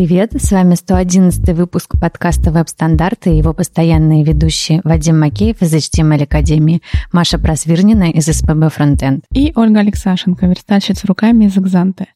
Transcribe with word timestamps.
привет! 0.00 0.32
С 0.32 0.50
вами 0.50 0.76
111 0.76 1.46
выпуск 1.50 2.00
подкаста 2.00 2.50
«Веб-стандарты» 2.50 3.34
и 3.34 3.36
его 3.36 3.52
постоянные 3.52 4.24
ведущие 4.24 4.80
Вадим 4.82 5.20
Макеев 5.20 5.60
из 5.60 5.74
HTML 5.74 6.22
Академии, 6.22 6.80
Маша 7.12 7.38
Просвирнина 7.38 8.10
из 8.10 8.24
SPB 8.24 8.74
Frontend 8.74 9.24
и 9.30 9.52
Ольга 9.54 9.80
Алексашенко, 9.80 10.46
верстальщица 10.46 11.06
руками 11.06 11.44
из 11.44 11.58
Экзанты. 11.58 12.06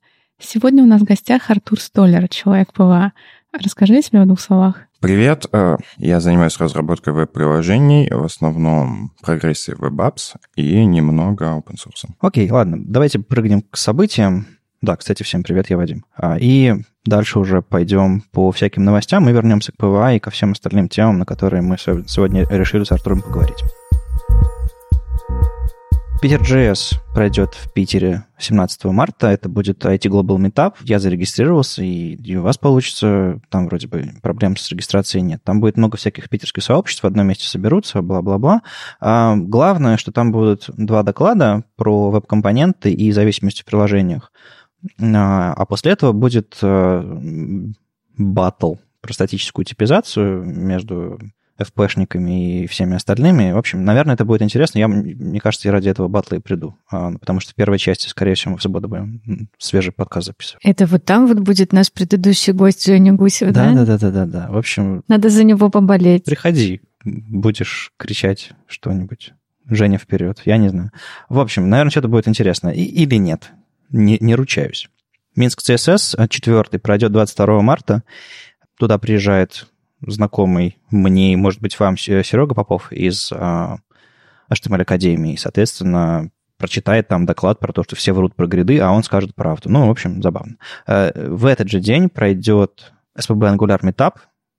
Сегодня 0.41 0.82
у 0.82 0.86
нас 0.86 1.02
в 1.02 1.05
гостях 1.05 1.50
Артур 1.50 1.78
Столяр, 1.79 2.27
человек 2.30 2.73
PWA. 2.72 3.12
Расскажи 3.52 3.98
о 3.98 4.02
себе 4.02 4.23
в 4.23 4.27
двух 4.28 4.41
словах. 4.41 4.77
Привет, 5.01 5.45
э, 5.52 5.77
я 5.98 6.20
занимаюсь 6.20 6.56
разработкой 6.56 7.12
веб-приложений, 7.12 8.09
в 8.12 8.24
основном 8.24 9.12
Progressive 9.20 9.79
Apps 9.80 10.37
и 10.56 10.82
немного 10.87 11.45
open 11.45 11.74
source. 11.74 12.09
Окей, 12.20 12.51
ладно, 12.51 12.78
давайте 12.80 13.19
прыгнем 13.19 13.60
к 13.60 13.77
событиям. 13.77 14.46
Да, 14.85 14.96
кстати, 14.96 15.23
всем 15.23 15.43
привет, 15.43 15.71
я 15.71 15.79
Вадим. 15.79 16.05
А, 16.15 16.37
и 16.38 16.74
дальше 17.06 17.38
уже 17.38 17.62
пойдем 17.62 18.20
по 18.33 18.52
всяким 18.52 18.84
новостям 18.84 19.27
и 19.27 19.33
вернемся 19.33 19.73
к 19.73 19.79
PWA 19.78 20.12
и 20.12 20.19
ко 20.19 20.29
всем 20.29 20.52
остальным 20.52 20.91
темам, 20.91 21.16
на 21.16 21.25
которые 21.25 21.62
мы 21.62 21.79
сегодня 21.79 22.47
решили 22.51 22.84
с 22.84 22.92
Артуром 22.92 23.23
поговорить. 23.23 23.65
PiterJS 26.20 26.96
пройдет 27.15 27.55
в 27.55 27.73
Питере 27.73 28.25
17 28.39 28.84
марта. 28.84 29.28
Это 29.28 29.48
будет 29.48 29.84
IT 29.87 30.02
Global 30.11 30.37
Meetup. 30.37 30.75
Я 30.83 30.98
зарегистрировался, 30.98 31.83
и, 31.83 32.37
у 32.37 32.42
вас 32.42 32.59
получится. 32.59 33.41
Там 33.48 33.66
вроде 33.66 33.89
бы 33.89 34.11
проблем 34.20 34.56
с 34.56 34.70
регистрацией 34.70 35.23
нет. 35.23 35.42
Там 35.45 35.61
будет 35.61 35.78
много 35.78 35.97
всяких 35.97 36.28
питерских 36.28 36.62
сообществ, 36.62 37.03
в 37.03 37.06
одном 37.06 37.27
месте 37.27 37.47
соберутся, 37.47 38.03
бла-бла-бла. 38.03 38.61
А 39.01 39.34
главное, 39.37 39.97
что 39.97 40.12
там 40.12 40.30
будут 40.30 40.64
два 40.77 41.03
доклада 41.03 41.64
про 41.77 42.11
веб-компоненты 42.11 42.92
и 42.92 43.12
зависимости 43.12 43.62
в 43.62 43.64
приложениях. 43.64 44.30
А, 45.01 45.52
а 45.52 45.66
после 45.66 45.93
этого 45.93 46.12
будет 46.12 46.59
батл 48.17 48.75
про 49.00 49.12
статическую 49.12 49.64
типизацию 49.64 50.45
между 50.45 51.19
FP-шниками 51.58 52.62
и 52.62 52.67
всеми 52.67 52.97
остальными. 52.97 53.53
В 53.53 53.58
общем, 53.58 53.84
наверное, 53.84 54.14
это 54.14 54.25
будет 54.25 54.42
интересно. 54.42 54.78
Я, 54.78 54.89
мне 54.89 55.41
кажется, 55.41 55.69
я 55.69 55.73
ради 55.73 55.89
этого 55.89 56.08
батла 56.08 56.36
и 56.36 56.41
приду. 56.41 56.77
А, 56.91 57.12
потому 57.12 57.41
что 57.41 57.53
в 57.53 57.55
первой 57.55 57.78
части, 57.78 58.08
скорее 58.08 58.34
всего, 58.34 58.53
мы 58.53 58.58
в 58.58 58.62
субботу 58.62 58.89
будем 58.89 59.48
свежий 59.58 59.92
подкаст 59.92 60.27
записывать. 60.27 60.64
Это 60.64 60.86
вот 60.86 61.05
там 61.05 61.27
вот 61.27 61.39
будет 61.41 61.73
наш 61.73 61.92
предыдущий 61.92 62.53
гость 62.53 62.84
Женя 62.84 63.12
Гусев, 63.12 63.53
да? 63.53 63.73
Да, 63.73 63.84
да, 63.84 63.98
да, 63.98 64.11
да, 64.11 64.27
да. 64.27 64.47
В 64.51 64.56
общем... 64.56 65.05
Надо 65.06 65.28
за 65.28 65.45
него 65.45 65.70
поболеть. 65.70 66.25
Приходи, 66.25 66.80
будешь 67.05 67.92
кричать 67.97 68.51
что-нибудь. 68.67 69.33
Женя 69.69 69.98
вперед, 69.98 70.42
я 70.45 70.56
не 70.56 70.69
знаю. 70.69 70.91
В 71.28 71.39
общем, 71.39 71.70
наверное, 71.70 71.91
что-то 71.91 72.08
будет 72.08 72.27
интересно. 72.28 72.69
И, 72.69 72.83
или 72.83 73.14
нет. 73.14 73.53
Не, 73.90 74.18
не 74.20 74.34
ручаюсь. 74.34 74.88
Минск 75.36 75.60
CSS 75.60 76.28
4 76.28 76.78
пройдет 76.78 77.12
22 77.12 77.60
марта. 77.62 78.02
Туда 78.78 78.98
приезжает 78.98 79.66
знакомый 80.00 80.78
мне 80.90 81.36
может 81.36 81.60
быть, 81.60 81.78
вам 81.78 81.96
Серега 81.96 82.55
Попов 82.55 82.92
из 82.92 83.32
а, 83.32 83.78
HTML 84.52 84.82
Академии. 84.82 85.34
И, 85.34 85.36
соответственно, 85.36 86.30
прочитает 86.56 87.08
там 87.08 87.27
доклад 87.27 87.58
про 87.58 87.72
то, 87.72 87.82
что 87.82 87.96
все 87.96 88.12
врут 88.12 88.34
про 88.34 88.46
гриды, 88.46 88.78
а 88.78 88.90
он 88.90 89.02
скажет 89.02 89.34
правду. 89.34 89.68
Ну, 89.68 89.86
в 89.86 89.90
общем, 89.90 90.22
забавно. 90.22 90.56
Э, 90.86 91.28
в 91.28 91.46
этот 91.46 91.68
же 91.68 91.80
день 91.80 92.08
пройдет 92.08 92.92
SPB 93.18 93.56
Angular 93.56 93.80
Meetup 93.80 94.14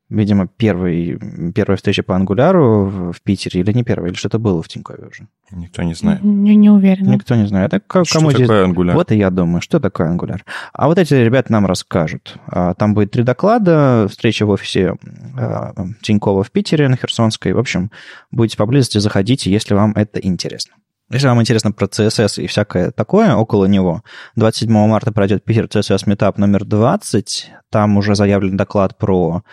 видимо, 0.09 0.48
первый, 0.48 1.20
первая 1.53 1.78
встреча 1.78 2.03
по 2.03 2.16
ангуляру 2.16 3.11
в 3.11 3.22
Питере, 3.23 3.61
или 3.61 3.72
не 3.72 3.84
первая, 3.84 4.11
или 4.11 4.17
что-то 4.17 4.39
было 4.39 4.61
в 4.61 4.67
Тинькове 4.67 5.08
уже? 5.08 5.28
Никто 5.52 5.84
не 5.84 5.94
знает. 5.94 6.23
Не, 6.23 6.56
не 6.56 6.70
уверен. 6.70 7.09
Никто 7.09 7.36
не 7.36 7.48
знает. 7.48 7.73
Это 7.73 7.84
как, 7.86 8.06
что 8.06 8.20
кому 8.20 8.31
такое 8.31 8.45
здесь... 8.45 8.66
ангуляр? 8.66 8.95
Вот 8.95 9.11
и 9.11 9.17
я 9.17 9.30
думаю, 9.30 9.61
что 9.61 9.80
такое 9.80 10.08
ангуляр. 10.08 10.44
А 10.73 10.88
вот 10.88 10.98
эти 10.98 11.14
ребята 11.14 11.52
нам 11.52 11.66
расскажут. 11.66 12.38
А, 12.48 12.73
там 12.73 12.94
будет 12.94 13.11
три 13.11 13.23
доклада, 13.23 14.08
встреча 14.09 14.45
в 14.45 14.50
офисе 14.50 14.95
а, 15.38 15.73
Тинькова 16.02 16.44
в 16.44 16.52
Питере 16.52 16.88
на 16.88 16.98
Херсонской. 16.98 17.54
В 17.54 17.60
общем, 17.60 17.92
будете 18.32 18.58
поблизости, 18.58 18.98
заходите, 18.98 19.52
если 19.52 19.73
вам 19.73 19.94
это 19.95 20.20
интересно. 20.20 20.76
Если 21.11 21.27
вам 21.27 21.39
интересно 21.39 21.71
про 21.71 21.86
CSS 21.86 22.42
и 22.42 22.48
всякое 22.48 22.89
такое 22.89 23.36
около 23.36 23.66
него, 23.66 24.04
27 24.38 24.71
марта 24.71 25.11
пройдет 25.11 25.43
Питер 25.45 25.66
CSS 25.66 26.08
Meetup 26.08 26.33
номер 26.38 26.66
20. 26.66 27.52
Там 27.70 27.98
уже 27.98 28.16
заявлен 28.16 28.58
доклад 28.58 28.98
про 28.98 29.44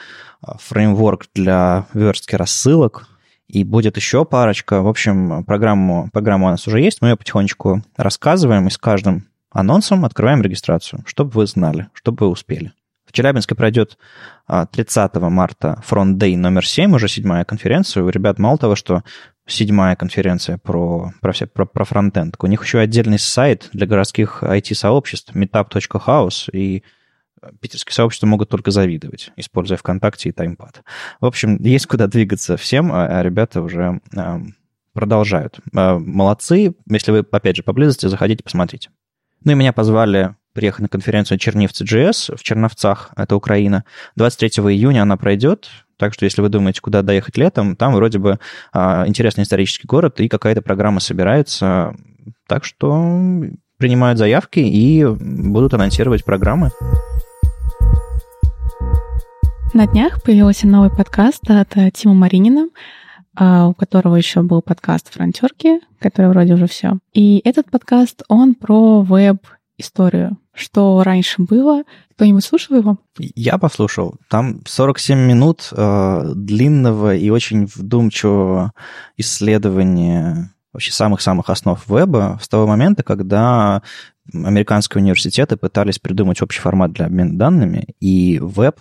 а, 0.41 0.57
фреймворк 0.57 1.27
для 1.35 1.87
верстки 1.93 2.37
рассылок. 2.37 3.07
И 3.49 3.65
будет 3.65 3.99
еще 3.99 4.25
парочка. 4.25 4.81
В 4.81 4.89
общем, 4.89 5.45
программу, 5.45 6.09
программа 6.11 6.49
у 6.49 6.51
нас 6.53 6.67
уже 6.67 6.81
есть. 6.81 7.03
Мы 7.03 7.11
ее 7.11 7.17
потихонечку 7.17 7.83
рассказываем 7.99 8.67
и 8.69 8.71
с 8.71 8.79
каждым 8.79 9.29
анонсом 9.51 10.07
открываем 10.07 10.41
регистрацию, 10.41 11.05
чтобы 11.07 11.33
вы 11.33 11.47
знали, 11.47 11.89
чтобы 11.93 12.25
вы 12.25 12.33
успели. 12.33 12.73
В 13.05 13.13
Челябинске 13.13 13.55
пройдет 13.55 13.99
30 14.49 15.11
а, 15.17 15.21
марта 15.29 15.83
Front 15.87 16.15
Day 16.15 16.35
номер 16.35 16.67
7, 16.67 16.95
уже 16.95 17.09
седьмая 17.09 17.45
конференция. 17.45 18.05
У 18.05 18.09
ребят 18.09 18.39
мало 18.39 18.57
того, 18.57 18.75
что 18.75 19.03
седьмая 19.47 19.97
конференция 19.97 20.59
про, 20.59 21.13
про, 21.21 21.33
все, 21.33 21.47
про, 21.47 21.67
про 21.67 21.85
фронтенд. 21.85 22.37
У 22.39 22.47
них 22.47 22.63
еще 22.63 22.79
отдельный 22.79 23.19
сайт 23.19 23.69
для 23.73 23.87
городских 23.87 24.43
IT-сообществ 24.43 25.35
meetup.house, 25.35 26.51
и 26.53 26.83
питерские 27.61 27.95
сообщества 27.95 28.27
могут 28.27 28.49
только 28.49 28.71
завидовать, 28.71 29.33
используя 29.37 29.77
ВКонтакте 29.77 30.29
и 30.29 30.33
Таймпад. 30.33 30.83
В 31.21 31.27
общем, 31.27 31.57
есть 31.57 31.87
куда 31.87 32.07
двигаться 32.07 32.57
всем, 32.57 32.93
а, 32.93 33.07
а 33.07 33.23
ребята 33.23 33.63
уже 33.63 34.01
а, 34.17 34.41
продолжают. 34.93 35.59
А, 35.75 35.99
молодцы. 35.99 36.75
Если 36.89 37.13
вы, 37.13 37.27
опять 37.31 37.57
же, 37.57 37.63
поблизости, 37.63 38.07
заходите, 38.07 38.45
посмотрите. 38.45 38.91
Ну 39.45 39.53
и 39.53 39.55
меня 39.55 39.73
позвали 39.73 40.37
приехать 40.53 40.83
на 40.83 40.89
конференцию 40.89 41.39
Чернивцы 41.39 41.85
GS 41.85 42.37
в 42.37 42.43
Черновцах, 42.43 43.11
это 43.17 43.37
Украина. 43.37 43.85
23 44.17 44.65
июня 44.73 45.03
она 45.03 45.17
пройдет, 45.17 45.71
так 45.97 46.15
что 46.15 46.25
если 46.25 46.43
вы 46.43 46.49
думаете, 46.49 46.81
куда 46.81 47.03
доехать 47.03 47.37
летом, 47.37 47.77
там 47.77 47.95
вроде 47.95 48.19
бы 48.19 48.39
а, 48.73 49.07
интересный 49.07 49.45
исторический 49.45 49.87
город 49.87 50.21
и 50.21 50.29
какая-то 50.29 50.63
программа 50.63 51.01
собирается. 51.01 51.95
Так 52.47 52.65
что 52.65 53.19
принимают 53.79 54.19
заявки 54.19 54.61
и 54.61 55.05
будут 55.05 55.75
анонсировать 55.75 56.25
программы. 56.25 56.71
На 59.75 59.87
днях 59.87 60.23
появился 60.23 60.67
новый 60.67 60.91
подкаст 60.91 61.49
от 61.49 61.75
Тима 61.95 62.15
Маринина, 62.15 62.69
а, 63.35 63.69
у 63.69 63.75
которого 63.75 64.17
еще 64.17 64.43
был 64.43 64.61
подкаст 64.61 65.15
«Фронтерки», 65.15 65.81
который 65.99 66.29
вроде 66.29 66.55
уже 66.55 66.67
все. 66.67 66.99
И 67.15 67.41
этот 67.45 67.71
подкаст, 67.71 68.23
он 68.29 68.55
про 68.55 69.03
веб-историю. 69.79 70.39
Что 70.55 71.03
раньше 71.03 71.43
было? 71.43 71.83
Кто-нибудь 72.15 72.45
слушал 72.45 72.77
его? 72.77 72.99
Я 73.19 73.59
послушал. 73.59 74.17
Там 74.29 74.61
47 74.67 75.19
минут 75.19 75.69
э, 75.73 76.33
длинного 76.35 77.15
и 77.15 77.31
очень 77.31 77.67
вдумчивого 77.67 78.73
исследования 79.17 80.55
вообще 80.73 80.93
самых-самых 80.93 81.51
основ 81.51 81.83
веба 81.89 82.39
с 82.43 82.49
того 82.49 82.67
момента, 82.67 83.03
когда 83.03 83.83
американские 84.33 85.03
университеты 85.03 85.57
пытались 85.57 85.99
придумать 85.99 86.41
общий 86.41 86.61
формат 86.61 86.93
для 86.93 87.07
обмена 87.07 87.37
данными, 87.37 87.89
и 88.01 88.39
веб 88.41 88.77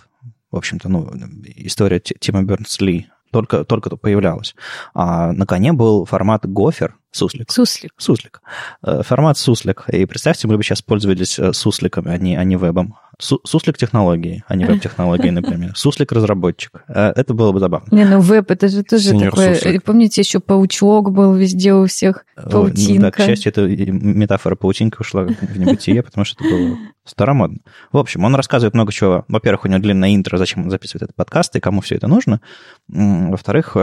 в 0.52 0.58
общем-то, 0.58 0.90
ну, 0.90 1.10
история 1.56 2.02
Тима 2.02 2.44
Бернс-Ли 2.44 3.08
только, 3.32 3.64
только 3.64 3.96
появлялась. 3.96 4.54
А 4.94 5.32
на 5.32 5.46
коне 5.46 5.72
был 5.72 6.04
формат 6.04 6.46
гофер, 6.46 6.98
суслик. 7.12 7.52
Суслик. 7.52 7.92
Суслик. 7.98 8.42
Э, 8.84 9.02
формат 9.04 9.38
суслик. 9.38 9.86
И 9.90 10.06
представьте, 10.06 10.48
мы 10.48 10.58
бы 10.58 10.64
сейчас 10.64 10.82
пользовались 10.82 11.38
э, 11.38 11.54
сусликами, 11.54 12.12
а 12.12 12.18
не, 12.18 12.36
а 12.36 12.44
не 12.44 12.56
вебом. 12.56 12.96
Суслик 13.20 13.78
технологии, 13.78 14.44
а 14.48 14.56
не 14.56 14.66
веб-технологии, 14.66 15.30
например. 15.30 15.74
Суслик 15.76 16.12
разработчик. 16.12 16.84
Э, 16.88 17.12
это 17.16 17.34
было 17.34 17.52
бы 17.52 17.60
забавно. 17.60 17.94
Не, 17.96 18.06
ну 18.06 18.20
веб 18.20 18.50
это 18.50 18.68
же 18.68 18.84
тоже 18.84 19.10
Сеньор 19.10 19.32
такое. 19.32 19.56
Суслик. 19.56 19.84
Помните, 19.84 20.22
еще 20.22 20.40
паучок 20.40 21.12
был 21.12 21.34
везде 21.36 21.74
у 21.74 21.86
всех, 21.86 22.26
паутинка. 22.36 22.94
Ну, 22.94 23.02
да, 23.02 23.12
к 23.12 23.18
счастью, 23.18 23.52
эта 23.52 23.62
метафора 23.68 24.56
паутинка 24.56 25.02
ушла 25.02 25.24
в 25.24 25.58
небытие, 25.58 26.02
потому 26.02 26.26
что 26.26 26.44
это 26.44 26.56
было 26.56 26.78
старомодно. 27.06 27.60
В 27.92 27.98
общем, 27.98 28.24
он 28.24 28.36
рассказывает 28.36 28.74
много 28.74 28.92
чего. 28.92 29.26
Во-первых, 29.28 29.66
у 29.66 29.68
него 29.68 29.80
длинное 29.80 30.16
интро, 30.16 30.38
зачем 30.38 30.64
он 30.64 30.70
записывает 30.72 31.04
этот 31.04 31.16
подкаст 31.16 31.56
и 31.56 31.60
кому 31.60 31.82
все 31.82 31.96
это 31.96 32.08
нужно. 32.08 32.42
Во-вторых, 32.88 33.76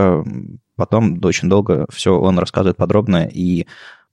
потом 0.79 1.19
очень 1.23 1.49
долго 1.49 1.85
все 1.91 2.17
он 2.17 2.39
рассказывает 2.39 2.77
подробно, 2.77 3.27
и 3.31 3.67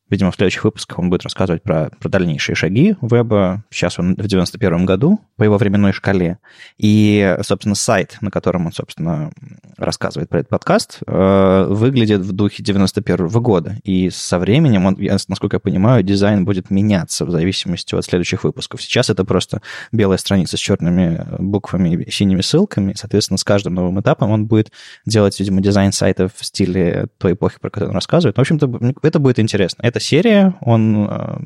Видимо, 0.09 0.31
в 0.31 0.37
следующих 0.37 0.63
выпусках 0.65 0.99
он 0.99 1.11
будет 1.11 1.25
рассказывать 1.25 1.63
про, 1.63 1.91
про 1.99 2.09
дальнейшие 2.09 2.55
шаги 2.55 2.97
веба. 3.03 3.65
Сейчас 3.71 3.99
он 3.99 4.15
в 4.15 4.27
91 4.27 4.87
году 4.87 5.21
по 5.37 5.43
его 5.43 5.59
временной 5.59 5.93
шкале. 5.93 6.39
И, 6.79 7.37
собственно, 7.43 7.75
сайт, 7.75 8.17
на 8.21 8.31
котором 8.31 8.67
он, 8.67 8.73
собственно, 8.73 9.33
рассказывает 9.77 10.29
про 10.29 10.41
этот 10.41 10.51
подкаст, 10.51 11.01
э, 11.07 11.67
выглядит 11.69 12.21
в 12.21 12.33
духе 12.33 12.63
91 12.63 13.27
года. 13.43 13.79
И 13.83 14.11
со 14.11 14.39
временем, 14.39 14.87
он, 14.87 14.97
насколько 15.29 15.57
я 15.57 15.61
понимаю, 15.61 16.05
дизайн 16.05 16.45
будет 16.45 16.71
меняться 16.71 17.25
в 17.25 17.31
зависимости 17.31 17.95
от 17.95 18.05
следующих 18.05 18.45
выпусков. 18.45 18.83
Сейчас 18.83 19.11
это 19.11 19.25
просто 19.25 19.61
белая 19.91 20.19
страница 20.19 20.57
с 20.57 20.61
черными 20.61 21.27
буквами 21.39 22.05
и 22.05 22.11
синими 22.13 22.43
ссылками. 22.43 22.95
Соответственно, 22.97 23.39
с 23.39 23.45
каждым 23.45 23.75
новым 23.75 24.01
этапом 24.01 24.31
он 24.31 24.47
будет 24.47 24.71
делать, 25.05 25.39
видимо, 25.41 25.61
дизайн 25.61 25.91
сайта 25.91 26.29
в 26.29 26.45
стиле 26.45 27.09
той 27.19 27.33
эпохи, 27.33 27.59
про 27.61 27.71
которую 27.71 27.91
он 27.91 27.97
рассказывает. 27.97 28.37
В 28.37 28.41
общем-то, 28.41 28.95
это 29.03 29.19
будет 29.19 29.41
интересно. 29.41 29.83
Это 29.97 30.05
серия, 30.05 30.55
он 30.61 31.09
э, 31.09 31.39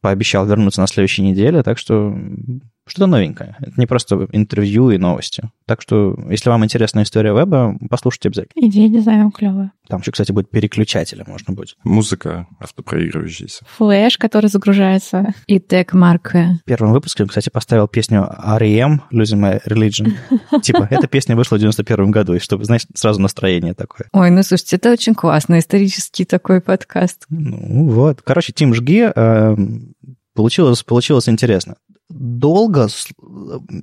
пообещал 0.00 0.46
вернуться 0.46 0.80
на 0.80 0.86
следующей 0.86 1.20
неделе, 1.20 1.62
так 1.62 1.76
что 1.76 2.16
что-то 2.88 3.06
новенькое. 3.06 3.56
Это 3.60 3.72
не 3.76 3.86
просто 3.86 4.28
интервью 4.32 4.90
и 4.90 4.98
новости. 4.98 5.50
Так 5.66 5.82
что, 5.82 6.16
если 6.30 6.48
вам 6.48 6.64
интересна 6.64 7.02
история 7.02 7.32
веба, 7.32 7.76
послушайте 7.90 8.28
обязательно. 8.28 8.66
Идея 8.66 8.88
дизайна 8.88 9.30
клевая. 9.30 9.72
Там 9.88 10.00
еще, 10.00 10.12
кстати, 10.12 10.32
будет 10.32 10.50
переключателя 10.50 11.24
можно 11.26 11.54
будет. 11.54 11.76
Музыка 11.82 12.46
автопроигрывающаяся. 12.60 13.64
Флэш, 13.76 14.18
который 14.18 14.48
загружается. 14.48 15.34
И 15.46 15.58
тег 15.58 15.94
марка. 15.94 16.58
В 16.62 16.64
первом 16.64 16.92
выпуске 16.92 17.22
он, 17.22 17.28
кстати, 17.28 17.48
поставил 17.48 17.88
песню 17.88 18.28
R.E.M. 18.44 19.02
Losing 19.12 19.40
My 19.40 19.62
Religion. 19.66 20.12
Типа, 20.62 20.86
эта 20.90 21.06
песня 21.06 21.36
вышла 21.36 21.56
в 21.56 21.60
91 21.60 22.10
году, 22.10 22.34
и 22.34 22.38
чтобы, 22.38 22.64
знаешь, 22.64 22.86
сразу 22.94 23.20
настроение 23.20 23.74
такое. 23.74 24.08
Ой, 24.12 24.30
ну 24.30 24.42
слушайте, 24.42 24.76
это 24.76 24.92
очень 24.92 25.14
классно, 25.14 25.58
исторический 25.58 26.24
такой 26.24 26.60
подкаст. 26.60 27.24
Ну 27.30 27.88
вот. 27.88 28.20
Короче, 28.22 28.52
Тим 28.52 28.74
Жги 28.74 29.10
э, 29.14 29.56
получилось, 30.34 30.82
получилось 30.82 31.28
интересно. 31.28 31.76
Долго, 32.10 32.88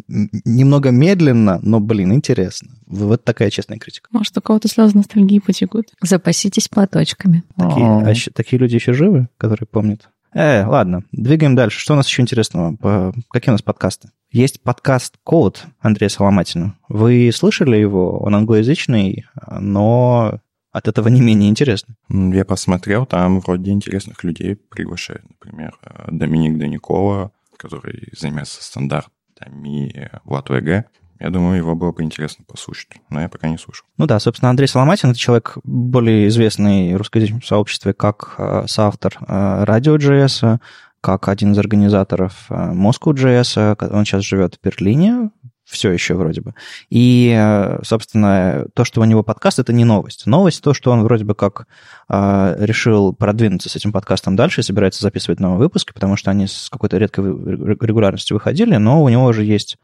немного 0.07 0.91
медленно, 0.91 1.59
но, 1.61 1.79
блин, 1.79 2.13
интересно. 2.13 2.69
Вот 2.87 3.23
такая 3.23 3.49
честная 3.49 3.77
критика. 3.77 4.09
Может, 4.11 4.37
у 4.37 4.41
кого-то 4.41 4.67
слезы 4.67 4.97
ностальгии 4.97 5.39
потекут. 5.39 5.85
Запаситесь 6.01 6.67
платочками. 6.67 7.43
Такие, 7.57 7.85
а 7.85 8.13
такие 8.33 8.59
люди 8.59 8.75
еще 8.75 8.93
живы, 8.93 9.29
которые 9.37 9.67
помнят? 9.67 10.09
Э, 10.33 10.65
ладно, 10.65 11.03
двигаем 11.11 11.55
дальше. 11.55 11.79
Что 11.79 11.93
у 11.93 11.95
нас 11.95 12.07
еще 12.07 12.21
интересного? 12.21 12.75
По- 12.75 13.13
Какие 13.31 13.51
у 13.51 13.53
нас 13.53 13.61
подкасты? 13.61 14.09
Есть 14.31 14.61
подкаст 14.61 15.15
«Код» 15.23 15.63
Андрея 15.79 16.09
Соломатина. 16.09 16.75
Вы 16.89 17.31
слышали 17.33 17.77
его? 17.77 18.19
Он 18.19 18.35
англоязычный, 18.35 19.23
но 19.61 20.39
от 20.73 20.87
этого 20.89 21.07
не 21.07 21.21
менее 21.21 21.49
интересный. 21.49 21.95
М, 22.09 22.33
Я 22.33 22.43
посмотрел, 22.43 23.05
там 23.05 23.39
вроде 23.39 23.71
интересных 23.71 24.25
людей 24.25 24.55
приглашают. 24.57 25.23
Например, 25.29 25.73
э, 25.83 26.09
Доминик 26.11 26.57
Даникова, 26.59 27.31
который 27.57 28.09
занимается 28.17 28.63
стандартами 28.63 30.09
в 30.23 30.35
АТВГ. 30.35 30.89
Я 31.19 31.29
думаю, 31.29 31.57
его 31.57 31.75
было 31.75 31.91
бы 31.91 32.03
интересно 32.03 32.43
послушать, 32.45 32.89
но 33.09 33.21
я 33.21 33.29
пока 33.29 33.47
не 33.47 33.57
слушал. 33.57 33.85
Ну 33.97 34.05
да, 34.05 34.19
собственно, 34.19 34.49
Андрей 34.49 34.67
Соломатин— 34.67 35.09
это 35.11 35.19
человек 35.19 35.57
более 35.63 36.27
известный 36.27 36.93
в 36.93 36.97
русскоязычном 36.97 37.41
сообществе 37.41 37.93
как 37.93 38.35
э, 38.37 38.65
соавтор 38.67 39.17
э, 39.21 39.63
радио.js, 39.63 40.59
как 40.99 41.29
один 41.29 41.53
из 41.53 41.57
организаторов 41.57 42.47
э, 42.49 42.53
Moscow.js. 42.53 43.91
Он 43.91 44.03
сейчас 44.03 44.23
живет 44.23 44.55
в 44.55 44.65
Берлине, 44.65 45.29
все 45.65 45.91
еще 45.91 46.13
вроде 46.13 46.41
бы. 46.41 46.53
И, 46.89 47.35
э, 47.35 47.79
собственно, 47.83 48.67
то, 48.73 48.85
что 48.85 49.01
у 49.01 49.05
него 49.05 49.23
подкаст, 49.23 49.59
это 49.59 49.73
не 49.73 49.83
новость. 49.83 50.25
Новость 50.25 50.63
то, 50.63 50.73
что 50.73 50.91
он 50.91 51.03
вроде 51.03 51.25
бы 51.25 51.35
как 51.35 51.67
э, 52.07 52.55
решил 52.59 53.13
продвинуться 53.13 53.69
с 53.69 53.75
этим 53.75 53.91
подкастом 53.91 54.35
дальше 54.35 54.61
и 54.61 54.63
собирается 54.63 55.01
записывать 55.01 55.39
новые 55.39 55.59
выпуски, 55.59 55.91
потому 55.91 56.15
что 56.15 56.31
они 56.31 56.47
с 56.47 56.69
какой-то 56.69 56.97
редкой 56.97 57.25
регулярностью 57.25 58.35
выходили, 58.35 58.75
но 58.77 59.03
у 59.03 59.09
него 59.09 59.25
уже 59.25 59.43
есть 59.43 59.77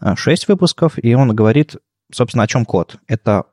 э, 0.00 0.14
шесть 0.16 0.48
выпусков, 0.48 1.02
и 1.02 1.14
он 1.14 1.34
говорит, 1.34 1.76
собственно, 2.12 2.44
о 2.44 2.46
чем 2.46 2.64
код. 2.66 2.96
Это 3.08 3.44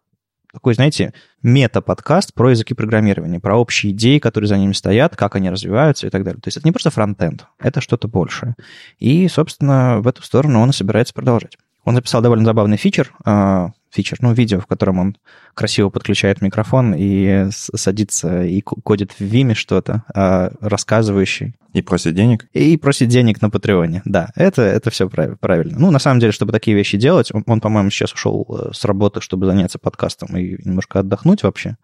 такой, 0.51 0.73
знаете, 0.73 1.13
мета-подкаст 1.43 2.33
про 2.33 2.51
языки 2.51 2.73
программирования, 2.73 3.39
про 3.39 3.55
общие 3.57 3.91
идеи, 3.93 4.19
которые 4.19 4.47
за 4.47 4.57
ними 4.57 4.73
стоят, 4.73 5.15
как 5.15 5.35
они 5.35 5.49
развиваются 5.49 6.07
и 6.07 6.09
так 6.09 6.23
далее. 6.23 6.41
То 6.41 6.47
есть 6.47 6.57
это 6.57 6.67
не 6.67 6.71
просто 6.71 6.89
фронтенд, 6.89 7.45
это 7.59 7.81
что-то 7.81 8.07
большее. 8.07 8.55
И, 8.97 9.27
собственно, 9.27 9.99
в 9.99 10.07
эту 10.07 10.23
сторону 10.23 10.59
он 10.59 10.71
и 10.71 10.73
собирается 10.73 11.13
продолжать. 11.13 11.57
Он 11.85 11.95
записал 11.95 12.21
довольно 12.21 12.45
забавный 12.45 12.77
фичер, 12.77 13.13
а, 13.25 13.71
фичер, 13.91 14.17
ну, 14.21 14.33
видео, 14.33 14.59
в 14.59 14.67
котором 14.67 14.99
он 14.99 15.17
красиво 15.53 15.89
подключает 15.89 16.41
микрофон 16.41 16.93
и 16.95 17.47
садится 17.49 18.43
и 18.43 18.61
ко- 18.61 18.75
кодит 18.81 19.13
в 19.13 19.21
Виме 19.21 19.55
что-то, 19.55 20.03
а, 20.13 20.51
рассказывающий. 20.61 21.55
И 21.73 21.81
просит 21.81 22.15
денег. 22.15 22.47
И 22.53 22.77
просит 22.77 23.09
денег 23.09 23.41
на 23.41 23.49
Патреоне. 23.49 24.01
Да, 24.03 24.29
это, 24.35 24.63
это 24.63 24.89
все 24.89 25.07
правильно. 25.07 25.77
Ну, 25.77 25.91
на 25.91 25.99
самом 25.99 26.19
деле, 26.19 26.31
чтобы 26.31 26.51
такие 26.51 26.75
вещи 26.75 26.97
делать, 26.97 27.31
он, 27.31 27.43
он, 27.45 27.61
по-моему, 27.61 27.91
сейчас 27.91 28.11
ушел 28.11 28.45
э, 28.49 28.73
с 28.73 28.85
работы, 28.85 29.21
чтобы 29.21 29.45
заняться 29.45 29.77
подкастом 29.77 30.35
и 30.35 30.57
немножко 30.63 30.99
отдохнуть 30.99 31.43
вообще. 31.43 31.77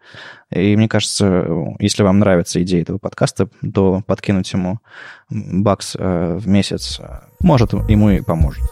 И 0.50 0.76
мне 0.76 0.88
кажется, 0.88 1.46
если 1.78 2.02
вам 2.02 2.18
нравится 2.18 2.60
идея 2.62 2.82
этого 2.82 2.98
подкаста, 2.98 3.48
то 3.74 4.02
подкинуть 4.06 4.52
ему 4.52 4.80
бакс 5.30 5.96
э, 5.96 6.36
в 6.36 6.48
месяц 6.48 6.98
э, 7.00 7.20
может 7.40 7.72
ему 7.72 8.10
и 8.10 8.22
поможет. 8.22 8.64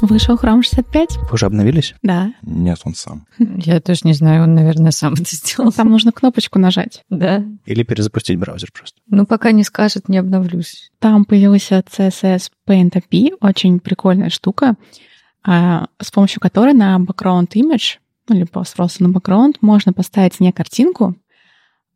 Вышел 0.00 0.36
Chrome 0.36 0.62
65? 0.62 1.16
Вы 1.16 1.28
уже 1.32 1.46
обновились? 1.46 1.94
Да. 2.02 2.32
Нет, 2.42 2.78
он 2.84 2.94
сам. 2.94 3.26
Я 3.38 3.80
тоже 3.80 4.02
не 4.04 4.12
знаю, 4.12 4.44
он, 4.44 4.54
наверное, 4.54 4.92
сам 4.92 5.14
это 5.14 5.24
сделал. 5.24 5.72
Там 5.72 5.90
нужно 5.90 6.12
кнопочку 6.12 6.58
нажать. 6.60 7.04
Да? 7.10 7.44
Или 7.66 7.82
перезапустить 7.82 8.38
браузер 8.38 8.70
просто? 8.72 9.00
Ну, 9.08 9.26
пока 9.26 9.50
не 9.50 9.64
скажет, 9.64 10.08
не 10.08 10.18
обновлюсь. 10.18 10.92
Там 11.00 11.24
появился 11.24 11.80
CSS 11.80 12.50
Paint 12.68 12.92
API, 12.92 13.32
очень 13.40 13.80
прикольная 13.80 14.30
штука, 14.30 14.76
а, 15.44 15.88
с 16.00 16.10
помощью 16.12 16.40
которой 16.40 16.74
на 16.74 16.96
background 16.98 17.48
image, 17.54 17.98
ну, 18.28 18.36
или 18.36 18.44
просто 18.44 19.02
на 19.02 19.08
background, 19.08 19.54
можно 19.62 19.92
поставить 19.92 20.38
не 20.38 20.52
картинку, 20.52 21.16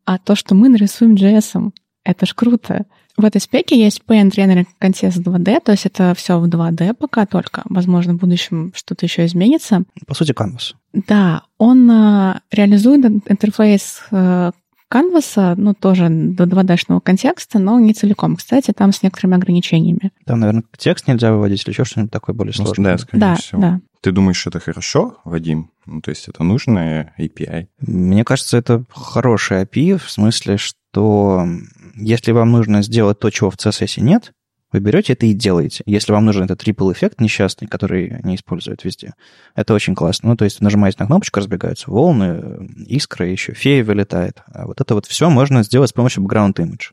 а 0.05 0.17
то, 0.17 0.35
что 0.35 0.55
мы 0.55 0.67
нарисуем 0.67 1.15
JS. 1.15 1.71
Это 2.03 2.25
ж 2.25 2.33
круто. 2.33 2.85
В 3.15 3.25
этой 3.25 3.39
спеке 3.39 3.77
есть 3.79 4.01
Rendering 4.07 4.65
Contest 4.81 5.21
2D, 5.23 5.61
то 5.63 5.71
есть 5.71 5.85
это 5.85 6.13
все 6.15 6.39
в 6.39 6.45
2D 6.47 6.93
пока 6.95 7.25
только. 7.25 7.61
Возможно, 7.65 8.13
в 8.13 8.17
будущем 8.17 8.71
что-то 8.75 9.05
еще 9.05 9.25
изменится. 9.25 9.83
По 10.07 10.15
сути, 10.15 10.31
Canvas. 10.31 10.73
Да, 10.93 11.43
он 11.57 11.89
а, 11.91 12.41
реализует 12.51 13.05
ин- 13.05 13.21
интерфейс 13.27 14.01
э, 14.11 14.51
Canvas, 14.91 15.55
ну, 15.57 15.73
тоже 15.73 16.07
до 16.09 16.43
2D-шного 16.45 17.01
контекста, 17.01 17.59
но 17.59 17.79
не 17.79 17.93
целиком. 17.93 18.35
Кстати, 18.35 18.71
там 18.71 18.91
с 18.91 19.01
некоторыми 19.03 19.35
ограничениями. 19.37 20.11
Там, 20.25 20.39
наверное, 20.39 20.63
текст 20.77 21.07
нельзя 21.07 21.31
выводить 21.31 21.63
или 21.63 21.71
еще 21.71 21.83
что-нибудь 21.85 22.11
такое 22.11 22.35
более 22.35 22.53
Ну, 22.57 22.65
сложное. 22.65 22.93
да, 22.93 22.97
скорее 22.97 23.19
да, 23.21 23.35
всего. 23.35 23.61
да. 23.61 23.79
Ты 24.01 24.11
думаешь, 24.11 24.45
это 24.45 24.59
хорошо, 24.59 25.17
Вадим? 25.23 25.71
Ну, 25.85 26.01
то 26.01 26.09
есть 26.09 26.27
это 26.27 26.43
нужная 26.43 27.13
API? 27.19 27.67
Мне 27.79 28.23
кажется, 28.23 28.57
это 28.57 28.83
хороший 28.89 29.63
API 29.63 29.97
в 29.97 30.11
смысле, 30.11 30.57
что 30.57 31.47
если 31.95 32.31
вам 32.31 32.51
нужно 32.51 32.81
сделать 32.81 33.19
то, 33.19 33.29
чего 33.29 33.49
в 33.49 33.55
CSS 33.55 34.01
нет, 34.01 34.33
вы 34.73 34.79
берете 34.79 35.13
это 35.13 35.27
и 35.27 35.33
делаете. 35.33 35.83
Если 35.85 36.11
вам 36.11 36.25
нужен 36.25 36.45
этот 36.45 36.67
triple 36.67 36.91
эффект 36.93 37.21
несчастный, 37.21 37.67
который 37.67 38.07
они 38.23 38.35
используют 38.35 38.83
везде, 38.83 39.13
это 39.55 39.75
очень 39.75 39.93
классно. 39.93 40.29
Ну, 40.29 40.35
то 40.35 40.45
есть 40.45 40.61
нажимаете 40.61 40.97
на 40.99 41.05
кнопочку, 41.05 41.39
разбегаются 41.39 41.91
волны, 41.91 42.67
искры, 42.87 43.27
еще 43.27 43.53
фея 43.53 43.83
вылетает. 43.83 44.41
А 44.47 44.65
вот 44.65 44.81
это 44.81 44.95
вот 44.95 45.05
все 45.05 45.29
можно 45.29 45.61
сделать 45.61 45.91
с 45.91 45.93
помощью 45.93 46.23
background 46.23 46.55
image. 46.55 46.91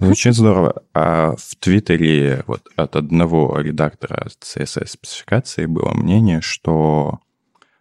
Звучит 0.00 0.34
здорово. 0.34 0.82
А 0.94 1.34
в 1.36 1.56
Твиттере 1.56 2.44
вот 2.46 2.62
от 2.76 2.94
одного 2.94 3.58
редактора 3.58 4.28
CSS-спецификации 4.40 5.66
было 5.66 5.92
мнение, 5.92 6.40
что 6.40 7.18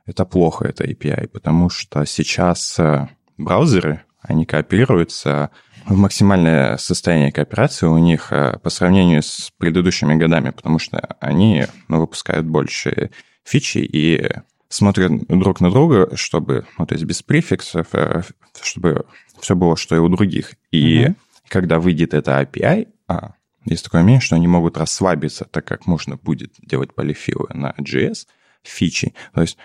это 0.07 0.25
плохо, 0.25 0.65
это 0.65 0.83
API, 0.83 1.27
потому 1.27 1.69
что 1.69 2.05
сейчас 2.05 2.79
э, 2.79 3.07
браузеры, 3.37 4.01
они 4.27 4.45
кооперируются 4.45 5.51
в 5.85 5.95
максимальное 5.95 6.77
состояние 6.77 7.31
кооперации 7.31 7.85
у 7.85 7.97
них 7.97 8.31
э, 8.31 8.57
по 8.61 8.69
сравнению 8.69 9.21
с 9.21 9.51
предыдущими 9.57 10.15
годами, 10.15 10.49
потому 10.49 10.79
что 10.79 10.99
они 11.19 11.65
ну, 11.87 11.99
выпускают 11.99 12.45
больше 12.45 13.11
фичи 13.43 13.77
и 13.77 14.31
смотрят 14.67 15.27
друг 15.27 15.61
на 15.61 15.69
друга, 15.69 16.15
чтобы, 16.15 16.65
ну, 16.77 16.85
то 16.85 16.95
есть 16.95 17.05
без 17.05 17.21
префиксов, 17.21 17.87
э, 17.93 18.23
чтобы 18.61 19.05
все 19.39 19.55
было, 19.55 19.77
что 19.77 19.95
и 19.95 19.99
у 19.99 20.09
других. 20.09 20.53
И 20.71 21.05
Мгм. 21.05 21.15
когда 21.49 21.79
выйдет 21.79 22.13
это 22.13 22.41
API, 22.41 22.87
а, 23.07 23.33
есть 23.65 23.83
такое 23.83 24.01
мнение, 24.03 24.21
что 24.21 24.35
они 24.35 24.47
могут 24.47 24.77
расслабиться, 24.77 25.45
так 25.45 25.65
как 25.65 25.85
можно 25.85 26.17
будет 26.17 26.53
делать 26.61 26.93
полифилы 26.93 27.47
на 27.53 27.73
JS 27.79 28.27
фичи. 28.63 29.13
То 29.33 29.41
есть 29.41 29.57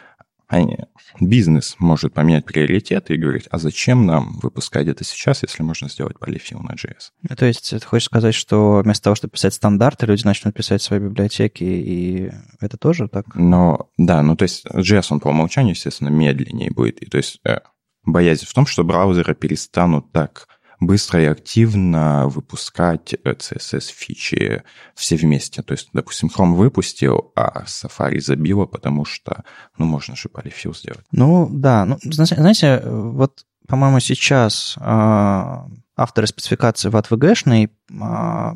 бизнес 1.21 1.77
может 1.79 2.13
поменять 2.13 2.45
приоритеты 2.45 3.15
и 3.15 3.19
говорить, 3.19 3.47
а 3.51 3.59
зачем 3.59 4.07
нам 4.07 4.39
выпускать 4.43 4.89
это 4.89 5.05
сейчас, 5.05 5.43
если 5.43 5.63
можно 5.63 5.89
сделать 5.89 6.19
полифил 6.19 6.61
на 6.61 6.73
JS? 6.73 7.11
Ну, 7.29 7.37
То 7.37 7.47
есть 7.47 7.71
ты 7.71 7.81
хочешь 7.81 8.07
сказать, 8.07 8.35
что 8.35 8.81
вместо 8.85 9.05
того, 9.05 9.17
чтобы 9.17 9.33
писать 9.33 9.55
стандарты, 9.55 10.07
люди 10.07 10.25
начнут 10.25 10.55
писать 10.55 10.83
свои 10.83 10.99
библиотеки, 10.99 11.65
и 11.65 12.31
это 12.61 12.77
тоже 12.77 13.09
так? 13.09 13.35
Но, 13.35 13.91
да, 13.97 14.23
ну 14.23 14.37
то 14.37 14.45
есть 14.45 14.67
JS, 14.67 15.07
он 15.11 15.21
по 15.21 15.29
умолчанию, 15.29 15.75
естественно, 15.75 16.09
медленнее 16.09 16.71
будет. 16.71 17.03
И 17.03 17.07
то 17.07 17.19
есть 17.19 17.41
э, 17.45 17.59
боязнь 18.05 18.47
в 18.47 18.53
том, 18.53 18.67
что 18.67 18.85
браузеры 18.85 19.35
перестанут 19.35 20.13
так 20.13 20.49
быстро 20.81 21.23
и 21.23 21.27
активно 21.27 22.27
выпускать 22.29 23.15
э, 23.15 23.33
CSS-фичи 23.33 24.63
все 24.95 25.17
вместе. 25.17 25.63
То 25.63 25.73
есть, 25.73 25.91
допустим, 25.93 26.31
Chrome 26.35 26.55
выпустил, 26.55 27.33
а 27.37 27.65
Safari 27.65 28.21
забило, 28.21 28.67
потому 28.67 29.05
что, 29.05 29.45
ну, 29.77 29.85
можно 29.85 30.17
же 30.17 30.29
полифил 30.29 30.75
сделать. 30.75 31.05
Ну, 31.13 31.49
да. 31.51 31.85
Ну, 31.85 31.99
зна- 32.03 32.25
знаете, 32.25 32.83
вот, 32.85 33.45
по-моему, 33.69 34.01
сейчас 34.01 34.75
а, 34.79 35.69
авторы 35.97 36.27
спецификации 36.27 36.89
в 36.89 36.97
ATVG-шной 36.97 37.71
а, 38.01 38.55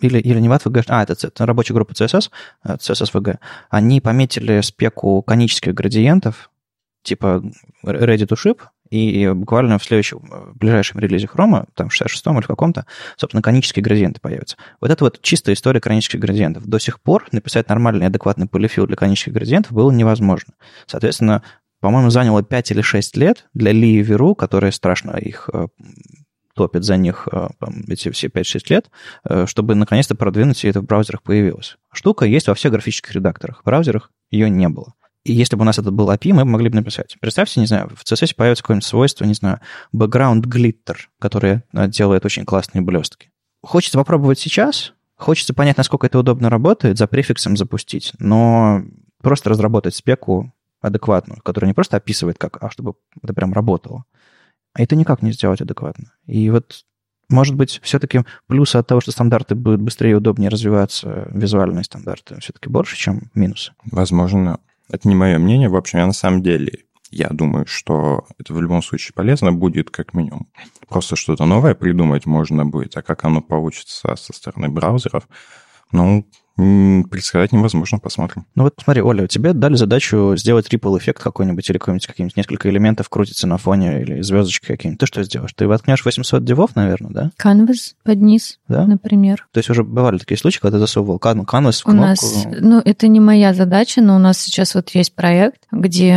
или, 0.00 0.18
или 0.18 0.40
не 0.40 0.48
в 0.48 0.52
ATVG, 0.52 0.84
а, 0.88 1.02
это, 1.02 1.26
это 1.26 1.46
рабочая 1.46 1.74
группа 1.74 1.92
CSS, 1.92 2.30
э, 2.64 2.76
CSS-VG, 2.76 3.38
они 3.70 4.00
пометили 4.00 4.60
спеку 4.60 5.22
конических 5.22 5.74
градиентов, 5.74 6.50
типа 7.02 7.42
ready 7.84 8.26
to 8.26 8.36
ship, 8.36 8.60
и 8.94 9.32
буквально 9.32 9.78
в 9.78 9.84
следующем, 9.84 10.18
в 10.20 10.56
ближайшем 10.56 11.00
релизе 11.00 11.26
Chrome, 11.26 11.66
там, 11.74 11.88
в 11.88 12.00
66-м 12.00 12.38
или 12.38 12.46
каком-то, 12.46 12.86
собственно, 13.16 13.42
канонические 13.42 13.82
градиенты 13.82 14.20
появятся. 14.20 14.56
Вот 14.80 14.90
это 14.90 15.04
вот 15.04 15.20
чистая 15.22 15.54
история 15.54 15.80
канонических 15.80 16.20
градиентов. 16.20 16.66
До 16.66 16.78
сих 16.78 17.00
пор 17.00 17.26
написать 17.32 17.68
нормальный, 17.68 18.06
адекватный 18.06 18.46
полифил 18.46 18.86
для 18.86 18.96
канонических 18.96 19.32
градиентов 19.32 19.72
было 19.72 19.90
невозможно. 19.90 20.54
Соответственно, 20.86 21.42
по-моему, 21.80 22.10
заняло 22.10 22.42
5 22.42 22.70
или 22.70 22.80
6 22.80 23.16
лет 23.16 23.46
для 23.52 23.72
Ли 23.72 23.96
и 23.96 24.02
Веру, 24.02 24.34
которые 24.34 24.72
страшно 24.72 25.16
их 25.16 25.50
э, 25.52 25.66
топят 26.54 26.84
за 26.84 26.96
них 26.96 27.28
э, 27.30 27.48
эти 27.88 28.10
все 28.10 28.28
5-6 28.28 28.60
лет, 28.70 28.90
э, 29.28 29.46
чтобы 29.46 29.74
наконец-то 29.74 30.14
продвинуть, 30.14 30.64
и 30.64 30.68
это 30.68 30.80
в 30.80 30.84
браузерах 30.84 31.22
появилось. 31.22 31.76
Штука 31.92 32.24
есть 32.24 32.48
во 32.48 32.54
всех 32.54 32.72
графических 32.72 33.12
редакторах. 33.12 33.60
В 33.60 33.64
браузерах 33.64 34.10
ее 34.30 34.48
не 34.48 34.68
было. 34.68 34.94
И 35.24 35.32
если 35.32 35.56
бы 35.56 35.62
у 35.62 35.64
нас 35.64 35.78
это 35.78 35.90
был 35.90 36.10
API, 36.10 36.34
мы 36.34 36.44
могли 36.44 36.68
бы 36.68 36.76
написать. 36.76 37.16
Представьте, 37.20 37.60
не 37.60 37.66
знаю, 37.66 37.90
в 37.96 38.04
CSS 38.04 38.34
появится 38.34 38.62
какое-нибудь 38.62 38.86
свойство, 38.86 39.24
не 39.24 39.34
знаю, 39.34 39.60
background 39.94 40.42
glitter, 40.42 40.96
которое 41.18 41.64
делает 41.72 42.26
очень 42.26 42.44
классные 42.44 42.82
блестки. 42.82 43.30
Хочется 43.62 43.96
попробовать 43.96 44.38
сейчас, 44.38 44.92
хочется 45.16 45.54
понять, 45.54 45.78
насколько 45.78 46.06
это 46.06 46.18
удобно 46.18 46.50
работает, 46.50 46.98
за 46.98 47.06
префиксом 47.06 47.56
запустить, 47.56 48.12
но 48.18 48.82
просто 49.22 49.48
разработать 49.48 49.94
спеку 49.94 50.52
адекватную, 50.82 51.40
которая 51.40 51.68
не 51.68 51.74
просто 51.74 51.96
описывает 51.96 52.36
как, 52.36 52.62
а 52.62 52.68
чтобы 52.68 52.94
это 53.22 53.32
прям 53.32 53.54
работало. 53.54 54.04
А 54.74 54.82
это 54.82 54.94
никак 54.96 55.22
не 55.22 55.32
сделать 55.32 55.62
адекватно. 55.62 56.12
И 56.26 56.50
вот, 56.50 56.84
может 57.30 57.54
быть, 57.54 57.80
все-таки 57.82 58.24
плюсы 58.46 58.76
от 58.76 58.86
того, 58.86 59.00
что 59.00 59.12
стандарты 59.12 59.54
будут 59.54 59.80
быстрее 59.80 60.10
и 60.10 60.14
удобнее 60.14 60.50
развиваться, 60.50 61.28
визуальные 61.30 61.84
стандарты, 61.84 62.38
все-таки 62.40 62.68
больше, 62.68 62.98
чем 62.98 63.30
минусы. 63.34 63.72
Возможно. 63.90 64.60
Это 64.90 65.08
не 65.08 65.14
мое 65.14 65.38
мнение. 65.38 65.68
В 65.68 65.76
общем, 65.76 65.98
я 65.98 66.06
на 66.06 66.12
самом 66.12 66.42
деле, 66.42 66.84
я 67.10 67.28
думаю, 67.28 67.66
что 67.66 68.26
это 68.38 68.52
в 68.52 68.60
любом 68.60 68.82
случае 68.82 69.14
полезно 69.14 69.52
будет 69.52 69.90
как 69.90 70.14
минимум. 70.14 70.48
Просто 70.88 71.16
что-то 71.16 71.44
новое 71.44 71.74
придумать 71.74 72.26
можно 72.26 72.66
будет, 72.66 72.96
а 72.96 73.02
как 73.02 73.24
оно 73.24 73.40
получится 73.40 74.14
со 74.16 74.32
стороны 74.32 74.68
браузеров, 74.68 75.28
ну, 75.92 76.26
Предсказать 76.56 77.52
невозможно, 77.52 77.98
посмотрим. 77.98 78.46
Ну 78.54 78.64
вот 78.64 78.74
смотри, 78.82 79.02
Оля, 79.02 79.26
тебе 79.26 79.52
дали 79.52 79.74
задачу 79.74 80.34
сделать 80.36 80.72
ripple 80.72 80.98
эффект 80.98 81.22
какой-нибудь 81.22 81.68
или 81.68 81.78
какой-нибудь 81.78 82.06
какие-нибудь 82.06 82.36
несколько 82.36 82.70
элементов 82.70 83.08
крутится 83.08 83.46
на 83.46 83.58
фоне 83.58 84.00
или 84.02 84.22
звездочки 84.22 84.66
какие-нибудь. 84.66 85.00
Ты 85.00 85.06
что 85.06 85.22
сделаешь? 85.24 85.52
Ты 85.54 85.66
воткнешь 85.66 86.04
800 86.04 86.44
дивов, 86.44 86.76
наверное, 86.76 87.10
да? 87.10 87.30
Canvas 87.42 87.94
под 88.04 88.20
низ, 88.20 88.58
да? 88.68 88.86
например. 88.94 89.46
То 89.52 89.58
есть 89.58 89.70
уже 89.70 89.84
бывали 89.84 90.18
такие 90.18 90.38
случаи, 90.38 90.60
когда 90.60 90.76
ты 90.76 90.80
засовывал 90.80 91.18
canvas 91.18 91.80
в 91.80 91.84
кнопку? 91.84 91.90
У 91.90 91.94
нас, 91.94 92.46
ну, 92.60 92.80
это 92.84 93.08
не 93.08 93.20
моя 93.20 93.52
задача, 93.52 94.00
но 94.00 94.16
у 94.16 94.18
нас 94.18 94.38
сейчас 94.38 94.74
вот 94.74 94.90
есть 94.90 95.14
проект, 95.14 95.62
где, 95.70 96.16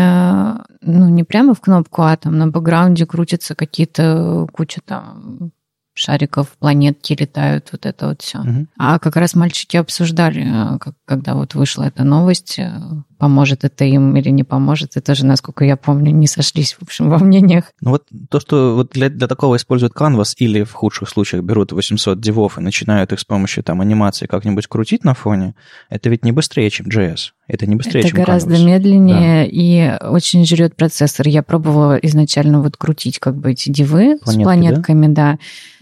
ну, 0.82 1.10
не 1.10 1.24
прямо 1.24 1.53
в 1.53 1.62
кнопку, 1.62 2.03
а 2.03 2.15
там 2.15 2.38
на 2.38 2.48
бэкграунде 2.48 3.06
крутятся 3.06 3.56
какие-то 3.56 4.48
куча 4.53 4.82
там 4.86 5.51
шариков, 5.98 6.50
планетки 6.60 7.13
летают, 7.20 7.70
вот 7.72 7.86
это 7.86 8.08
вот 8.08 8.22
все. 8.22 8.39
Угу. 8.39 8.68
А 8.77 9.00
как 9.00 9.16
раз 9.16 9.36
мальчики 9.36 9.77
обсуждали, 9.77 10.46
э, 10.46 10.80
когда 11.06 11.36
вот 11.36 11.56
вышла 11.56 11.84
эта 11.84 12.04
новость, 12.04 12.60
э, 12.60 12.72
поможет 13.18 13.64
это 13.64 13.86
им 13.86 14.16
или 14.16 14.30
не 14.30 14.44
поможет. 14.44 14.96
Это 14.96 15.16
же, 15.16 15.26
насколько 15.26 15.66
я 15.66 15.76
помню, 15.76 16.12
не 16.12 16.28
сошлись, 16.28 16.74
в 16.74 16.84
общем, 16.84 17.10
во 17.10 17.18
мнениях. 17.18 17.66
Ну 17.82 17.92
вот 17.92 18.04
то, 18.30 18.40
что 18.40 18.76
вот 18.76 18.92
для, 18.92 19.10
для 19.10 19.28
такого 19.28 19.56
используют 19.56 19.94
Canvas 19.94 20.34
или 20.38 20.64
в 20.64 20.74
худших 20.74 21.10
случаях 21.10 21.44
берут 21.44 21.72
800 21.72 22.20
дивов 22.20 22.58
и 22.58 22.62
начинают 22.62 23.12
их 23.14 23.20
с 23.20 23.26
помощью 23.26 23.64
там 23.64 23.82
анимации 23.82 24.26
как-нибудь 24.26 24.68
крутить 24.68 25.04
на 25.04 25.14
фоне, 25.14 25.56
это 25.90 26.10
ведь 26.10 26.24
не 26.24 26.32
быстрее, 26.32 26.70
чем 26.70 26.88
JS. 26.88 27.32
Это 27.48 27.66
не 27.66 27.76
быстрее, 27.76 28.02
это 28.02 28.10
чем 28.10 28.18
гораздо 28.18 28.56
Canvas. 28.56 28.66
медленнее 28.66 29.44
да. 29.44 29.50
и 29.50 30.10
очень 30.10 30.46
жрет 30.46 30.76
процессор. 30.76 31.28
Я 31.28 31.44
пробовала 31.44 31.96
изначально 31.96 32.62
вот 32.62 32.78
крутить 32.78 33.20
как 33.20 33.38
бы 33.38 33.52
эти 33.52 33.70
дивы 33.70 34.18
Планетки, 34.18 34.30
с 34.30 34.44
планетками, 34.44 35.08
да. 35.08 35.32
да 35.34 35.40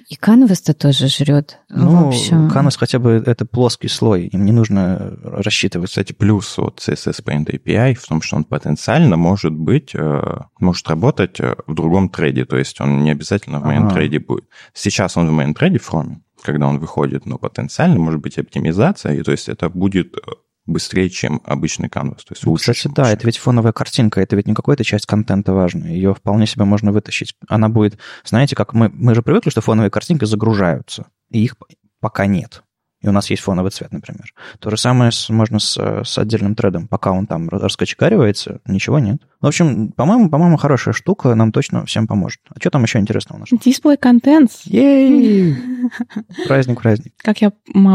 и 0.08 0.16
канвас-то 0.16 0.74
тоже 0.74 1.08
жрет. 1.08 1.58
Ну, 1.70 2.14
канвас 2.54 2.78
хотя 2.78 3.00
бы 3.00 3.24
это 3.26 3.46
плоский 3.46 3.88
слой, 3.88 4.28
им 4.28 4.46
не 4.46 4.52
нужно 4.52 5.18
рассчитывать. 5.24 5.90
Кстати, 5.90 6.14
плюс 6.14 6.60
от 6.60 6.80
CSS 6.80 7.24
Paint 7.26 7.48
API 7.48 7.94
в 7.96 8.06
том, 8.06 8.22
что 8.22 8.36
он 8.36 8.44
потенциально 8.44 9.18
может 9.18 9.54
быть, 9.54 9.92
э, 9.94 10.38
может 10.60 10.88
работать 10.88 11.40
э, 11.40 11.56
в 11.68 11.74
другом 11.74 12.10
трейде, 12.10 12.46
то 12.46 12.58
есть 12.58 12.80
он 12.82 13.04
не 13.04 13.12
обязательно 13.12 13.60
в 13.60 13.66
main 13.66 13.92
трейде 13.94 14.20
будет. 14.20 14.46
Сейчас 14.74 15.18
он 15.18 15.30
в 15.30 15.40
main 15.40 15.54
трейде 15.54 15.78
Chrome, 15.78 16.18
когда 16.42 16.68
он 16.68 16.80
выходит, 16.80 17.26
но 17.26 17.38
потенциально 17.38 17.98
может 18.00 18.22
быть 18.22 18.38
оптимизация, 18.38 19.16
и 19.16 19.24
то 19.24 19.32
есть 19.32 19.50
это 19.50 19.70
будет 19.70 20.16
э, 20.16 20.32
быстрее, 20.66 21.10
чем 21.10 21.42
обычный 21.46 21.90
канвас. 21.90 22.24
То 22.26 22.34
есть 22.34 22.46
лучше, 22.46 22.74
Кстати, 22.74 22.94
да, 22.94 23.12
это 23.12 23.26
ведь 23.26 23.38
фоновая 23.38 23.72
картинка, 23.72 24.22
это 24.22 24.36
ведь 24.36 24.48
не 24.48 24.54
какая-то 24.54 24.84
часть 24.84 25.06
контента 25.06 25.54
важная. 25.54 25.92
Ее 25.92 26.14
вполне 26.14 26.48
себе 26.48 26.66
можно 26.66 26.92
вытащить. 26.92 27.36
Она 27.48 27.70
будет, 27.70 27.98
знаете, 28.24 28.56
как 28.56 28.74
мы, 28.74 28.90
мы 28.90 29.16
же 29.16 29.22
привыкли, 29.22 29.50
что 29.50 29.62
фоновые 29.62 29.92
картинки 29.92 30.26
загружаются, 30.26 31.08
и 31.30 31.44
их 31.44 31.56
пока 32.00 32.26
нет 32.26 32.65
и 33.06 33.08
у 33.08 33.12
нас 33.12 33.30
есть 33.30 33.44
фоновый 33.44 33.70
цвет, 33.70 33.92
например. 33.92 34.34
То 34.58 34.72
же 34.72 34.78
самое 34.78 35.12
с, 35.12 35.30
можно 35.30 35.60
с, 35.60 35.78
с 35.78 36.18
отдельным 36.18 36.56
тредом. 36.56 36.88
Пока 36.88 37.12
он 37.12 37.28
там 37.28 37.50
раскочегаривается, 37.50 38.62
ничего 38.66 38.98
нет. 38.98 39.22
В 39.42 39.46
общем, 39.46 39.92
по-моему, 39.92 40.32
по-моему, 40.32 40.58
хорошая 40.58 40.96
штука, 40.96 41.36
нам 41.36 41.52
точно 41.52 41.86
всем 41.86 42.08
поможет. 42.08 42.40
А 42.50 42.60
что 42.60 42.72
там 42.72 42.82
еще 42.82 42.98
интересного 42.98 43.38
у 43.38 43.40
нас? 43.42 43.50
Дисплей 43.64 43.98
контент. 43.98 44.50
Ей! 44.64 45.56
Праздник, 46.48 46.82
праздник. 46.82 47.14
Как 47.18 47.42
я 47.42 47.52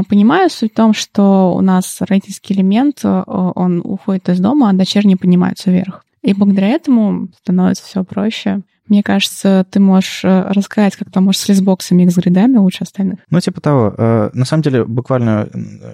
понимаю, 0.09 0.49
суть 0.49 0.73
в 0.73 0.77
том, 0.77 0.95
что 0.95 1.55
у 1.57 1.61
нас 1.61 2.01
родительский 2.01 2.55
элемент, 2.55 3.01
э, 3.03 3.23
он 3.27 3.81
уходит 3.83 4.29
из 4.29 4.39
дома, 4.39 4.71
а 4.71 4.73
дочерние 4.75 5.17
поднимаются 5.17 5.73
вверх. 5.73 6.05
И 6.23 6.35
благодаря 6.35 6.69
этому 6.69 7.31
становится 7.43 7.85
все 7.85 8.05
проще. 8.05 8.63
Мне 8.91 9.05
кажется, 9.05 9.65
ты 9.71 9.79
можешь 9.79 10.25
э, 10.25 10.53
рассказать, 10.53 10.97
как 10.97 11.13
там 11.13 11.25
можешь 11.25 11.43
с 11.43 11.49
листбоксами 11.49 12.03
их 12.03 12.11
с 12.11 12.17
гридами 12.17 12.57
лучше 12.57 12.83
остальных. 12.83 13.21
Ну, 13.31 13.39
типа 13.39 13.61
того. 13.61 13.95
Э, 13.97 14.31
на 14.35 14.45
самом 14.45 14.63
деле, 14.63 14.85
буквально 14.85 15.49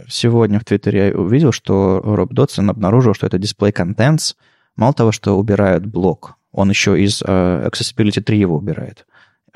сегодня 0.08 0.58
в 0.58 0.64
Твиттере 0.64 1.08
я 1.08 1.14
увидел, 1.14 1.52
что 1.52 2.00
Роб 2.02 2.32
Дотсон 2.32 2.70
обнаружил, 2.70 3.12
что 3.12 3.26
это 3.26 3.36
display 3.36 3.70
contents. 3.70 4.34
Мало 4.76 4.94
того, 4.94 5.12
что 5.12 5.38
убирают 5.38 5.84
блок, 5.84 6.36
он 6.52 6.70
еще 6.70 6.98
из 6.98 7.22
э, 7.22 7.68
Accessibility 7.68 8.22
3 8.22 8.38
его 8.38 8.56
убирает 8.56 9.04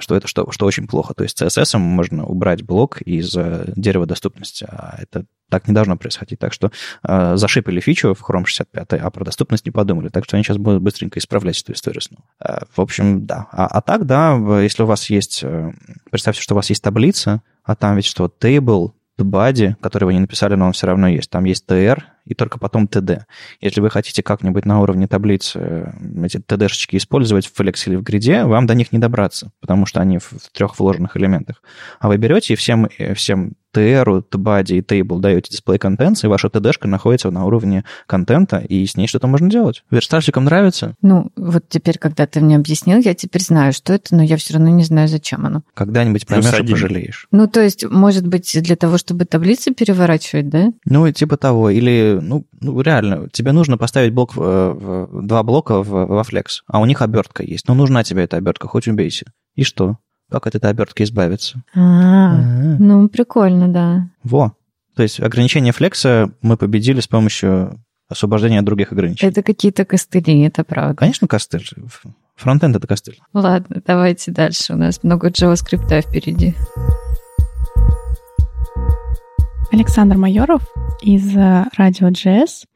что 0.01 0.17
это 0.17 0.27
что, 0.27 0.51
что 0.51 0.67
очень 0.67 0.87
плохо. 0.87 1.15
То 1.15 1.23
есть 1.23 1.41
CSS 1.41 1.79
можно 1.79 2.25
убрать 2.25 2.63
блок 2.63 3.01
из 3.03 3.37
дерева 3.77 4.07
доступности, 4.07 4.67
а 4.69 4.97
это 4.99 5.25
так 5.51 5.69
не 5.69 5.75
должно 5.75 5.97
происходить. 5.97 6.39
Так 6.39 6.55
что 6.55 6.71
э, 7.03 7.37
зашипели 7.37 7.81
фичу 7.81 8.15
в 8.15 8.23
Chrome 8.23 8.47
65, 8.47 8.93
а 8.95 9.11
про 9.11 9.25
доступность 9.25 9.67
не 9.67 9.73
подумали. 9.73 10.09
Так 10.09 10.25
что 10.25 10.37
они 10.37 10.45
сейчас 10.45 10.57
будут 10.57 10.83
быстренько 10.83 11.19
исправлять 11.19 11.61
эту 11.61 11.73
историю 11.73 12.01
снова. 12.01 12.25
Э, 12.41 12.65
в 12.75 12.81
общем, 12.81 13.27
да. 13.27 13.49
А, 13.51 13.67
а 13.67 13.83
так, 13.83 14.07
да, 14.07 14.37
если 14.61 14.85
у 14.85 14.87
вас 14.87 15.11
есть... 15.11 15.41
Э, 15.43 15.73
представьте, 16.11 16.41
что 16.41 16.55
у 16.55 16.57
вас 16.57 16.71
есть 16.71 16.83
таблица, 16.83 17.43
а 17.65 17.75
там 17.75 17.97
ведь 17.97 18.07
что, 18.07 18.33
table, 18.41 18.93
body, 19.25 19.75
который 19.81 20.05
вы 20.05 20.15
не 20.15 20.21
написали, 20.21 20.55
но 20.55 20.67
он 20.67 20.73
все 20.73 20.87
равно 20.87 21.09
есть. 21.09 21.31
Там 21.31 21.45
есть 21.45 21.65
tr, 21.67 22.03
и 22.25 22.35
только 22.35 22.59
потом 22.59 22.85
td. 22.85 23.23
Если 23.61 23.81
вы 23.81 23.91
хотите 23.91 24.23
как-нибудь 24.23 24.65
на 24.65 24.81
уровне 24.81 25.07
таблицы 25.07 25.59
э, 25.59 26.25
эти 26.25 26.37
td-шечки 26.37 26.97
использовать 26.97 27.47
в 27.47 27.59
Flex 27.59 27.83
или 27.87 27.97
в 27.97 28.03
гриде, 28.03 28.45
вам 28.45 28.67
до 28.67 28.75
них 28.75 28.93
не 28.93 28.99
добраться, 28.99 29.53
потому 29.61 29.87
что 29.87 30.01
они 30.01 30.19
в, 30.19 30.33
трех 30.53 30.79
вложенных 30.79 31.17
элементах. 31.17 31.63
А 31.99 32.09
вы 32.09 32.17
берете 32.19 32.53
и 32.53 32.57
всем, 32.57 32.89
э, 32.99 33.15
всем 33.15 33.55
TR, 33.75 34.23
TBuddy 34.29 34.79
и 34.79 34.81
Table 34.81 35.21
даете 35.21 35.55
display 35.55 35.79
contents, 35.79 36.25
и 36.25 36.27
ваша 36.27 36.49
TD-шка 36.49 36.87
находится 36.87 37.31
на 37.31 37.45
уровне 37.45 37.85
контента, 38.07 38.59
и 38.59 38.85
с 38.87 38.97
ней 38.97 39.07
что-то 39.07 39.27
можно 39.27 39.51
делать. 39.51 39.83
Верстальщикам 39.91 40.45
нравится? 40.45 40.95
Ну, 41.03 41.31
вот 41.37 41.65
теперь, 41.69 41.99
когда 41.99 42.27
ты 42.27 42.41
мне 42.41 42.57
объяснил, 42.57 42.99
я 42.99 43.15
теперь 43.15 43.43
знаю, 43.43 43.73
что 43.73 43.93
это, 43.93 44.15
но 44.15 44.23
я 44.23 44.37
все 44.37 44.55
равно 44.55 44.69
не 44.71 44.85
знаю, 44.85 45.09
зачем 45.09 45.47
оно. 45.47 45.63
Когда-нибудь 45.75 46.27
поймешь 46.27 46.61
и 46.61 46.67
пожалеешь. 46.67 47.27
Ну, 47.31 47.47
то 47.47 47.61
есть, 47.61 47.85
может 47.85 48.27
быть, 48.27 48.57
для 48.63 48.77
того, 48.77 48.99
чтобы 48.99 49.25
таблицы 49.25 49.73
переворачивать, 49.73 50.49
да? 50.49 50.73
Ну, 50.85 51.11
типа 51.11 51.37
того. 51.37 51.71
Или, 51.71 52.19
ну, 52.21 52.47
ну 52.61 52.81
реально, 52.81 53.29
тебе 53.33 53.53
нужно 53.53 53.79
поставить 53.79 54.13
блок, 54.13 54.35
в, 54.35 54.41
в, 54.41 55.27
два 55.27 55.43
блока 55.43 55.83
в, 55.83 55.89
во 55.89 56.23
Flex, 56.23 56.63
а 56.67 56.81
у 56.81 56.87
них 56.87 57.03
обертка 57.03 57.43
есть. 57.43 57.69
Ну, 57.69 57.75
нужна 57.75 58.05
тебе 58.05 58.25
эта 58.25 58.37
обертка, 58.37 58.69
хоть 58.69 58.89
убейся. 58.89 59.27
И 59.55 59.65
что? 59.65 59.99
Как 60.31 60.47
от 60.47 60.55
этой 60.55 60.71
обертки 60.71 61.03
избавиться? 61.03 61.63
А, 61.75 62.37
ну, 62.79 63.09
прикольно, 63.09 63.69
да. 63.69 64.09
Во. 64.23 64.55
То 64.95 65.03
есть 65.03 65.21
ограничение 65.21 65.73
флекса 65.73 66.31
мы 66.41 66.57
победили 66.57 67.01
с 67.01 67.09
помощью 67.09 67.81
освобождения 68.09 68.59
от 68.59 68.65
других 68.65 68.93
ограничений. 68.93 69.31
Это 69.31 69.43
какие-то 69.43 69.85
костыли, 69.85 70.41
это 70.43 70.65
правда. 70.65 70.97
Конечно, 70.97 71.27
костыль. 71.27 71.67
Фронтенд— 72.37 72.77
это 72.77 72.87
костыль. 72.87 73.19
Ладно, 73.33 73.83
давайте 73.87 74.31
дальше. 74.31 74.75
У 74.75 74.77
нас 74.77 75.03
много 75.03 75.29
JavaScript 75.29 76.01
впереди. 76.03 76.55
Александр 79.73 80.17
Майоров 80.17 80.63
из 81.01 81.35
радио 81.35 82.09
JS 82.09 82.65
а, 82.65 82.70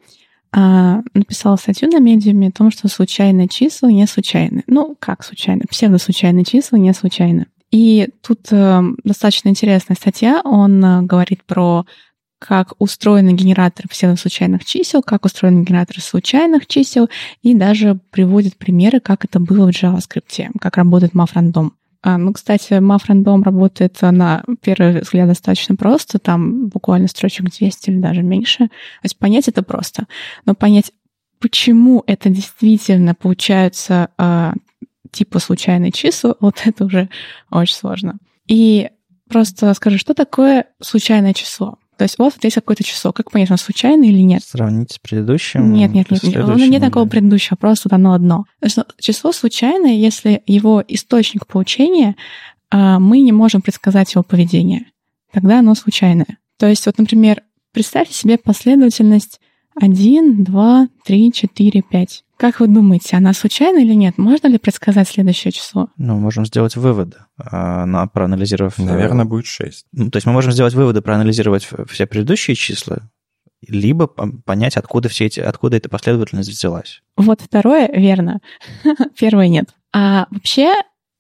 написала 0.54 1.56
статью 1.56 1.88
на 1.88 1.99
медиуме 1.99 2.49
о 2.49 2.52
том, 2.52 2.70
что 2.70 2.88
случайные 2.88 3.49
числа 3.49 3.88
не 3.88 4.06
случайны. 4.06 4.62
Ну, 4.66 4.96
как 4.99 5.25
случайно? 5.25 5.62
Псевдослучайные 5.68 6.44
числа 6.44 6.76
не 6.76 6.92
случайны. 6.92 7.46
И 7.73 8.08
тут 8.23 8.52
э, 8.52 8.82
достаточно 9.02 9.49
интересная 9.49 9.96
статья. 9.96 10.42
Он 10.44 10.84
э, 10.84 11.02
говорит 11.02 11.42
про 11.42 11.84
как 12.38 12.75
устроены 12.78 13.32
генераторы 13.32 13.88
псевдослучайных 13.88 14.64
чисел, 14.64 15.02
как 15.02 15.25
устроены 15.25 15.64
генераторы 15.64 16.00
случайных 16.00 16.66
чисел, 16.66 17.08
и 17.42 17.54
даже 17.54 17.99
приводит 18.11 18.56
примеры, 18.56 19.00
как 19.00 19.25
это 19.25 19.40
было 19.40 19.73
в 19.73 19.75
JavaScript, 19.75 20.50
как 20.61 20.76
работает 20.76 21.14
math-random. 21.14 21.70
А, 22.06 22.18
ну, 22.18 22.34
кстати, 22.34 22.75
math-random 22.75 23.44
работает 23.44 23.96
на 24.02 24.44
первый 24.61 25.00
взгляд 25.00 25.26
достаточно 25.26 25.75
просто, 25.75 26.18
там 26.18 26.68
буквально 26.68 27.08
строчек 27.08 27.50
200 27.50 27.90
или 27.90 27.99
даже 27.99 28.23
меньше. 28.23 28.58
То 28.58 29.04
есть 29.04 29.18
понять 29.18 29.49
это 29.49 29.62
просто. 29.62 30.06
Но 30.44 30.54
понять, 30.54 30.92
почему 31.40 32.04
это 32.06 32.28
действительно 32.28 33.14
получается 33.14 34.11
э, 34.18 34.52
типа 35.12 35.38
случайные 35.38 35.92
числа, 35.92 36.37
вот 36.40 36.61
это 36.66 36.84
уже 36.84 37.08
очень 37.50 37.75
сложно. 37.75 38.18
И 38.49 38.90
просто 39.30 39.73
скажи, 39.73 39.96
что 39.96 40.12
такое 40.12 40.66
случайное 40.82 41.32
число? 41.32 41.78
То 41.96 42.04
есть 42.04 42.16
у 42.18 42.24
вас 42.24 42.34
есть 42.42 42.54
какое-то 42.56 42.82
число. 42.82 43.12
Как 43.12 43.30
понять, 43.30 43.50
оно 43.50 43.56
случайное 43.56 44.08
или 44.08 44.20
нет? 44.20 44.42
Сравнить 44.42 44.92
с 44.92 44.98
предыдущим? 44.98 45.72
Нет, 45.72 45.92
нет, 45.92 46.10
нет. 46.10 46.36
Оно 46.36 46.56
нет 46.56 46.82
такого 46.82 47.06
предыдущего, 47.06 47.56
просто 47.56 47.88
вот 47.88 47.94
оно 47.94 48.12
одно. 48.12 48.44
число 48.98 49.32
случайное, 49.32 49.94
если 49.94 50.42
его 50.46 50.82
источник 50.86 51.46
получения, 51.46 52.16
а, 52.70 52.98
мы 52.98 53.20
не 53.20 53.32
можем 53.32 53.62
предсказать 53.62 54.14
его 54.14 54.22
поведение. 54.22 54.86
Тогда 55.32 55.60
оно 55.60 55.74
случайное. 55.74 56.38
То 56.58 56.66
есть 56.66 56.86
вот, 56.86 56.98
например, 56.98 57.42
представьте 57.72 58.14
себе 58.14 58.38
последовательность 58.38 59.40
1, 59.80 60.44
2, 60.44 60.88
3, 61.04 61.32
4, 61.32 61.82
5. 61.82 62.24
Как 62.36 62.60
вы 62.60 62.66
думаете, 62.66 63.16
она 63.16 63.32
случайна 63.32 63.78
или 63.78 63.94
нет? 63.94 64.18
Можно 64.18 64.48
ли 64.48 64.58
предсказать 64.58 65.08
следующее 65.08 65.52
число? 65.52 65.88
Ну, 65.96 66.18
можем 66.18 66.44
сделать 66.44 66.76
выводы, 66.76 67.16
а, 67.38 68.06
проанализировав... 68.08 68.78
Э, 68.78 68.82
Наверное, 68.82 69.24
будет 69.24 69.46
6. 69.46 69.86
Ну, 69.92 70.10
то 70.10 70.16
есть 70.16 70.26
мы 70.26 70.32
можем 70.32 70.52
сделать 70.52 70.74
выводы, 70.74 71.00
проанализировать 71.00 71.68
все 71.88 72.06
предыдущие 72.06 72.56
числа, 72.56 73.10
либо 73.66 74.06
понять, 74.06 74.76
откуда, 74.76 75.08
все 75.08 75.26
эти, 75.26 75.40
откуда 75.40 75.76
эта 75.76 75.88
последовательность 75.88 76.50
взялась. 76.50 77.02
Вот 77.16 77.40
второе 77.40 77.88
верно, 77.88 78.40
первое 79.18 79.48
нет. 79.48 79.70
А 79.92 80.26
вообще 80.30 80.74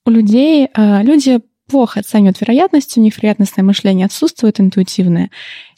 у 0.04 0.10
людей, 0.10 0.68
а, 0.74 1.02
люди 1.02 1.40
плохо 1.68 2.00
оценивают 2.00 2.40
вероятности, 2.40 2.98
у 2.98 3.02
них 3.02 3.16
вероятностное 3.16 3.64
мышление 3.64 4.06
отсутствует 4.06 4.60
интуитивное. 4.60 5.30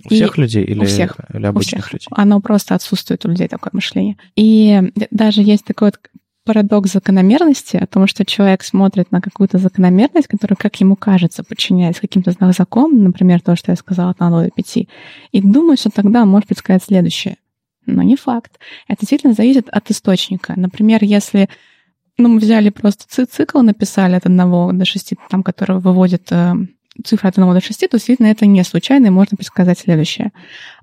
У 0.05 0.09
и 0.13 0.17
всех 0.17 0.39
людей 0.39 0.65
или, 0.65 0.81
у 0.81 0.85
всех, 0.85 1.17
или 1.33 1.47
обычных 1.47 1.81
у 1.81 1.83
всех. 1.83 1.93
людей? 1.93 2.07
Оно 2.11 2.41
просто 2.41 2.75
отсутствует 2.75 3.25
у 3.25 3.29
людей, 3.29 3.49
такое 3.49 3.71
мышление. 3.73 4.17
И 4.35 4.93
даже 5.11 5.43
есть 5.43 5.65
такой 5.65 5.89
вот 5.89 6.01
парадокс 6.45 6.93
закономерности, 6.93 7.77
о 7.77 7.87
том, 7.87 8.07
что 8.07 8.25
человек 8.25 8.63
смотрит 8.63 9.11
на 9.11 9.21
какую-то 9.21 9.59
закономерность, 9.59 10.29
которая, 10.29 10.57
как 10.57 10.77
ему 10.81 10.95
кажется, 10.97 11.43
подчиняется 11.43 12.01
каким-то 12.01 12.33
законам, 12.53 13.03
например, 13.03 13.41
то, 13.41 13.57
что 13.57 13.73
я 13.73 13.77
сказала 13.77 14.11
от 14.11 14.23
1 14.23 14.45
до 14.45 14.51
5, 14.51 14.77
и 15.33 15.43
думает, 15.43 15.81
что 15.81 15.91
тогда 15.91 16.25
может 16.25 16.49
предсказать 16.49 16.85
следующее. 16.85 17.37
Но 17.85 18.03
не 18.03 18.17
факт. 18.17 18.59
Это 18.89 19.01
действительно 19.01 19.33
зависит 19.33 19.69
от 19.69 19.91
источника. 19.91 20.55
Например, 20.57 21.03
если 21.03 21.49
ну, 22.19 22.29
мы 22.29 22.39
взяли 22.39 22.71
просто 22.71 23.27
цикл, 23.27 23.61
написали 23.61 24.15
от 24.15 24.27
1 24.27 24.79
до 24.79 24.85
6, 24.85 25.15
там, 25.29 25.43
который 25.43 25.79
выводит 25.79 26.29
э, 26.31 26.55
цифры 27.05 27.29
от 27.29 27.39
1 27.39 27.53
до 27.53 27.61
6, 27.61 27.81
то 27.81 27.97
действительно 27.97 28.29
это 28.29 28.47
не 28.47 28.63
случайно, 28.65 29.07
и 29.07 29.11
можно 29.11 29.37
предсказать 29.37 29.79
следующее. 29.79 30.33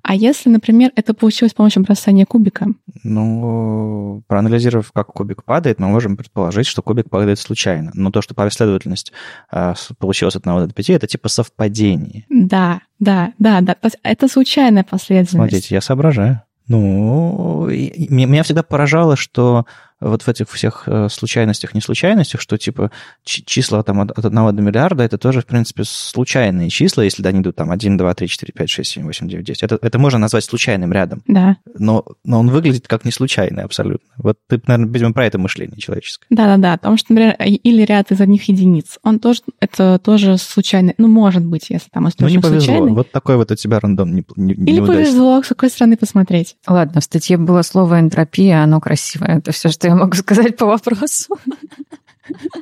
А 0.03 0.15
если, 0.15 0.49
например, 0.49 0.91
это 0.95 1.13
получилось 1.13 1.51
с 1.51 1.55
помощью 1.55 1.83
бросания 1.83 2.25
кубика? 2.25 2.67
Ну, 3.03 4.23
проанализировав, 4.27 4.91
как 4.91 5.07
кубик 5.07 5.43
падает, 5.43 5.79
мы 5.79 5.87
можем 5.87 6.17
предположить, 6.17 6.67
что 6.67 6.81
кубик 6.81 7.09
падает 7.09 7.39
случайно. 7.39 7.91
Но 7.93 8.11
то, 8.11 8.21
что 8.21 8.35
последовательность 8.35 9.11
э, 9.51 9.73
получилась 9.97 10.35
от 10.35 10.45
1 10.45 10.67
до 10.67 10.73
5, 10.73 10.89
это 10.91 11.07
типа 11.07 11.29
совпадение. 11.29 12.25
Да, 12.29 12.81
да, 12.99 13.33
да, 13.39 13.61
да. 13.61 13.75
Это 14.03 14.27
случайная 14.27 14.83
последовательность. 14.83 15.51
Смотрите, 15.51 15.75
я 15.75 15.81
соображаю. 15.81 16.41
Ну, 16.67 17.67
меня 17.67 18.43
всегда 18.43 18.63
поражало, 18.63 19.17
что 19.17 19.65
вот 20.03 20.23
в 20.23 20.27
этих 20.27 20.49
всех 20.49 20.83
э, 20.87 21.07
случайностях, 21.09 21.73
не 21.73 21.81
случайностях, 21.81 22.41
что 22.41 22.57
типа 22.57 22.91
числа 23.23 23.83
там 23.83 24.01
от 24.01 24.25
1 24.25 24.55
до 24.55 24.61
миллиарда, 24.61 25.03
это 25.03 25.17
тоже, 25.17 25.41
в 25.41 25.45
принципе, 25.45 25.83
случайные 25.85 26.69
числа, 26.69 27.03
если 27.03 27.25
они 27.27 27.39
идут 27.41 27.55
там 27.55 27.71
1, 27.71 27.97
2, 27.97 28.13
3, 28.13 28.27
4, 28.27 28.53
5, 28.53 28.69
6, 28.69 28.91
7, 28.91 29.05
8, 29.05 29.27
9, 29.29 29.45
10. 29.45 29.63
Это, 29.63 29.79
это 29.81 29.99
можно 29.99 30.19
назвать 30.19 30.43
случайным 30.43 30.91
рядом. 30.91 31.23
Да. 31.27 31.57
Но, 31.77 32.05
но 32.23 32.39
он 32.39 32.49
выглядит 32.49 32.87
как 32.87 33.05
не 33.05 33.11
случайный 33.11 33.63
абсолютно. 33.63 34.07
Вот 34.17 34.37
ты, 34.47 34.61
наверное, 34.67 34.91
видимо, 34.93 35.13
про 35.13 35.25
это 35.25 35.37
мышление 35.39 35.79
человеческое. 35.79 36.27
Да-да-да, 36.29 36.77
потому 36.77 36.97
что, 36.97 37.13
например, 37.13 37.35
или 37.39 37.83
ряд 37.83 38.11
из 38.11 38.19
одних 38.21 38.47
единиц, 38.49 38.99
он 39.03 39.19
тоже, 39.19 39.41
это 39.59 39.99
тоже 39.99 40.37
случайный, 40.37 40.95
ну, 40.97 41.07
может 41.07 41.45
быть, 41.45 41.69
если 41.69 41.89
там 41.89 42.09
источник 42.09 42.29
Ну, 42.29 42.35
не 42.35 42.41
повезло. 42.41 42.59
случайный. 42.59 42.93
Вот 42.93 43.11
такой 43.11 43.37
вот 43.37 43.51
у 43.51 43.55
тебя 43.55 43.79
рандом 43.79 44.13
не, 44.13 44.25
не 44.35 44.53
Или 44.53 44.79
повезло, 44.79 45.41
с 45.41 45.47
какой 45.47 45.69
стороны 45.69 45.97
посмотреть. 45.97 46.55
Ладно, 46.67 47.01
в 47.01 47.03
статье 47.03 47.37
было 47.37 47.61
слово 47.61 47.99
энтропия, 47.99 48.63
оно 48.63 48.79
красивое. 48.79 49.37
Это 49.39 49.51
все, 49.51 49.69
что 49.69 49.92
я 49.93 49.99
могу 49.99 50.15
сказать 50.15 50.57
по 50.57 50.65
вопросу. 50.65 51.35